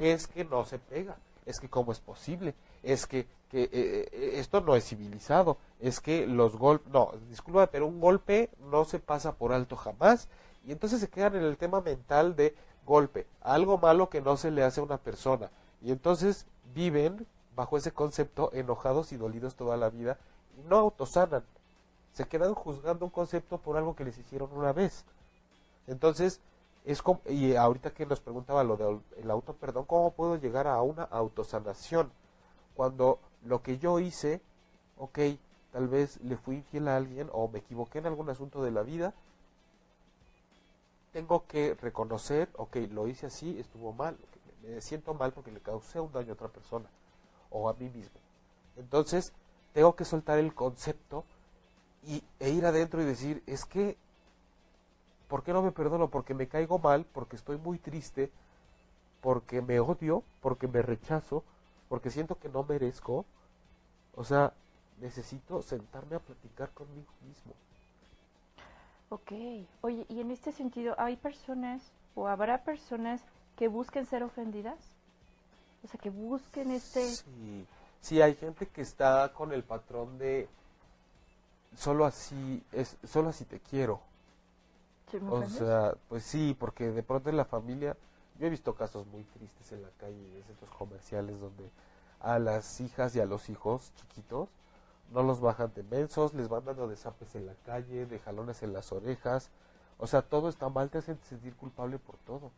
Es 0.00 0.26
que 0.26 0.44
no 0.44 0.64
se 0.64 0.78
pega, 0.78 1.16
es 1.46 1.58
que 1.58 1.68
cómo 1.68 1.92
es 1.92 2.00
posible, 2.00 2.54
es 2.82 3.06
que, 3.06 3.26
que 3.50 3.64
eh, 3.64 3.70
eh, 3.72 4.30
esto 4.34 4.60
no 4.60 4.76
es 4.76 4.84
civilizado, 4.84 5.56
es 5.80 6.00
que 6.00 6.26
los 6.26 6.56
golpes, 6.56 6.92
no, 6.92 7.12
disculpa, 7.28 7.68
pero 7.68 7.86
un 7.86 8.00
golpe 8.00 8.50
no 8.70 8.84
se 8.84 8.98
pasa 8.98 9.34
por 9.34 9.52
alto 9.52 9.76
jamás. 9.76 10.28
Y 10.66 10.72
entonces 10.72 11.00
se 11.00 11.08
quedan 11.08 11.36
en 11.36 11.44
el 11.44 11.56
tema 11.56 11.80
mental 11.80 12.36
de 12.36 12.54
golpe, 12.84 13.26
algo 13.40 13.78
malo 13.78 14.10
que 14.10 14.20
no 14.20 14.36
se 14.36 14.50
le 14.50 14.62
hace 14.62 14.80
a 14.80 14.84
una 14.84 14.98
persona. 14.98 15.50
Y 15.80 15.92
entonces 15.92 16.46
viven 16.74 17.26
bajo 17.54 17.76
ese 17.76 17.92
concepto 17.92 18.50
enojados 18.52 19.12
y 19.12 19.16
dolidos 19.16 19.56
toda 19.56 19.76
la 19.76 19.90
vida 19.90 20.18
y 20.58 20.68
no 20.68 20.76
autosanan. 20.76 21.44
Se 22.12 22.26
quedan 22.26 22.54
juzgando 22.54 23.04
un 23.04 23.10
concepto 23.10 23.58
por 23.58 23.76
algo 23.76 23.94
que 23.94 24.04
les 24.04 24.18
hicieron 24.18 24.50
una 24.52 24.72
vez. 24.72 25.04
Entonces, 25.86 26.40
es 26.86 27.02
como, 27.02 27.20
y 27.28 27.56
ahorita 27.56 27.92
que 27.92 28.06
nos 28.06 28.20
preguntaba 28.20 28.62
lo 28.62 28.76
del 28.76 29.30
auto 29.30 29.54
perdón, 29.54 29.84
¿cómo 29.86 30.12
puedo 30.12 30.36
llegar 30.36 30.68
a 30.68 30.80
una 30.82 31.02
autosanación? 31.02 32.12
Cuando 32.74 33.18
lo 33.44 33.62
que 33.62 33.78
yo 33.78 33.98
hice, 33.98 34.40
ok, 34.96 35.18
tal 35.72 35.88
vez 35.88 36.20
le 36.22 36.36
fui 36.36 36.56
infiel 36.56 36.86
a 36.88 36.96
alguien 36.96 37.28
o 37.32 37.48
me 37.48 37.58
equivoqué 37.58 37.98
en 37.98 38.06
algún 38.06 38.30
asunto 38.30 38.62
de 38.62 38.70
la 38.70 38.82
vida, 38.82 39.14
tengo 41.12 41.46
que 41.46 41.74
reconocer, 41.74 42.48
ok, 42.56 42.76
lo 42.92 43.08
hice 43.08 43.26
así, 43.26 43.58
estuvo 43.58 43.92
mal, 43.92 44.16
me 44.62 44.80
siento 44.80 45.12
mal 45.12 45.32
porque 45.32 45.50
le 45.50 45.60
causé 45.60 45.98
un 45.98 46.12
daño 46.12 46.30
a 46.30 46.34
otra 46.34 46.48
persona 46.48 46.88
o 47.50 47.68
a 47.68 47.74
mí 47.74 47.88
mismo. 47.88 48.20
Entonces, 48.76 49.32
tengo 49.72 49.96
que 49.96 50.04
soltar 50.04 50.38
el 50.38 50.54
concepto 50.54 51.24
y, 52.04 52.22
e 52.38 52.50
ir 52.50 52.64
adentro 52.64 53.02
y 53.02 53.04
decir, 53.04 53.42
es 53.46 53.64
que, 53.64 53.96
¿por 55.28 55.42
qué 55.42 55.52
no 55.52 55.62
me 55.62 55.72
perdono? 55.72 56.08
Porque 56.08 56.34
me 56.34 56.48
caigo 56.48 56.78
mal, 56.78 57.04
porque 57.04 57.36
estoy 57.36 57.58
muy 57.58 57.78
triste, 57.78 58.30
porque 59.20 59.60
me 59.62 59.80
odio, 59.80 60.22
porque 60.40 60.68
me 60.68 60.82
rechazo, 60.82 61.42
porque 61.88 62.10
siento 62.10 62.38
que 62.38 62.48
no 62.48 62.62
merezco. 62.62 63.24
O 64.14 64.24
sea, 64.24 64.52
necesito 65.00 65.62
sentarme 65.62 66.16
a 66.16 66.20
platicar 66.20 66.70
conmigo 66.70 67.12
mismo. 67.26 67.52
Ok. 69.08 69.32
Oye, 69.82 70.06
y 70.08 70.20
en 70.20 70.30
este 70.30 70.52
sentido, 70.52 70.94
¿hay 70.98 71.16
personas 71.16 71.82
o 72.14 72.28
habrá 72.28 72.64
personas 72.64 73.20
que 73.56 73.68
busquen 73.68 74.06
ser 74.06 74.22
ofendidas? 74.22 74.78
O 75.84 75.88
sea, 75.88 76.00
que 76.00 76.10
busquen 76.10 76.72
este... 76.72 77.08
Sí, 77.08 77.66
sí, 78.00 78.20
hay 78.20 78.34
gente 78.34 78.66
que 78.66 78.80
está 78.80 79.32
con 79.32 79.52
el 79.52 79.62
patrón 79.62 80.18
de 80.18 80.48
solo 81.76 82.04
así, 82.04 82.62
es 82.72 82.96
solo 83.04 83.28
así 83.28 83.44
te 83.44 83.60
quiero. 83.60 84.00
¿Sí 85.10 85.20
me 85.20 85.30
O 85.30 85.48
sea, 85.48 85.94
pues 86.08 86.24
sí, 86.24 86.56
porque 86.58 86.90
de 86.90 87.02
pronto 87.02 87.30
en 87.30 87.36
la 87.36 87.44
familia, 87.44 87.96
yo 88.38 88.46
he 88.46 88.50
visto 88.50 88.74
casos 88.74 89.06
muy 89.06 89.22
tristes 89.24 89.72
en 89.72 89.82
la 89.82 89.90
calle, 89.98 90.36
en 90.36 90.44
centros 90.44 90.70
comerciales, 90.70 91.40
donde 91.40 91.70
a 92.20 92.38
las 92.38 92.80
hijas 92.80 93.14
y 93.14 93.20
a 93.20 93.26
los 93.26 93.48
hijos 93.48 93.92
chiquitos 93.96 94.48
no 95.12 95.22
los 95.22 95.40
bajan 95.40 95.72
de 95.74 95.82
mensos, 95.84 96.34
les 96.34 96.48
van 96.48 96.64
dando 96.64 96.88
de 96.88 96.96
zapes 96.96 97.34
en 97.36 97.46
la 97.46 97.54
calle, 97.64 98.06
de 98.06 98.18
jalones 98.18 98.62
en 98.62 98.72
las 98.72 98.92
orejas. 98.92 99.50
O 99.98 100.06
sea, 100.06 100.22
todo 100.22 100.48
está 100.48 100.68
mal, 100.68 100.90
te 100.90 100.98
hacen 100.98 101.18
sentir 101.28 101.54
culpable 101.54 101.98
por 101.98 102.16
todo. 102.18 102.50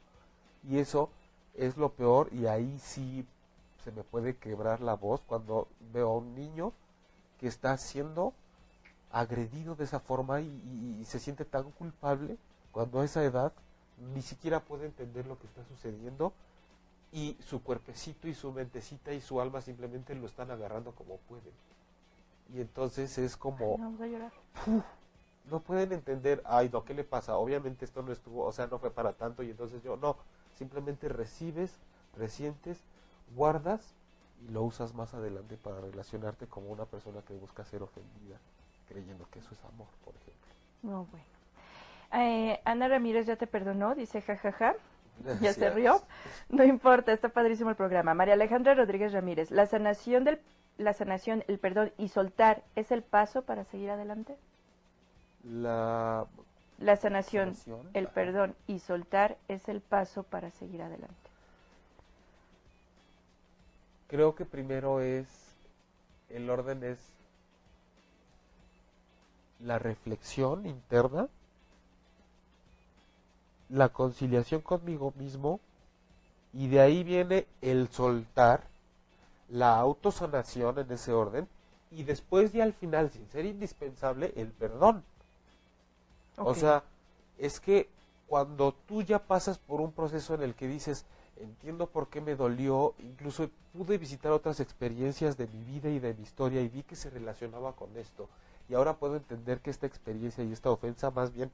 Y 0.67 0.79
eso 0.79 1.11
es 1.55 1.77
lo 1.77 1.91
peor 1.91 2.33
y 2.33 2.47
ahí 2.47 2.79
sí 2.79 3.27
se 3.85 3.93
me 3.93 4.03
puede 4.03 4.37
quebrar 4.37 4.81
la 4.81 4.95
voz 4.95 5.21
cuando 5.27 5.69
veo 5.93 6.09
a 6.09 6.17
un 6.19 6.35
niño 6.35 6.73
que 7.39 7.47
está 7.47 7.77
siendo 7.77 8.33
agredido 9.11 9.75
de 9.77 9.85
esa 9.85 10.01
forma 10.01 10.41
y, 10.41 10.47
y- 10.47 10.99
y 11.01 11.05
se 11.05 11.19
siente 11.19 11.45
tan 11.45 11.71
culpable 11.73 12.39
cuando 12.73 13.01
a 13.01 13.05
esa 13.05 13.25
edad 13.25 13.53
ni 14.15 14.23
siquiera 14.23 14.61
puede 14.65 14.87
entender 14.87 15.27
lo 15.27 15.39
que 15.39 15.47
está 15.47 15.65
sucediendo 15.65 16.33
y 17.13 17.37
su 17.41 17.63
cuerpecito 17.63 18.29
y 18.29 18.35
su 18.35 18.53
mentecita 18.53 19.13
y 19.13 19.21
su 19.21 19.41
alma 19.41 19.61
simplemente 19.63 20.15
lo 20.15 20.27
están 20.27 20.51
agarrando 20.51 20.93
como 20.93 21.19
pueden. 21.19 21.53
Y 22.53 22.61
entonces 22.61 23.17
es 23.19 23.37
como 23.37 23.79
No, 23.79 23.85
vamos 23.85 24.01
a 24.01 24.07
llorar. 24.07 24.33
no 25.51 25.61
pueden 25.61 25.93
entender, 25.93 26.43
ay, 26.45 26.69
no, 26.73 26.85
¿qué 26.85 26.95
le 26.95 27.05
pasa? 27.05 27.37
Obviamente 27.37 27.85
esto 27.85 28.03
no 28.03 28.13
estuvo, 28.13 28.45
o 28.45 28.53
sea, 28.53 28.67
no 28.67 28.79
fue 28.79 28.91
para 28.91 29.15
tanto 29.15 29.43
y 29.43 29.51
entonces 29.51 29.83
yo, 29.83 29.97
no, 29.97 30.17
simplemente 30.57 31.09
recibes, 31.09 31.73
resientes, 32.17 32.79
guardas 33.35 33.95
y 34.47 34.51
lo 34.53 34.63
usas 34.63 34.95
más 34.95 35.15
adelante 35.15 35.57
para 35.57 35.81
relacionarte 35.81 36.47
como 36.47 36.69
una 36.71 36.85
persona 36.87 37.23
que 37.23 37.35
busca 37.35 37.65
ser 37.65 37.83
ofendida, 37.83 38.39
creyendo 38.89 39.29
que 39.31 39.39
eso 39.39 39.55
es 39.55 39.65
amor, 39.65 39.89
por 40.05 40.15
ejemplo. 40.15 40.49
No, 40.83 41.05
bueno. 41.07 41.25
Eh, 42.13 42.61
Ana 42.65 42.89
Ramírez 42.89 43.27
ya 43.27 43.37
te 43.37 43.47
perdonó, 43.47 43.95
dice 43.95 44.23
jajaja. 44.23 44.75
Ya 45.41 45.53
se 45.53 45.69
rió. 45.71 46.01
No 46.49 46.63
importa, 46.63 47.13
está 47.13 47.29
padrísimo 47.29 47.71
el 47.71 47.77
programa. 47.77 48.15
María 48.15 48.35
Alejandra 48.35 48.75
Rodríguez 48.75 49.13
Ramírez, 49.13 49.51
la 49.51 49.67
sanación 49.67 50.23
del 50.25 50.41
la 50.77 50.93
sanación, 50.93 51.43
el 51.49 51.59
perdón 51.59 51.93
y 51.99 52.07
soltar 52.09 52.63
es 52.77 52.93
el 52.93 53.03
paso 53.03 53.43
para 53.43 53.65
seguir 53.65 53.91
adelante. 53.91 54.37
La 55.43 56.27
La 56.79 56.95
sanación, 56.95 57.57
Sanación, 57.57 57.91
el 57.95 58.07
perdón 58.07 58.55
y 58.69 58.79
soltar 58.79 59.37
es 59.49 59.69
el 59.69 59.81
paso 59.81 60.23
para 60.23 60.53
seguir 60.53 60.81
adelante. 60.83 61.17
creo 64.07 64.35
que 64.35 64.45
primero 64.45 65.01
es 65.01 65.27
el 66.31 66.49
orden 66.51 66.83
es 66.85 66.99
la 69.61 69.79
reflexión 69.79 70.67
interna, 70.67 71.29
la 73.69 73.91
conciliación 73.91 74.61
conmigo 74.61 75.13
mismo 75.17 75.61
y 76.53 76.69
de 76.69 76.81
ahí 76.81 77.05
viene 77.05 77.47
el 77.61 77.89
soltar, 77.89 78.65
la 79.49 79.79
autosanación 79.79 80.79
en 80.79 80.91
ese 80.93 81.13
orden 81.13 81.49
y 81.91 82.05
después 82.05 82.53
ya 82.53 82.65
al 82.65 82.73
final, 82.73 83.11
sin 83.11 83.29
ser 83.29 83.47
indispensable, 83.47 84.33
el 84.37 84.49
perdón. 84.49 85.03
O 86.37 86.55
sea, 86.55 86.85
es 87.39 87.61
que 87.61 87.89
cuando 88.27 88.75
tú 88.87 89.03
ya 89.03 89.19
pasas 89.19 89.59
por 89.59 89.81
un 89.81 89.93
proceso 89.93 90.35
en 90.35 90.43
el 90.43 90.55
que 90.55 90.69
dices, 90.69 91.07
entiendo 91.37 91.87
por 91.87 92.09
qué 92.09 92.21
me 92.21 92.37
dolió, 92.37 92.95
incluso 92.99 93.49
pude 93.73 93.99
visitar 93.99 94.33
otras 94.33 94.61
experiencias 94.61 95.37
de 95.37 95.47
mi 95.47 95.65
vida 95.65 95.89
y 95.89 95.99
de 95.99 96.15
mi 96.15 96.23
historia 96.23 96.61
y 96.61 96.69
vi 96.69 96.83
que 96.83 96.97
se 96.97 97.11
relacionaba 97.11 97.73
con 97.73 97.97
esto. 97.97 98.29
Y 98.69 98.75
ahora 98.75 98.97
puedo 98.97 99.17
entender 99.17 99.61
que 99.61 99.71
esta 99.71 99.87
experiencia 99.87 100.45
y 100.45 100.53
esta 100.53 100.71
ofensa 100.71 101.11
más 101.11 101.33
bien 101.33 101.51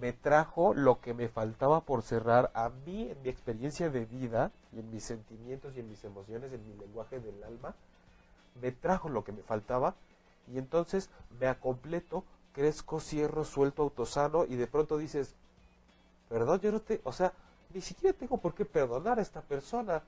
me 0.00 0.12
trajo 0.12 0.74
lo 0.74 1.00
que 1.00 1.14
me 1.14 1.28
faltaba 1.28 1.80
por 1.80 2.02
cerrar 2.02 2.50
a 2.54 2.68
mí 2.68 3.08
en 3.10 3.22
mi 3.22 3.28
experiencia 3.28 3.88
de 3.90 4.04
vida 4.04 4.50
y 4.72 4.80
en 4.80 4.90
mis 4.90 5.04
sentimientos 5.04 5.76
y 5.76 5.80
en 5.80 5.88
mis 5.88 6.04
emociones, 6.04 6.52
en 6.52 6.66
mi 6.66 6.74
lenguaje 6.74 7.20
del 7.20 7.42
alma, 7.42 7.74
me 8.60 8.72
trajo 8.72 9.08
lo 9.08 9.24
que 9.24 9.32
me 9.32 9.42
faltaba 9.42 9.94
y 10.52 10.58
entonces 10.58 11.10
me 11.40 11.46
acompleto, 11.46 12.24
crezco, 12.52 13.00
cierro, 13.00 13.44
suelto, 13.44 13.82
autosano 13.82 14.44
y 14.44 14.56
de 14.56 14.66
pronto 14.66 14.98
dices, 14.98 15.34
perdón, 16.28 16.60
yo 16.60 16.72
no 16.72 16.80
te, 16.80 17.00
o 17.04 17.12
sea, 17.12 17.32
ni 17.72 17.80
siquiera 17.80 18.16
tengo 18.16 18.38
por 18.38 18.54
qué 18.54 18.64
perdonar 18.64 19.18
a 19.18 19.22
esta 19.22 19.42
persona. 19.42 20.02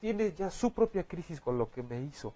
Tiene 0.00 0.32
ya 0.32 0.50
su 0.50 0.72
propia 0.72 1.04
crisis 1.04 1.40
con 1.40 1.58
lo 1.58 1.70
que 1.70 1.82
me 1.82 2.02
hizo. 2.02 2.34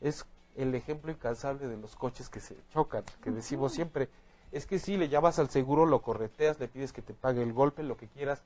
Es 0.00 0.24
el 0.56 0.74
ejemplo 0.74 1.10
incansable 1.12 1.68
de 1.68 1.76
los 1.76 1.96
coches 1.96 2.28
que 2.28 2.40
se 2.40 2.56
chocan, 2.72 3.04
que 3.22 3.30
decimos 3.30 3.72
siempre, 3.72 4.08
es 4.52 4.66
que 4.66 4.78
si 4.78 4.96
le 4.96 5.08
llamas 5.08 5.38
al 5.38 5.48
seguro, 5.50 5.86
lo 5.86 6.02
correteas, 6.02 6.58
le 6.58 6.68
pides 6.68 6.92
que 6.92 7.02
te 7.02 7.14
pague 7.14 7.42
el 7.42 7.52
golpe, 7.52 7.82
lo 7.82 7.96
que 7.96 8.08
quieras. 8.08 8.42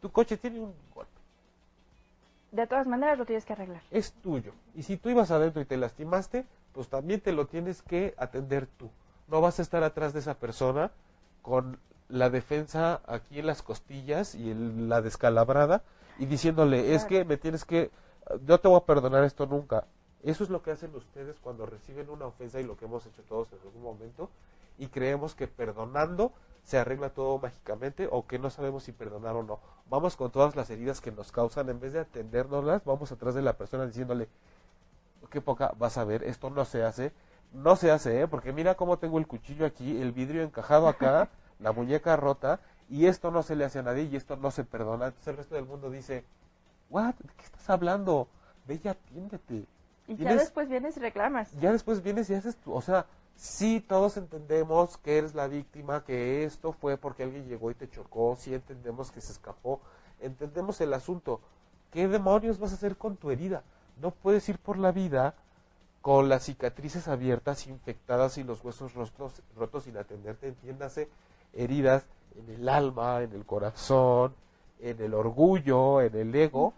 Tu 0.00 0.10
coche 0.10 0.36
tiene 0.36 0.60
un 0.60 0.72
golpe, 0.94 1.10
De 2.52 2.66
todas 2.66 2.86
maneras 2.86 3.18
lo 3.18 3.24
tienes 3.26 3.44
que 3.44 3.52
arreglar. 3.54 3.82
es 3.90 4.12
tuyo. 4.12 4.52
Y 4.74 4.82
si 4.84 4.96
tú 4.96 5.08
ibas 5.10 5.30
adentro 5.30 5.60
y 5.62 5.64
te 5.64 5.76
lastimaste, 5.76 6.46
pues 6.72 6.88
también 6.88 7.20
te 7.20 7.32
lo 7.32 7.46
tienes 7.46 7.82
que 7.82 8.14
atender 8.18 8.66
tú. 8.78 8.90
No 9.28 9.40
vas 9.40 9.58
a 9.58 9.62
estar 9.62 9.82
atrás 9.82 10.12
de 10.12 10.20
esa 10.20 10.34
persona 10.34 10.90
con 11.42 11.78
la 12.08 12.28
defensa 12.30 13.00
aquí 13.06 13.38
en 13.38 13.46
las 13.46 13.62
costillas 13.62 14.34
y 14.34 14.50
el- 14.50 14.88
la 14.88 15.00
descalabrada 15.00 15.82
y 16.18 16.26
diciéndole, 16.26 16.94
es 16.94 17.04
que 17.04 17.24
me 17.24 17.36
tienes 17.38 17.64
que, 17.64 17.90
yo 18.44 18.60
te 18.60 18.68
voy 18.68 18.76
a 18.76 18.84
perdonar 18.84 19.24
esto 19.24 19.46
nunca. 19.46 19.86
Eso 20.22 20.44
es 20.44 20.50
lo 20.50 20.62
que 20.62 20.70
hacen 20.70 20.94
ustedes 20.94 21.36
cuando 21.40 21.66
reciben 21.66 22.10
una 22.10 22.26
ofensa 22.26 22.60
y 22.60 22.64
lo 22.64 22.76
que 22.76 22.84
hemos 22.84 23.04
hecho 23.06 23.22
todos 23.22 23.52
en 23.52 23.58
algún 23.60 23.82
momento 23.82 24.30
y 24.78 24.88
creemos 24.88 25.34
que 25.34 25.48
perdonando 25.48 26.32
se 26.64 26.78
arregla 26.78 27.10
todo 27.10 27.38
mágicamente 27.38 28.08
o 28.10 28.26
que 28.26 28.38
no 28.38 28.50
sabemos 28.50 28.84
si 28.84 28.92
perdonar 28.92 29.34
o 29.36 29.42
no. 29.42 29.60
Vamos 29.90 30.16
con 30.16 30.30
todas 30.30 30.54
las 30.54 30.70
heridas 30.70 31.00
que 31.00 31.10
nos 31.10 31.32
causan, 31.32 31.68
en 31.68 31.80
vez 31.80 31.92
de 31.92 32.00
atendérnoslas, 32.00 32.84
vamos 32.84 33.10
atrás 33.10 33.34
de 33.34 33.42
la 33.42 33.54
persona 33.54 33.86
diciéndole, 33.86 34.28
qué 35.30 35.40
poca, 35.40 35.72
vas 35.78 35.98
a 35.98 36.04
ver, 36.04 36.22
esto 36.24 36.50
no 36.50 36.64
se 36.64 36.84
hace, 36.84 37.12
no 37.52 37.76
se 37.76 37.90
hace, 37.90 38.22
¿eh? 38.22 38.28
porque 38.28 38.52
mira 38.52 38.76
cómo 38.76 38.98
tengo 38.98 39.18
el 39.18 39.26
cuchillo 39.26 39.66
aquí, 39.66 40.00
el 40.00 40.12
vidrio 40.12 40.42
encajado 40.42 40.88
acá, 40.88 41.30
la 41.58 41.72
muñeca 41.72 42.16
rota, 42.16 42.60
y 42.88 43.06
esto 43.06 43.30
no 43.30 43.42
se 43.42 43.56
le 43.56 43.64
hace 43.64 43.80
a 43.80 43.82
nadie 43.82 44.04
y 44.04 44.16
esto 44.16 44.36
no 44.36 44.50
se 44.50 44.64
perdona. 44.64 45.06
Entonces 45.06 45.28
el 45.28 45.36
resto 45.36 45.54
del 45.54 45.64
mundo 45.64 45.90
dice, 45.90 46.24
¿what? 46.90 47.14
¿De 47.14 47.32
qué 47.36 47.44
estás 47.44 47.70
hablando? 47.70 48.28
Ve 48.66 48.80
y 48.82 48.88
atiéndete. 48.88 49.66
Y 50.08 50.16
ya 50.16 50.34
después 50.34 50.68
vienes 50.68 50.96
y 50.96 51.00
reclamas. 51.00 51.52
ya 51.60 51.72
después 51.72 52.02
vienes 52.02 52.28
y 52.30 52.34
haces 52.34 52.56
tu, 52.56 52.72
o 52.72 52.80
sea, 52.82 53.06
sí 53.36 53.80
todos 53.80 54.16
entendemos 54.16 54.98
que 54.98 55.18
eres 55.18 55.34
la 55.34 55.46
víctima, 55.46 56.04
que 56.04 56.44
esto 56.44 56.72
fue 56.72 56.96
porque 56.96 57.22
alguien 57.22 57.48
llegó 57.48 57.70
y 57.70 57.74
te 57.74 57.88
chocó, 57.88 58.36
sí 58.36 58.54
entendemos 58.54 59.10
que 59.10 59.20
se 59.20 59.32
escapó, 59.32 59.80
entendemos 60.20 60.80
el 60.80 60.92
asunto. 60.94 61.40
¿Qué 61.90 62.08
demonios 62.08 62.58
vas 62.58 62.72
a 62.72 62.74
hacer 62.74 62.96
con 62.96 63.16
tu 63.16 63.30
herida? 63.30 63.62
No 64.00 64.10
puedes 64.10 64.48
ir 64.48 64.58
por 64.58 64.78
la 64.78 64.92
vida 64.92 65.34
con 66.00 66.28
las 66.28 66.44
cicatrices 66.44 67.06
abiertas, 67.06 67.66
infectadas 67.68 68.36
y 68.38 68.42
los 68.42 68.62
huesos 68.64 68.94
rotos, 68.94 69.40
rotos 69.56 69.84
sin 69.84 69.96
atenderte, 69.96 70.48
entiéndase, 70.48 71.08
heridas 71.52 72.04
en 72.36 72.54
el 72.54 72.68
alma, 72.68 73.22
en 73.22 73.32
el 73.32 73.46
corazón, 73.46 74.34
en 74.80 75.00
el 75.00 75.14
orgullo, 75.14 76.00
en 76.00 76.16
el 76.16 76.34
ego. 76.34 76.74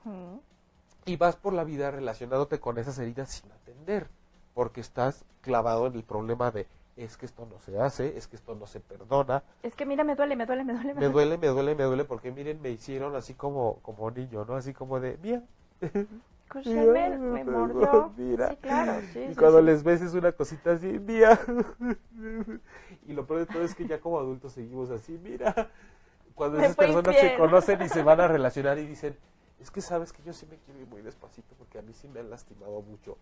Y 1.04 1.16
vas 1.16 1.36
por 1.36 1.52
la 1.52 1.64
vida 1.64 1.90
relacionándote 1.90 2.60
con 2.60 2.78
esas 2.78 2.98
heridas 2.98 3.30
sin 3.30 3.50
atender, 3.52 4.08
porque 4.54 4.80
estás 4.80 5.24
clavado 5.40 5.86
en 5.86 5.94
el 5.94 6.04
problema 6.04 6.50
de 6.50 6.66
es 6.96 7.16
que 7.16 7.26
esto 7.26 7.46
no 7.50 7.58
se 7.58 7.80
hace, 7.80 8.16
es 8.16 8.28
que 8.28 8.36
esto 8.36 8.54
no 8.54 8.66
se 8.66 8.78
perdona, 8.78 9.42
Es 9.62 9.74
que 9.74 9.84
mira, 9.84 10.04
me 10.04 10.14
duele, 10.14 10.36
me 10.36 10.46
duele, 10.46 10.64
me 10.64 10.74
duele. 10.74 10.94
me 10.94 11.08
duele, 11.08 11.38
me 11.38 11.48
duele, 11.48 11.74
me 11.74 11.84
duele, 11.84 12.04
porque 12.04 12.30
miren, 12.30 12.62
me 12.62 12.70
hicieron 12.70 13.16
así 13.16 13.34
como, 13.34 13.80
como 13.82 14.10
niño, 14.12 14.44
¿no? 14.44 14.54
Así 14.54 14.72
como 14.72 15.00
de, 15.00 15.18
mira, 15.20 15.42
Pues 16.52 16.66
él 16.66 16.88
me, 16.90 17.10
me 17.18 17.44
mordió. 17.44 18.12
Mira. 18.16 18.50
Sí, 18.50 18.56
claro, 18.56 19.02
sí. 19.12 19.26
y 19.30 19.34
cuando 19.34 19.58
sí. 19.58 19.64
les 19.64 19.82
ves 19.82 20.02
es 20.02 20.14
una 20.14 20.32
cosita 20.32 20.72
así, 20.72 20.86
mira, 20.86 21.38
y 23.08 23.12
lo 23.12 23.26
peor 23.26 23.40
de 23.40 23.46
todo 23.46 23.62
es 23.62 23.74
que 23.74 23.86
ya 23.86 24.00
como 24.00 24.18
adultos 24.18 24.52
seguimos 24.52 24.90
así, 24.90 25.18
mira, 25.22 25.70
cuando 26.34 26.58
Me 26.58 26.64
esas 26.64 26.76
personas 26.76 27.16
se 27.16 27.36
conocen 27.36 27.82
y 27.82 27.88
se 27.88 28.02
van 28.02 28.20
a 28.20 28.28
relacionar 28.28 28.78
y 28.78 28.86
dicen, 28.86 29.16
es 29.64 29.70
que 29.70 29.80
sabes 29.80 30.12
que 30.12 30.22
yo 30.22 30.34
sí 30.34 30.44
me 30.44 30.58
quiero 30.58 30.78
ir 30.80 30.86
muy 30.86 31.00
despacito 31.00 31.54
porque 31.56 31.78
a 31.78 31.82
mí 31.82 31.94
sí 31.94 32.06
me 32.06 32.20
han 32.20 32.28
lastimado 32.28 32.82
mucho. 32.82 33.16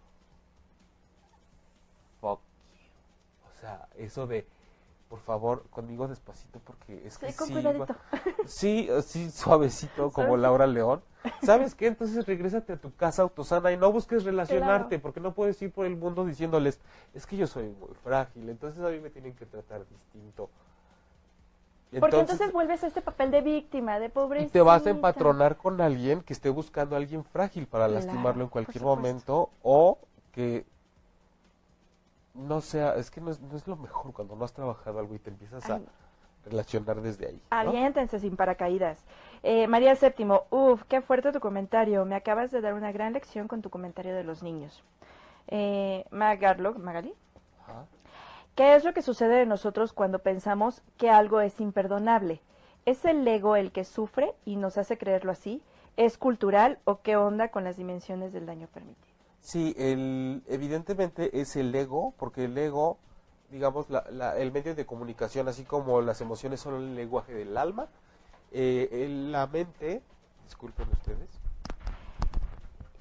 Fuck 2.20 2.40
you. 2.40 3.48
O 3.48 3.60
sea, 3.60 3.86
eso 3.96 4.26
de, 4.26 4.44
por 5.08 5.20
favor, 5.20 5.62
conmigo 5.70 6.08
despacito 6.08 6.58
porque 6.58 7.06
es 7.06 7.16
que 7.16 7.30
Sí, 7.30 7.38
con 7.38 7.46
sí, 7.46 7.52
cuidadito. 7.54 7.94
Sí, 8.46 8.88
suavecito 9.32 10.10
como. 10.10 10.36
Laura 10.36 10.66
León. 10.66 11.00
¿Sabes 11.44 11.76
qué? 11.76 11.86
Entonces 11.86 12.26
regrésate 12.26 12.72
a 12.72 12.76
tu 12.76 12.92
casa 12.96 13.22
autosana 13.22 13.70
y 13.70 13.76
no 13.76 13.92
busques 13.92 14.24
relacionarte, 14.24 14.88
Claro. 14.96 15.02
porque 15.02 15.20
no 15.20 15.34
puedes 15.34 15.62
ir 15.62 15.70
por 15.70 15.86
el 15.86 15.94
mundo 15.94 16.24
diciéndoles, 16.24 16.80
es 17.14 17.24
que 17.24 17.36
yo 17.36 17.46
soy 17.46 17.68
muy 17.68 17.94
frágil, 18.02 18.48
entonces 18.48 18.82
a 18.84 18.88
mí 18.88 18.98
me 18.98 19.10
tienen 19.10 19.32
que 19.36 19.46
tratar 19.46 19.86
distinto. 19.88 20.50
Porque 22.00 22.20
entonces 22.20 22.52
vuelves 22.52 22.82
a 22.84 22.86
este 22.86 23.02
papel 23.02 23.30
de 23.30 23.42
víctima, 23.42 23.98
de 23.98 24.06
y 24.06 24.08
pobrecita. 24.08 24.52
te 24.52 24.62
vas 24.62 24.86
a 24.86 24.90
empatronar 24.90 25.56
con 25.56 25.80
alguien 25.80 26.22
que 26.22 26.32
esté 26.32 26.48
buscando 26.48 26.96
a 26.96 26.98
alguien 26.98 27.24
frágil 27.24 27.66
para 27.66 27.86
Claro, 27.86 28.00
lastimarlo 28.00 28.44
en 28.44 28.48
cualquier 28.48 28.82
momento 28.82 29.50
o 29.62 29.98
que 30.32 30.64
no 32.34 32.60
sea, 32.62 32.96
es 32.96 33.10
que 33.10 33.20
no 33.20 33.30
es, 33.30 33.40
no 33.40 33.56
es 33.56 33.66
lo 33.66 33.76
mejor 33.76 34.12
cuando 34.12 34.34
no 34.36 34.44
has 34.44 34.52
trabajado 34.52 34.98
algo 34.98 35.14
y 35.14 35.18
te 35.18 35.30
empiezas 35.30 35.68
a 35.68 35.80
relacionar 36.46 37.00
desde 37.02 37.26
ahí. 37.26 37.42
¿no? 37.50 37.56
Aviéntense 37.58 38.18
sin 38.18 38.36
paracaídas. 38.36 39.04
Eh, 39.42 39.66
María 39.66 39.94
Séptimo, 39.94 40.44
uff, 40.50 40.82
qué 40.84 41.02
fuerte 41.02 41.30
tu 41.32 41.40
comentario. 41.40 42.04
Me 42.04 42.14
acabas 42.14 42.50
de 42.50 42.60
dar 42.60 42.74
una 42.74 42.90
gran 42.92 43.12
lección 43.12 43.48
con 43.48 43.60
tu 43.60 43.70
comentario 43.70 44.14
de 44.14 44.24
los 44.24 44.42
niños. 44.42 44.82
Eh, 45.48 46.04
Magarlo, 46.10 46.74
Magali, 46.74 47.12
Ajá. 47.64 47.84
¿Qué 48.54 48.74
es 48.74 48.84
lo 48.84 48.92
que 48.92 49.02
sucede 49.02 49.42
en 49.42 49.48
nosotros 49.48 49.92
cuando 49.92 50.18
pensamos 50.20 50.82
que 50.98 51.10
algo 51.10 51.40
es 51.40 51.60
imperdonable? 51.60 52.40
¿Es 52.84 53.04
el 53.04 53.26
ego 53.26 53.56
el 53.56 53.70
que 53.72 53.84
sufre 53.84 54.34
y 54.44 54.56
nos 54.56 54.76
hace 54.78 54.98
creerlo 54.98 55.32
así? 55.32 55.62
¿Es 55.96 56.18
cultural 56.18 56.78
o 56.84 57.00
qué 57.02 57.16
onda 57.16 57.48
con 57.48 57.64
las 57.64 57.76
dimensiones 57.76 58.32
del 58.32 58.46
daño 58.46 58.66
permitido? 58.68 59.12
Sí, 59.40 59.74
el, 59.76 60.42
evidentemente 60.46 61.40
es 61.40 61.56
el 61.56 61.74
ego, 61.74 62.14
porque 62.16 62.44
el 62.44 62.56
ego, 62.56 62.98
digamos, 63.50 63.90
la- 63.90 64.04
la- 64.10 64.36
el 64.38 64.52
medio 64.52 64.74
de 64.74 64.86
comunicación, 64.86 65.48
así 65.48 65.64
como 65.64 66.00
las 66.00 66.20
emociones 66.20 66.60
son 66.60 66.74
el 66.74 66.94
lenguaje 66.94 67.32
del 67.34 67.56
alma, 67.56 67.88
eh, 68.52 68.88
el- 68.92 69.32
la 69.32 69.46
mente, 69.46 70.02
disculpen 70.44 70.88
ustedes, 70.92 71.28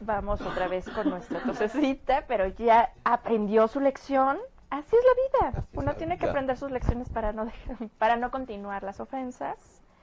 Vamos 0.03 0.41
otra 0.41 0.67
vez 0.67 0.89
con 0.89 1.11
nuestra 1.11 1.39
tosecita, 1.43 2.25
pero 2.27 2.47
ya 2.47 2.91
aprendió 3.03 3.67
su 3.67 3.79
lección. 3.79 4.39
Así 4.71 4.95
es 4.95 5.03
la 5.03 5.49
vida. 5.49 5.59
Así 5.59 5.67
Uno 5.77 5.91
la 5.91 5.97
tiene 5.97 6.17
que 6.17 6.25
aprender 6.27 6.57
sus 6.57 6.71
lecciones 6.71 7.09
para 7.09 7.31
no 7.33 7.45
dejar- 7.45 7.89
para 7.99 8.15
no 8.15 8.31
continuar 8.31 8.81
las 8.83 8.99
ofensas. 8.99 9.57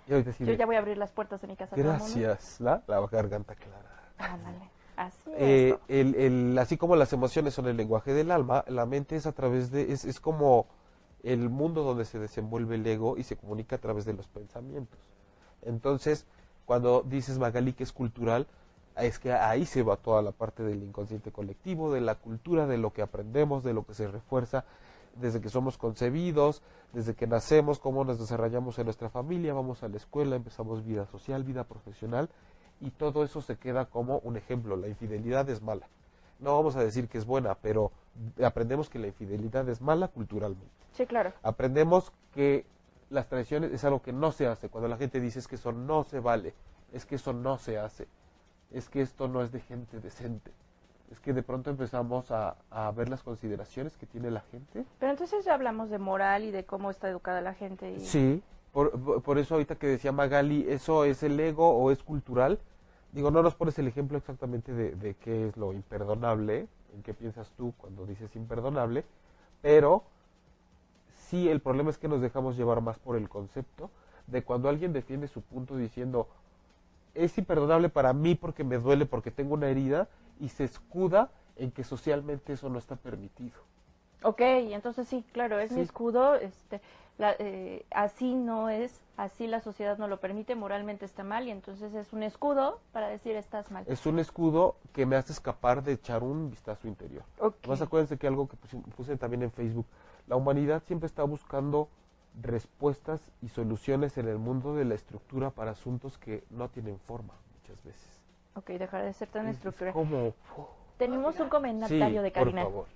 Yo 0.07 0.23
de, 0.23 0.57
ya 0.57 0.65
voy 0.67 0.77
a 0.77 0.79
abrir 0.79 0.97
las 0.97 1.11
puertas 1.13 1.41
de 1.43 1.49
mi 1.49 1.57
casa. 1.57 1.75
gracias, 1.77 2.61
¿la? 2.61 2.83
la 2.87 3.01
garganta 3.07 3.55
clara. 3.57 4.11
Ándale. 4.19 4.71
Así 4.97 5.31
Eh, 5.37 5.79
es. 5.89 6.07
el, 6.07 6.15
el- 6.15 6.59
así 6.59 6.77
como 6.77 6.97
las 6.97 7.13
emociones 7.13 7.55
son 7.55 7.67
el 7.67 7.77
lenguaje 7.77 8.13
del 8.15 8.31
alma, 8.31 8.65
la 8.69 8.87
mente 8.87 9.17
es 9.17 9.27
a 9.27 9.33
través 9.33 9.71
de, 9.71 9.93
es, 9.93 10.05
es 10.05 10.19
como 10.21 10.67
el 11.23 11.51
mundo 11.51 11.83
donde 11.83 12.05
se 12.05 12.19
desenvuelve 12.19 12.77
el 12.77 12.87
ego 12.87 13.17
y 13.17 13.23
se 13.25 13.37
comunica 13.37 13.77
a 13.77 13.79
través 13.81 14.05
de 14.07 14.13
los 14.15 14.27
pensamientos. 14.29 14.99
Entonces, 15.63 16.27
cuando 16.65 17.03
dices 17.03 17.39
Magali 17.39 17.73
que 17.75 17.83
es 17.85 17.93
cultural, 17.93 18.47
es 19.01 19.19
que 19.19 19.33
ahí 19.33 19.65
se 19.65 19.83
va 19.83 19.97
toda 19.97 20.23
la 20.23 20.33
parte 20.33 20.63
del 20.63 20.83
inconsciente 20.83 21.31
colectivo, 21.33 21.93
de 21.93 22.01
la 22.01 22.15
cultura, 22.17 22.67
de 22.67 22.79
lo 22.79 22.93
que 22.93 23.03
aprendemos, 23.03 23.65
de 23.65 23.75
lo 23.75 23.85
que 23.85 23.95
se 23.95 24.09
refuerza 24.09 24.65
desde 25.21 25.41
que 25.41 25.49
somos 25.49 25.79
concebidos, 25.79 26.63
desde 26.93 27.15
que 27.15 27.27
nacemos, 27.27 27.79
cómo 27.79 28.05
nos 28.05 28.19
desarrollamos 28.19 28.79
en 28.79 28.85
nuestra 28.85 29.09
familia, 29.09 29.55
vamos 29.55 29.83
a 29.83 29.89
la 29.89 29.97
escuela, 29.97 30.37
empezamos 30.37 30.85
vida 30.85 31.07
social, 31.07 31.45
vida 31.45 31.65
profesional, 31.65 32.29
y 32.81 32.91
todo 32.91 33.25
eso 33.25 33.43
se 33.43 33.57
queda 33.57 33.87
como 33.87 34.19
un 34.19 34.37
ejemplo. 34.37 34.77
La 34.77 34.89
infidelidad 34.89 35.49
es 35.51 35.63
mala. 35.63 35.89
No 36.39 36.55
vamos 36.55 36.77
a 36.77 36.85
decir 36.85 37.09
que 37.09 37.19
es 37.19 37.27
buena, 37.27 37.57
pero 37.57 37.91
aprendemos 38.43 38.89
que 38.89 39.01
la 39.01 39.09
infidelidad 39.09 39.69
es 39.69 39.81
mala 39.81 40.09
culturalmente. 40.09 40.73
Sí, 40.93 41.07
claro. 41.07 41.33
Aprendemos 41.43 42.13
que 42.33 42.65
las 43.11 43.29
traiciones 43.29 43.73
es 43.73 43.85
algo 43.85 44.03
que 44.03 44.13
no 44.13 44.31
se 44.31 44.47
hace. 44.47 44.69
Cuando 44.69 44.89
la 44.89 44.97
gente 44.97 45.21
dice 45.21 45.41
es 45.41 45.49
que 45.49 45.57
eso 45.57 45.73
no 45.73 46.05
se 46.05 46.21
vale, 46.21 46.55
es 46.93 47.05
que 47.05 47.17
eso 47.17 47.33
no 47.33 47.59
se 47.59 47.79
hace, 47.79 48.07
es 48.73 48.89
que 48.89 49.01
esto 49.01 49.29
no 49.29 49.43
es 49.43 49.53
de 49.53 49.61
gente 49.61 50.01
decente. 50.01 50.51
Es 51.11 51.21
que 51.21 51.33
de 51.33 51.43
pronto 51.43 51.71
empezamos 51.71 52.31
a, 52.31 52.57
a 52.71 52.91
ver 52.91 53.09
las 53.09 53.23
consideraciones 53.23 53.97
que 53.97 54.05
tiene 54.07 54.31
la 54.31 54.41
gente. 54.41 54.85
Pero 54.99 55.13
entonces 55.13 55.45
ya 55.45 55.55
hablamos 55.55 55.89
de 55.89 55.99
moral 55.99 56.45
y 56.45 56.51
de 56.51 56.65
cómo 56.65 56.91
está 56.91 57.09
educada 57.09 57.41
la 57.41 57.55
gente. 57.55 57.93
Y... 57.93 58.01
Sí, 58.01 58.43
por, 58.73 58.91
por- 59.01 59.23
por 59.23 59.39
eso 59.39 59.55
ahorita 59.55 59.77
que 59.77 59.87
decía 59.87 60.13
Magali, 60.13 60.67
¿eso 60.69 61.05
es 61.07 61.23
el 61.23 61.41
ego 61.41 61.71
o 61.71 61.91
es 61.91 62.03
cultural? 62.03 62.59
Digo, 63.13 63.31
no 63.31 63.43
nos 63.43 63.55
pones 63.55 63.79
el 63.79 63.89
ejemplo 63.89 64.19
exactamente 64.19 64.75
de, 64.75 64.95
de 64.97 65.15
qué 65.15 65.49
es 65.49 65.57
lo 65.57 65.73
imperdonable, 65.73 66.69
en 66.95 67.03
qué 67.03 67.15
piensas 67.15 67.51
tú 67.57 67.73
cuando 67.79 68.05
dices 68.05 68.37
imperdonable, 68.37 69.03
pero 69.63 70.03
sí 71.29 71.49
el 71.49 71.61
problema 71.61 71.89
es 71.89 71.97
que 71.97 72.09
nos 72.09 72.21
dejamos 72.21 72.57
llevar 72.59 72.83
más 72.83 72.99
por 72.99 73.17
el 73.17 73.31
concepto 73.31 73.91
de 74.27 74.43
cuando 74.43 74.69
alguien 74.69 74.93
defiende 74.93 75.27
su 75.29 75.41
punto 75.41 75.77
diciendo 75.77 76.29
es 77.25 77.37
imperdonable 77.39 77.89
para 77.89 78.13
mí 78.13 78.35
porque 78.35 78.65
me 78.65 78.79
duele, 78.79 79.07
porque 79.07 79.31
tengo 79.31 79.55
una 79.55 79.69
herida, 79.69 80.09
y 80.41 80.49
se 80.49 80.65
escuda 80.65 81.31
en 81.57 81.73
que 81.73 81.85
socialmente 81.85 82.53
eso 82.53 82.69
no 82.69 82.79
está 82.79 82.97
permitido. 82.97 83.59
Ok, 84.23 84.41
entonces 84.41 85.07
sí, 85.09 85.25
claro, 85.33 85.59
es 85.59 85.71
mi 85.71 85.77
Sí. 85.79 85.83
escudo, 85.83 86.35
este, 86.35 86.81
la- 87.19 87.37
eh, 87.39 87.85
así 87.91 88.35
no 88.35 88.69
es, 88.69 89.01
así 89.17 89.47
la 89.47 89.61
sociedad 89.61 89.97
no 89.99 90.09
lo 90.09 90.19
permite, 90.19 90.55
moralmente 90.55 91.05
está 91.05 91.23
mal 91.25 91.47
y 91.47 91.51
entonces 91.51 91.95
es 91.95 92.13
un 92.13 92.23
escudo 92.23 92.81
para 92.93 93.09
decir 93.09 93.37
estás 93.37 93.71
mal. 93.71 93.85
Es 93.87 94.07
un 94.07 94.19
escudo 94.19 94.77
que 94.93 95.07
me 95.07 95.17
hace 95.17 95.33
escapar 95.33 95.83
de 95.83 95.93
echar 95.93 96.23
un 96.23 96.51
vistazo 96.51 96.89
interior. 96.89 97.25
Ok. 97.41 97.67
Más 97.69 97.81
acuérdense 97.81 98.17
que 98.19 98.27
algo 98.27 98.49
que 98.49 98.57
puse, 98.57 98.77
puse 98.97 99.17
también 99.17 99.43
en 99.43 99.53
Facebook, 99.53 99.87
la 100.27 100.37
humanidad 100.37 100.83
siempre 100.87 101.07
está 101.07 101.23
buscando 101.23 101.89
respuestas 102.41 103.21
y 103.43 103.49
soluciones 103.49 104.17
en 104.19 104.29
el 104.29 104.39
mundo 104.39 104.75
de 104.75 104.85
la 104.85 104.95
estructura 104.95 105.51
para 105.51 105.73
asuntos 105.73 106.19
que 106.19 106.45
no 106.51 106.69
tienen 106.69 106.99
forma 107.01 107.35
muchas 107.61 107.83
veces. 107.85 108.21
Ok, 108.55 108.71
dejar 108.71 109.05
de 109.05 109.13
ser 109.13 109.29
tan 109.29 109.47
Es- 109.47 109.51
es 109.51 109.57
estructurada. 109.57 109.93
como, 109.93 110.35
Tenemos 110.97 111.39
un 111.39 111.45
sí, 111.45 111.51
comentario 111.51 112.23
de 112.23 112.31
por 112.31 112.45
Karina. 112.45 112.63
favor, 112.65 112.87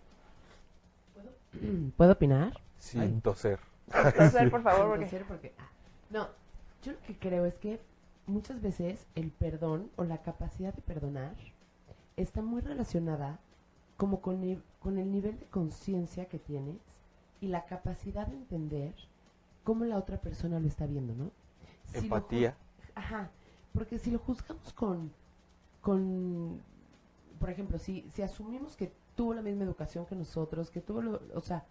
¿Puedo 1.97 2.13
opinar? 2.19 2.53
sin 2.79 3.21
toser. 3.21 3.61
Entonces, 3.95 4.51
por 4.51 4.63
favor, 4.63 4.89
porque... 4.89 5.05
Entonces, 5.05 5.25
porque- 5.29 5.53
ah, 5.59 5.71
No, 6.11 6.29
yo 6.83 6.93
lo 6.93 7.01
que 7.03 7.17
creo 7.19 7.45
es 7.47 7.55
que 7.59 7.81
muchas 8.27 8.61
veces 8.61 9.07
el 9.15 9.31
perdón 9.31 9.91
o 9.97 10.05
la 10.05 10.19
capacidad 10.19 10.73
de 10.75 10.83
perdonar 10.83 11.35
está 12.17 12.43
muy 12.43 12.61
relacionada 12.61 13.39
como 13.97 14.21
con, 14.21 14.41
ni- 14.41 14.61
con 14.81 14.99
el 14.99 15.13
nivel 15.13 15.39
de 15.39 15.47
conciencia 15.47 16.27
que 16.27 16.39
tienes 16.39 16.77
y 17.41 17.49
la 17.49 17.65
capacidad 17.67 18.27
de 18.27 18.37
entender 18.37 18.95
cómo 19.65 19.85
la 19.85 19.97
otra 19.97 20.21
persona 20.21 20.59
lo 20.61 20.67
está 20.67 20.87
viendo, 20.87 21.15
¿no? 21.15 21.31
Si 21.85 21.99
Empatía. 21.99 22.57
Ajá, 22.95 23.31
porque 23.73 23.99
si 23.99 24.11
lo 24.11 24.19
juzgamos 24.19 24.73
con, 24.73 25.13
con 25.81 26.61
por 27.39 27.51
ejemplo, 27.51 27.79
si, 27.79 28.05
si 28.15 28.23
asumimos 28.23 28.77
que 28.77 28.93
tuvo 29.17 29.35
la 29.35 29.43
misma 29.43 29.65
educación 29.65 30.07
que 30.07 30.15
nosotros, 30.15 30.71
que 30.71 30.81
tuvo, 30.81 31.03
lo, 31.03 31.21
o 31.35 31.41
sea, 31.41 31.65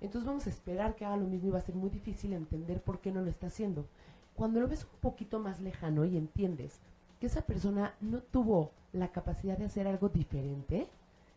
entonces 0.00 0.26
vamos 0.26 0.46
a 0.46 0.50
esperar 0.50 0.96
que 0.96 1.04
haga 1.04 1.16
lo 1.16 1.26
mismo 1.26 1.48
y 1.48 1.52
va 1.52 1.58
a 1.58 1.62
ser 1.62 1.74
muy 1.74 1.90
difícil 1.90 2.32
entender 2.32 2.82
por 2.82 3.00
qué 3.00 3.12
no 3.12 3.22
lo 3.22 3.30
está 3.30 3.46
haciendo. 3.46 3.86
Cuando 4.34 4.60
lo 4.60 4.68
ves 4.68 4.84
un 4.84 5.00
poquito 5.00 5.38
más 5.38 5.60
lejano 5.60 6.04
y 6.04 6.16
entiendes 6.16 6.80
que 7.20 7.26
esa 7.26 7.42
persona 7.42 7.94
no 8.00 8.20
tuvo 8.20 8.72
la 8.92 9.12
capacidad 9.12 9.56
de 9.56 9.66
hacer 9.66 9.86
algo 9.86 10.08
diferente, 10.08 10.88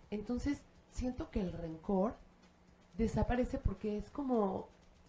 entonces 0.09 0.63
siento 0.91 1.29
que 1.29 1.41
el 1.41 1.53
rencor 1.53 2.15
desaparece 2.97 3.59
porque 3.59 3.97
es 3.97 4.09
como, 4.09 4.67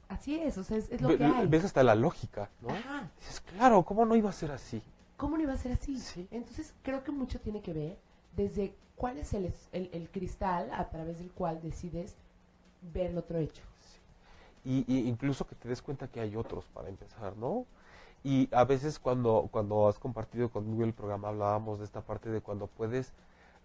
así 0.09 0.39
es, 0.41 0.59
o 0.59 0.65
sea, 0.65 0.77
es, 0.77 0.91
es 0.91 1.01
lo 1.01 1.09
Ve- 1.09 1.19
que 1.19 1.25
hay. 1.25 1.47
Ves 1.49 1.65
hasta 1.65 1.83
la 1.83 1.95
lógica, 1.95 2.51
¿no? 2.61 2.69
Ajá. 2.71 3.11
Dices, 3.19 3.41
claro, 3.41 3.85
¿cómo 3.85 4.05
no 4.05 4.17
iba 4.17 4.31
a 4.31 4.33
ser 4.33 4.51
así? 4.53 4.83
¿Cómo 5.17 5.37
no 5.37 5.43
iba 5.43 5.53
a 5.53 5.57
ser 5.59 5.73
así? 5.73 5.99
Sí. 5.99 6.29
Entonces 6.31 6.75
creo 6.83 7.03
que 7.05 7.13
mucho 7.13 7.41
tiene 7.41 7.61
que 7.63 7.73
ver 7.73 7.99
desde 8.37 8.75
cuál 8.97 9.19
es 9.19 9.33
el, 9.35 9.53
el, 9.73 9.91
el 9.93 10.09
cristal 10.11 10.71
a 10.73 10.89
través 10.91 11.19
del 11.19 11.31
cual 11.33 11.61
decides 11.63 12.17
ver 12.93 13.11
el 13.11 13.19
otro 13.19 13.39
hecho. 13.39 13.63
y, 14.65 14.85
y 14.93 15.09
incluso 15.09 15.47
que 15.47 15.55
te 15.55 15.69
des 15.69 15.83
cuenta 15.83 16.09
que 16.09 16.21
hay 16.21 16.37
otros 16.37 16.65
para 16.67 16.89
empezar, 16.89 17.37
¿no? 17.37 17.67
Y 18.25 18.49
a 18.53 18.65
veces 18.65 18.99
cuando, 18.99 19.49
cuando 19.51 19.89
has 19.89 19.99
compartido 19.99 20.51
conmigo 20.51 20.85
el 20.85 20.93
programa 20.93 21.29
hablábamos 21.29 21.79
de 21.79 21.85
esta 21.85 22.01
parte 22.03 22.29
de 22.31 22.41
cuando 22.41 22.67
puedes 22.67 23.13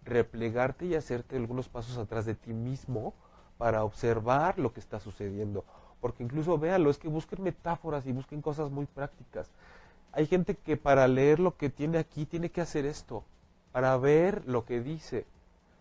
replegarte 0.04 0.86
y 0.86 0.94
hacerte 0.94 1.36
algunos 1.36 1.68
pasos 1.68 1.98
atrás 1.98 2.24
de 2.26 2.34
ti 2.34 2.52
mismo 2.52 3.14
para 3.58 3.84
observar 3.84 4.58
lo 4.58 4.72
que 4.72 4.80
está 4.80 5.00
sucediendo. 5.00 5.64
Porque 6.04 6.22
incluso 6.22 6.58
véalo, 6.58 6.90
es 6.90 6.98
que 6.98 7.08
busquen 7.08 7.42
metáforas 7.42 8.04
y 8.04 8.12
busquen 8.12 8.42
cosas 8.42 8.70
muy 8.70 8.84
prácticas. 8.84 9.48
Hay 10.12 10.26
gente 10.26 10.54
que 10.54 10.76
para 10.76 11.08
leer 11.08 11.40
lo 11.40 11.56
que 11.56 11.70
tiene 11.70 11.96
aquí 11.96 12.26
tiene 12.26 12.50
que 12.50 12.60
hacer 12.60 12.84
esto, 12.84 13.24
para 13.72 13.96
ver 13.96 14.42
lo 14.46 14.66
que 14.66 14.82
dice. 14.82 15.24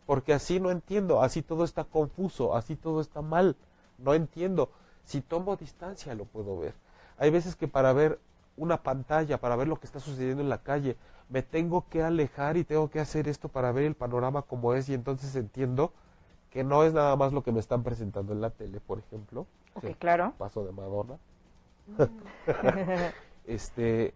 Porque 0.06 0.34
así 0.34 0.62
no 0.62 0.72
entiendo, 0.72 1.22
así 1.22 1.42
todo 1.42 1.66
está 1.66 1.84
confuso, 1.84 2.56
así 2.56 2.78
todo 2.78 3.02
está 3.02 3.22
mal, 3.22 3.58
no 3.98 4.14
entiendo. 4.14 4.70
Si 5.04 5.20
tomo 5.20 5.58
distancia 5.58 6.16
lo 6.16 6.24
puedo 6.24 6.58
ver. 6.58 6.74
Hay 7.18 7.30
veces 7.30 7.58
que 7.58 7.68
para 7.68 7.92
ver 7.92 8.18
una 8.56 8.82
pantalla, 8.82 9.42
para 9.42 9.58
ver 9.58 9.68
lo 9.68 9.78
que 9.78 9.88
está 9.88 10.00
sucediendo 10.00 10.42
en 10.42 10.48
la 10.48 10.64
calle, 10.64 10.96
me 11.28 11.42
tengo 11.42 11.90
que 11.90 12.02
alejar 12.02 12.56
y 12.56 12.64
tengo 12.64 12.90
que 12.90 13.02
hacer 13.02 13.28
esto 13.28 13.50
para 13.50 13.74
ver 13.74 13.84
el 13.84 13.96
panorama 13.96 14.44
como 14.44 14.74
es 14.74 14.88
y 14.88 14.94
entonces 14.94 15.36
entiendo 15.36 15.92
que 16.50 16.64
no 16.64 16.86
es 16.86 16.94
nada 16.94 17.14
más 17.18 17.34
lo 17.34 17.44
que 17.44 17.52
me 17.52 17.60
están 17.60 17.84
presentando 17.84 18.32
en 18.32 18.40
la 18.40 18.52
tele, 18.52 18.80
por 18.80 19.00
ejemplo. 19.00 19.48
Ok, 19.74 19.86
Sí, 19.88 19.94
claro. 19.96 20.34
Paso 20.38 20.64
de 20.66 20.72
Madonna. 20.72 21.18
este 23.46 24.14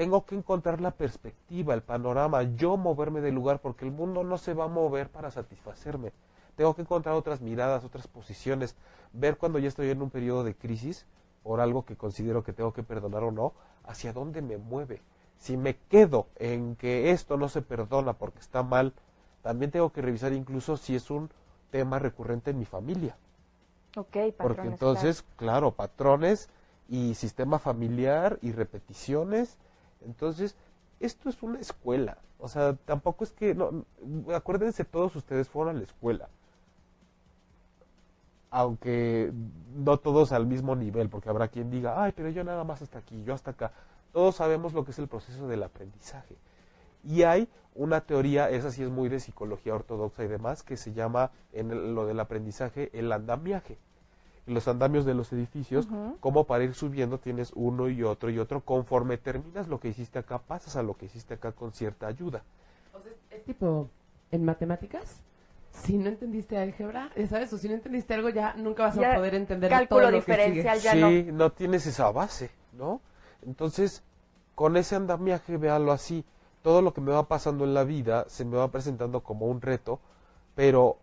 tengo 0.00 0.24
que 0.24 0.34
encontrar 0.34 0.80
la 0.80 0.92
perspectiva, 0.92 1.74
el 1.74 1.82
panorama, 1.82 2.42
yo 2.42 2.78
moverme 2.78 3.20
del 3.20 3.34
lugar 3.34 3.60
porque 3.60 3.84
el 3.84 3.92
mundo 3.92 4.24
no 4.24 4.38
se 4.38 4.54
va 4.54 4.64
a 4.64 4.68
mover 4.68 5.10
para 5.10 5.30
satisfacerme. 5.30 6.12
Tengo 6.56 6.74
que 6.74 6.80
encontrar 6.80 7.14
otras 7.14 7.42
miradas, 7.42 7.84
otras 7.84 8.06
posiciones, 8.06 8.76
ver 9.12 9.36
cuando 9.36 9.58
ya 9.58 9.68
estoy 9.68 9.90
en 9.90 10.00
un 10.00 10.08
periodo 10.08 10.42
de 10.42 10.54
crisis 10.54 11.04
por 11.42 11.60
algo 11.60 11.84
que 11.84 11.96
considero 11.96 12.42
que 12.42 12.54
tengo 12.54 12.72
que 12.72 12.82
perdonar 12.82 13.24
o 13.24 13.30
no, 13.30 13.52
hacia 13.84 14.14
dónde 14.14 14.40
me 14.40 14.56
mueve. 14.56 15.02
Si 15.36 15.56
me 15.56 15.76
quedo 15.76 16.28
en 16.36 16.76
que 16.76 17.10
esto 17.10 17.36
no 17.36 17.48
se 17.48 17.60
perdona 17.60 18.14
porque 18.14 18.38
está 18.38 18.62
mal, 18.62 18.94
también 19.42 19.70
tengo 19.70 19.90
que 19.90 20.02
revisar 20.02 20.32
incluso 20.32 20.76
si 20.76 20.94
es 20.94 21.10
un 21.10 21.30
tema 21.70 21.98
recurrente 21.98 22.50
en 22.52 22.58
mi 22.58 22.64
familia. 22.64 23.16
Ok, 23.96 24.06
patrones. 24.06 24.36
Porque 24.36 24.68
entonces, 24.68 25.24
claro. 25.36 25.72
patrones 25.72 26.48
y 26.88 27.14
sistema 27.14 27.58
familiar 27.58 28.38
y 28.42 28.52
repeticiones. 28.52 29.56
Entonces, 30.04 30.56
esto 31.00 31.28
es 31.28 31.42
una 31.42 31.58
escuela. 31.58 32.18
O 32.38 32.48
sea, 32.48 32.74
tampoco 32.84 33.24
es 33.24 33.32
que, 33.32 33.54
no, 33.54 33.84
acuérdense, 34.34 34.84
todos 34.84 35.14
ustedes 35.16 35.48
fueron 35.48 35.76
a 35.76 35.78
la 35.78 35.84
escuela. 35.84 36.28
Aunque 38.50 39.32
no 39.76 39.98
todos 39.98 40.32
al 40.32 40.46
mismo 40.46 40.74
nivel, 40.74 41.08
porque 41.08 41.28
habrá 41.28 41.48
quien 41.48 41.70
diga, 41.70 42.02
ay, 42.02 42.12
pero 42.16 42.30
yo 42.30 42.42
nada 42.42 42.64
más 42.64 42.82
hasta 42.82 42.98
aquí, 42.98 43.22
yo 43.22 43.34
hasta 43.34 43.52
acá. 43.52 43.72
Todos 44.12 44.36
sabemos 44.36 44.72
lo 44.72 44.84
que 44.84 44.90
es 44.90 44.98
el 44.98 45.06
proceso 45.06 45.46
del 45.46 45.62
aprendizaje. 45.62 46.36
Y 47.04 47.22
hay 47.22 47.48
una 47.74 48.00
teoría, 48.02 48.50
esa 48.50 48.70
sí 48.70 48.82
es 48.82 48.90
muy 48.90 49.08
de 49.08 49.20
psicología 49.20 49.74
ortodoxa 49.74 50.24
y 50.24 50.28
demás, 50.28 50.62
que 50.62 50.76
se 50.76 50.92
llama 50.92 51.30
en 51.52 51.70
el- 51.70 51.94
lo 51.94 52.06
del 52.06 52.20
aprendizaje 52.20 52.90
el 52.92 53.10
andamiaje. 53.12 53.78
En 54.46 54.54
los 54.54 54.66
andamios 54.68 55.04
de 55.04 55.14
los 55.14 55.32
edificios, 55.32 55.86
como 56.18 56.44
para 56.44 56.64
ir 56.64 56.74
subiendo 56.74 57.18
tienes 57.18 57.52
uno 57.54 57.88
y 57.88 58.02
otro 58.02 58.30
y 58.30 58.38
otro. 58.38 58.62
Conforme 58.62 59.16
terminas 59.18 59.68
lo 59.68 59.78
que 59.78 59.88
hiciste 59.88 60.18
acá, 60.18 60.38
pasas 60.38 60.74
a 60.76 60.82
lo 60.82 60.96
que 60.96 61.06
hiciste 61.06 61.34
acá 61.34 61.52
con 61.52 61.72
cierta 61.72 62.06
ayuda. 62.08 62.42
O 62.92 63.00
sea, 63.00 63.12
es 63.30 63.44
tipo, 63.44 63.88
en 64.32 64.44
matemáticas, 64.44 65.22
si 65.70 65.98
no 65.98 66.08
entendiste 66.08 66.58
álgebra, 66.58 67.10
ya 67.16 67.26
sabes, 67.28 67.52
o 67.52 67.58
si 67.58 67.68
no 67.68 67.74
entendiste 67.74 68.12
algo, 68.14 68.28
ya 68.30 68.54
nunca 68.54 68.84
vas 68.84 68.96
Ya 68.96 69.12
a 69.12 69.16
poder 69.16 69.36
entender 69.36 69.70
cálculo 69.70 70.00
todo 70.00 70.10
lo 70.10 70.24
que 70.24 70.32
diferencial. 70.32 70.78
sigue. 70.80 71.00
ya 71.00 71.08
sí, 71.08 71.32
no. 71.32 71.52
tienes 71.52 71.86
esa 71.86 72.10
base, 72.10 72.50
¿no? 72.72 73.00
Entonces, 73.42 74.02
con 74.56 74.76
ese 74.76 74.96
andamiaje, 74.96 75.56
véalo 75.58 75.92
así. 75.92 76.24
Todo 76.62 76.82
lo 76.82 76.92
que 76.92 77.00
me 77.00 77.12
va 77.12 77.28
pasando 77.28 77.64
en 77.64 77.74
la 77.74 77.84
vida 77.84 78.26
se 78.28 78.44
me 78.44 78.56
va 78.56 78.68
presentando 78.68 79.22
como 79.22 79.46
un 79.46 79.60
reto, 79.60 80.00
pero 80.54 80.98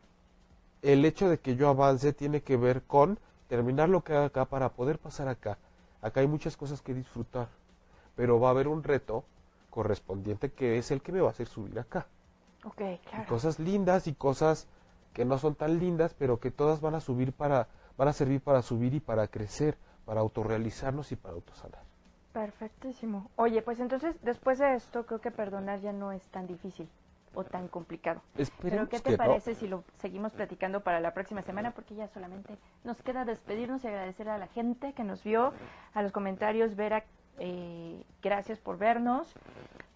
el 0.81 1.03
hecho 1.05 1.29
de 1.29 1.39
que 1.39 1.55
yo 1.55 1.69
avance 1.69 2.13
tiene 2.13 2.41
que 2.41 2.57
ver 2.57 2.83
con 2.83 3.19
terminar 3.47 3.89
lo 3.89 4.03
que 4.03 4.13
haga 4.13 4.25
acá 4.25 4.45
para 4.45 4.69
poder 4.69 4.99
pasar 4.99 5.27
acá. 5.27 5.57
Acá 6.01 6.19
hay 6.21 6.27
muchas 6.27 6.57
cosas 6.57 6.81
que 6.81 6.93
disfrutar. 6.93 7.47
pero 8.15 8.39
va 8.39 8.47
a 8.47 8.51
haber 8.51 8.67
un 8.67 8.83
reto 8.83 9.23
correspondiente 9.69 10.51
que 10.51 10.79
es 10.79 10.89
el 10.89 11.01
que 11.01 11.11
me 11.11 11.21
va 11.21 11.27
a 11.27 11.31
hacer 11.31 11.47
subir 11.47 11.77
acá. 11.79 12.07
Ok, 12.63 12.81
claro. 13.07 13.27
Cosas 13.27 13.59
lindas 13.59 14.07
y 14.07 14.13
cosas 14.15 14.67
que 15.13 15.23
no 15.23 15.37
son 15.37 15.53
tan 15.55 15.79
lindas, 15.79 16.15
pero 16.17 16.39
que 16.39 16.49
todas 16.49 16.81
van 16.81 16.95
a 16.95 16.99
subir 16.99 17.31
para, 17.31 17.67
van 17.95 18.07
a 18.07 18.13
servir 18.13 18.41
para 18.41 18.63
subir 18.63 18.95
y 18.95 18.99
para 18.99 19.27
crecer, 19.27 19.77
para 20.05 20.21
autorrealizarnos 20.21 21.11
y 21.11 21.15
para 21.15 21.35
autosanar. 21.35 21.86
Perfectísimo. 22.37 23.31
Oye, 23.35 23.63
pues 23.63 23.79
entonces, 23.79 24.15
después 24.21 24.59
de 24.59 24.75
esto, 24.75 25.07
creo 25.07 25.19
que 25.19 25.31
perdonar 25.31 25.81
ya 25.81 25.91
no 25.91 26.11
es 26.11 26.21
tan 26.27 26.45
difícil 26.45 26.87
o 27.33 27.43
tan 27.43 27.67
complicado. 27.67 28.21
Pero 28.33 28.43
Esperemos 28.43 28.89
¿qué 28.89 28.97
que 28.97 29.01
te 29.01 29.11
no. 29.13 29.17
parece 29.17 29.55
si 29.55 29.67
lo 29.67 29.83
seguimos 29.97 30.33
platicando 30.33 30.81
para 30.81 30.99
la 30.99 31.15
próxima 31.15 31.41
semana? 31.41 31.71
Porque 31.71 31.95
ya 31.95 32.07
solamente 32.09 32.55
nos 32.83 33.01
queda 33.01 33.25
despedirnos 33.25 33.83
y 33.83 33.87
agradecer 33.87 34.29
a 34.29 34.37
la 34.37 34.45
gente 34.49 34.93
que 34.93 35.03
nos 35.03 35.23
vio, 35.23 35.51
a 35.95 36.03
los 36.03 36.11
comentarios. 36.11 36.75
Vera, 36.75 37.05
eh, 37.39 38.03
gracias 38.21 38.59
por 38.59 38.77
vernos 38.77 39.33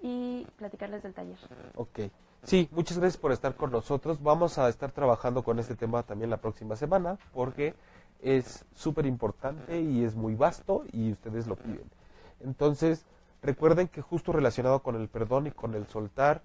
y 0.02 0.48
platicarles 0.58 1.04
del 1.04 1.14
taller. 1.14 1.38
Ok. 1.76 2.00
Sí, 2.42 2.68
muchas 2.72 2.98
gracias 2.98 3.22
por 3.22 3.34
estar 3.34 3.54
con 3.56 3.72
nosotros. 3.72 4.20
Vamos 4.24 4.58
a 4.58 4.68
estar 4.68 4.92
trabajando 4.92 5.44
con 5.44 5.60
este 5.60 5.76
tema 5.76 6.02
también 6.02 6.32
la 6.32 6.38
próxima 6.38 6.76
semana 6.76 7.20
porque 7.34 7.76
es 8.20 8.66
súper 8.74 9.06
importante 9.06 9.80
y 9.80 10.04
es 10.04 10.16
muy 10.16 10.34
vasto 10.34 10.86
y 10.92 11.12
ustedes 11.12 11.46
lo 11.46 11.56
piden. 11.56 12.01
Entonces, 12.44 13.06
recuerden 13.42 13.88
que 13.88 14.02
justo 14.02 14.32
relacionado 14.32 14.82
con 14.82 14.96
el 14.96 15.08
perdón 15.08 15.48
y 15.48 15.52
con 15.52 15.76
el 15.76 15.88
soltar 15.88 16.42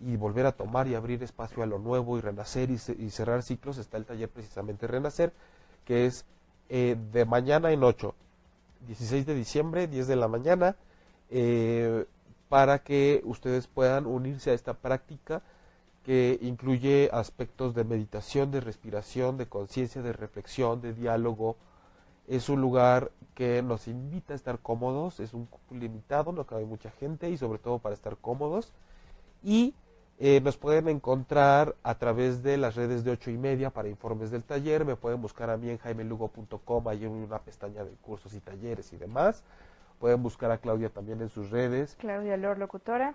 y 0.00 0.16
volver 0.16 0.46
a 0.46 0.52
tomar 0.52 0.86
y 0.88 0.94
abrir 0.94 1.22
espacio 1.22 1.62
a 1.62 1.66
lo 1.66 1.78
nuevo 1.78 2.18
y 2.18 2.20
renacer 2.20 2.70
y, 2.70 2.74
y 2.98 3.10
cerrar 3.10 3.42
ciclos 3.42 3.78
está 3.78 3.96
el 3.96 4.04
taller 4.06 4.28
precisamente 4.28 4.86
Renacer, 4.86 5.32
que 5.84 6.06
es 6.06 6.24
eh, 6.68 6.96
de 7.12 7.24
mañana 7.24 7.72
en 7.72 7.82
8, 7.82 8.14
16 8.86 9.26
de 9.26 9.34
diciembre, 9.34 9.86
10 9.86 10.06
de 10.06 10.16
la 10.16 10.28
mañana. 10.28 10.76
eh, 11.30 12.06
para 12.48 12.78
que 12.80 13.20
ustedes 13.24 13.66
puedan 13.66 14.06
unirse 14.06 14.50
a 14.50 14.54
esta 14.54 14.74
práctica 14.74 15.42
que 16.04 16.38
incluye 16.42 17.10
aspectos 17.12 17.74
de 17.74 17.82
meditación, 17.84 18.50
de 18.50 18.60
respiración, 18.60 19.38
de 19.38 19.46
conciencia, 19.46 20.02
de 20.02 20.12
reflexión, 20.12 20.80
de 20.80 20.92
diálogo. 20.92 21.56
Es 22.26 22.48
un 22.48 22.60
lugar 22.60 23.10
que 23.34 23.62
nos 23.62 23.88
invita 23.88 24.32
a 24.32 24.36
estar 24.36 24.58
cómodos, 24.60 25.20
es 25.20 25.34
un 25.34 25.48
limitado, 25.70 26.32
no 26.32 26.44
cabe 26.46 26.64
mucha 26.64 26.90
gente 26.90 27.30
y 27.30 27.36
sobre 27.36 27.58
todo 27.58 27.78
para 27.78 27.94
estar 27.94 28.16
cómodos. 28.16 28.72
Y 29.42 29.74
eh, 30.18 30.40
nos 30.40 30.56
pueden 30.56 30.88
encontrar 30.88 31.74
a 31.82 31.96
través 31.96 32.42
de 32.42 32.56
las 32.56 32.76
redes 32.76 33.02
de 33.02 33.10
ocho 33.10 33.30
y 33.30 33.36
media 33.36 33.70
para 33.70 33.88
informes 33.88 34.30
del 34.30 34.44
taller. 34.44 34.84
Me 34.84 34.96
pueden 34.96 35.20
buscar 35.20 35.50
a 35.50 35.56
mí 35.56 35.70
en 35.70 35.78
jaimelugo.com, 35.78 36.88
hay 36.88 37.04
una 37.06 37.40
pestaña 37.40 37.84
de 37.84 37.90
cursos 38.02 38.32
y 38.34 38.40
talleres 38.40 38.92
y 38.92 38.96
demás. 38.96 39.42
Pueden 39.98 40.22
buscar 40.22 40.50
a 40.50 40.58
Claudia 40.58 40.88
también 40.88 41.20
en 41.20 41.28
sus 41.28 41.50
redes. 41.50 41.96
Claudia 41.98 42.36
Lor, 42.36 42.58
locutora. 42.58 43.14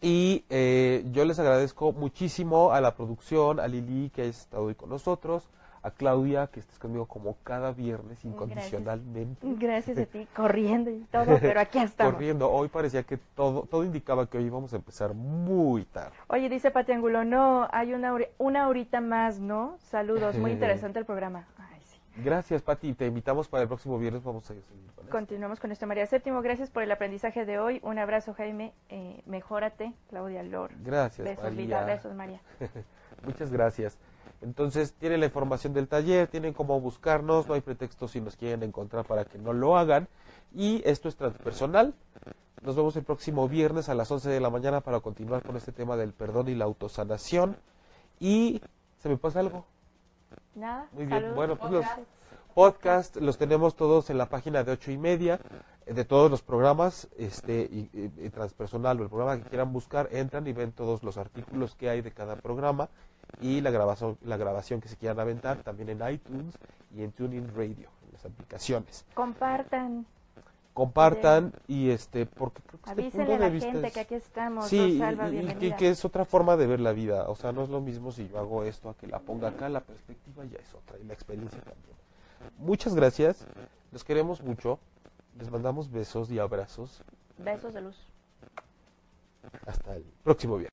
Y 0.00 0.44
eh, 0.48 1.04
yo 1.12 1.24
les 1.24 1.38
agradezco 1.38 1.92
muchísimo 1.92 2.72
a 2.72 2.80
la 2.80 2.94
producción, 2.94 3.60
a 3.60 3.68
Lili 3.68 4.10
que 4.10 4.22
haya 4.22 4.30
estado 4.30 4.64
hoy 4.64 4.74
con 4.74 4.88
nosotros, 4.88 5.48
a 5.82 5.90
Claudia 5.90 6.46
que 6.48 6.60
estés 6.60 6.78
conmigo 6.78 7.06
como 7.06 7.36
cada 7.42 7.72
viernes 7.72 8.24
incondicionalmente. 8.24 9.46
Gracias 9.58 9.98
a 9.98 10.06
ti, 10.06 10.26
corriendo 10.36 10.90
y 10.90 11.00
todo, 11.10 11.38
pero 11.40 11.60
aquí 11.60 11.78
estamos. 11.78 12.12
Corriendo, 12.14 12.50
hoy 12.50 12.68
parecía 12.68 13.02
que 13.02 13.16
todo, 13.16 13.62
todo 13.62 13.84
indicaba 13.84 14.28
que 14.28 14.38
hoy 14.38 14.44
íbamos 14.44 14.72
a 14.72 14.76
empezar 14.76 15.14
muy 15.14 15.84
tarde. 15.84 16.12
Oye, 16.28 16.48
dice 16.48 16.70
Pati 16.70 16.92
Angulo, 16.92 17.24
no, 17.24 17.68
hay 17.72 17.94
una, 17.94 18.14
una 18.38 18.68
horita 18.68 19.00
más, 19.00 19.40
¿no? 19.40 19.76
Saludos, 19.78 20.36
muy 20.36 20.50
interesante 20.52 20.98
el 20.98 21.04
programa. 21.06 21.46
Ay, 21.58 21.80
sí. 21.84 21.98
Gracias, 22.22 22.60
Pati. 22.62 22.92
Te 22.94 23.06
invitamos 23.06 23.48
para 23.48 23.62
el 23.62 23.68
próximo 23.68 23.98
viernes. 23.98 24.22
Vamos 24.22 24.44
a 24.44 24.48
seguir 24.48 24.62
con 24.64 24.78
esto. 24.80 25.10
Continuamos 25.10 25.58
con 25.60 25.72
esto, 25.72 25.86
María 25.86 26.06
Séptimo. 26.06 26.42
Gracias 26.42 26.70
por 26.70 26.82
el 26.82 26.92
aprendizaje 26.92 27.44
de 27.46 27.58
hoy. 27.58 27.80
Un 27.82 27.98
abrazo, 27.98 28.34
Jaime. 28.34 28.74
Eh, 28.90 29.22
mejórate, 29.26 29.92
Claudia 30.08 30.42
Lor. 30.42 30.70
Gracias, 30.84 31.26
Besos, 31.26 31.44
María. 31.44 31.58
vida, 31.58 31.84
besos, 31.84 32.14
María. 32.14 32.40
Muchas 33.24 33.50
gracias. 33.50 33.98
Entonces, 34.42 34.94
tienen 34.94 35.20
la 35.20 35.26
información 35.26 35.72
del 35.74 35.86
taller, 35.88 36.26
tienen 36.28 36.54
cómo 36.54 36.80
buscarnos, 36.80 37.46
no 37.46 37.54
hay 37.54 37.60
pretexto 37.60 38.08
si 38.08 38.20
nos 38.20 38.36
quieren 38.36 38.62
encontrar 38.62 39.04
para 39.04 39.24
que 39.24 39.38
no 39.38 39.52
lo 39.52 39.76
hagan. 39.76 40.08
Y 40.54 40.82
esto 40.88 41.08
es 41.08 41.16
transpersonal. 41.16 41.94
Nos 42.62 42.76
vemos 42.76 42.96
el 42.96 43.04
próximo 43.04 43.48
viernes 43.48 43.88
a 43.88 43.94
las 43.94 44.10
11 44.10 44.28
de 44.30 44.40
la 44.40 44.50
mañana 44.50 44.80
para 44.80 45.00
continuar 45.00 45.42
con 45.42 45.56
este 45.56 45.72
tema 45.72 45.96
del 45.96 46.12
perdón 46.12 46.48
y 46.48 46.54
la 46.54 46.64
autosanación. 46.64 47.56
Y, 48.18 48.60
¿se 48.98 49.08
me 49.08 49.16
pasa 49.16 49.40
algo? 49.40 49.64
Nada. 50.54 50.88
Muy 50.92 51.06
bien, 51.06 51.34
bueno, 51.34 51.56
pues 51.56 51.72
los 51.72 51.84
podcast 52.54 53.16
los 53.16 53.38
tenemos 53.38 53.76
todos 53.76 54.10
en 54.10 54.18
la 54.18 54.26
página 54.26 54.64
de 54.64 54.72
ocho 54.72 54.90
y 54.90 54.98
media 54.98 55.38
eh, 55.86 55.94
de 55.94 56.04
todos 56.04 56.30
los 56.30 56.42
programas, 56.42 57.08
este 57.16 57.62
y, 57.62 57.88
y- 57.92 58.12
y 58.26 58.30
transpersonal 58.30 59.00
o 59.00 59.02
el 59.04 59.08
programa 59.08 59.36
que 59.42 59.48
quieran 59.48 59.72
buscar, 59.72 60.08
entran 60.12 60.46
y 60.46 60.52
ven 60.52 60.72
todos 60.72 61.02
los 61.02 61.16
artículos 61.16 61.74
que 61.76 61.88
hay 61.88 62.00
de 62.02 62.10
cada 62.12 62.36
programa 62.36 62.88
y 63.40 63.60
la 63.60 63.70
grabación, 63.70 64.18
la 64.22 64.36
grabación 64.36 64.80
que 64.80 64.88
se 64.88 64.96
quieran 64.96 65.20
aventar 65.20 65.58
también 65.62 65.88
en 65.90 66.12
iTunes 66.12 66.54
y 66.94 67.02
en 67.02 67.12
TuneIn 67.12 67.48
Radio, 67.54 67.88
en 68.06 68.12
las 68.12 68.24
aplicaciones. 68.24 69.04
Compartan, 69.14 70.06
Compartan 70.72 71.52
y 71.66 71.90
este 71.90 72.26
porque 72.26 72.62
creo 72.62 72.80
que 72.80 72.90
este 72.90 73.02
avísenle 73.02 73.10
punto 73.26 73.32
a 73.32 73.34
de 73.34 73.40
la 73.40 73.48
vista 73.50 73.70
gente 73.72 73.86
es- 73.88 73.92
que 73.92 74.00
aquí 74.00 74.14
estamos. 74.14 74.68
Sí, 74.68 74.98
Rosalba, 75.00 75.28
y- 75.30 75.38
y, 75.38 75.54
que, 75.54 75.76
que 75.76 75.88
es 75.90 76.04
otra 76.04 76.24
forma 76.24 76.56
de 76.56 76.66
ver 76.66 76.80
la 76.80 76.92
vida. 76.92 77.28
O 77.28 77.34
sea, 77.34 77.50
no 77.52 77.64
es 77.64 77.68
lo 77.68 77.80
mismo 77.80 78.12
si 78.12 78.28
yo 78.28 78.38
hago 78.38 78.62
esto 78.64 78.88
a 78.88 78.94
que 78.94 79.06
la 79.08 79.18
ponga 79.18 79.48
acá, 79.48 79.68
la 79.68 79.80
perspectiva 79.80 80.44
ya 80.44 80.58
es 80.58 80.72
otra 80.74 80.96
y 80.98 81.04
la 81.04 81.12
experiencia 81.12 81.60
también. 81.60 81.96
Muchas 82.58 82.94
gracias, 82.94 83.44
los 83.92 84.04
queremos 84.04 84.42
mucho, 84.42 84.78
les 85.38 85.50
mandamos 85.50 85.90
besos 85.90 86.30
y 86.30 86.38
abrazos. 86.38 87.02
Besos 87.36 87.74
de 87.74 87.80
luz. 87.82 87.96
Hasta 89.66 89.96
el 89.96 90.04
próximo 90.22 90.56
viernes. 90.56 90.68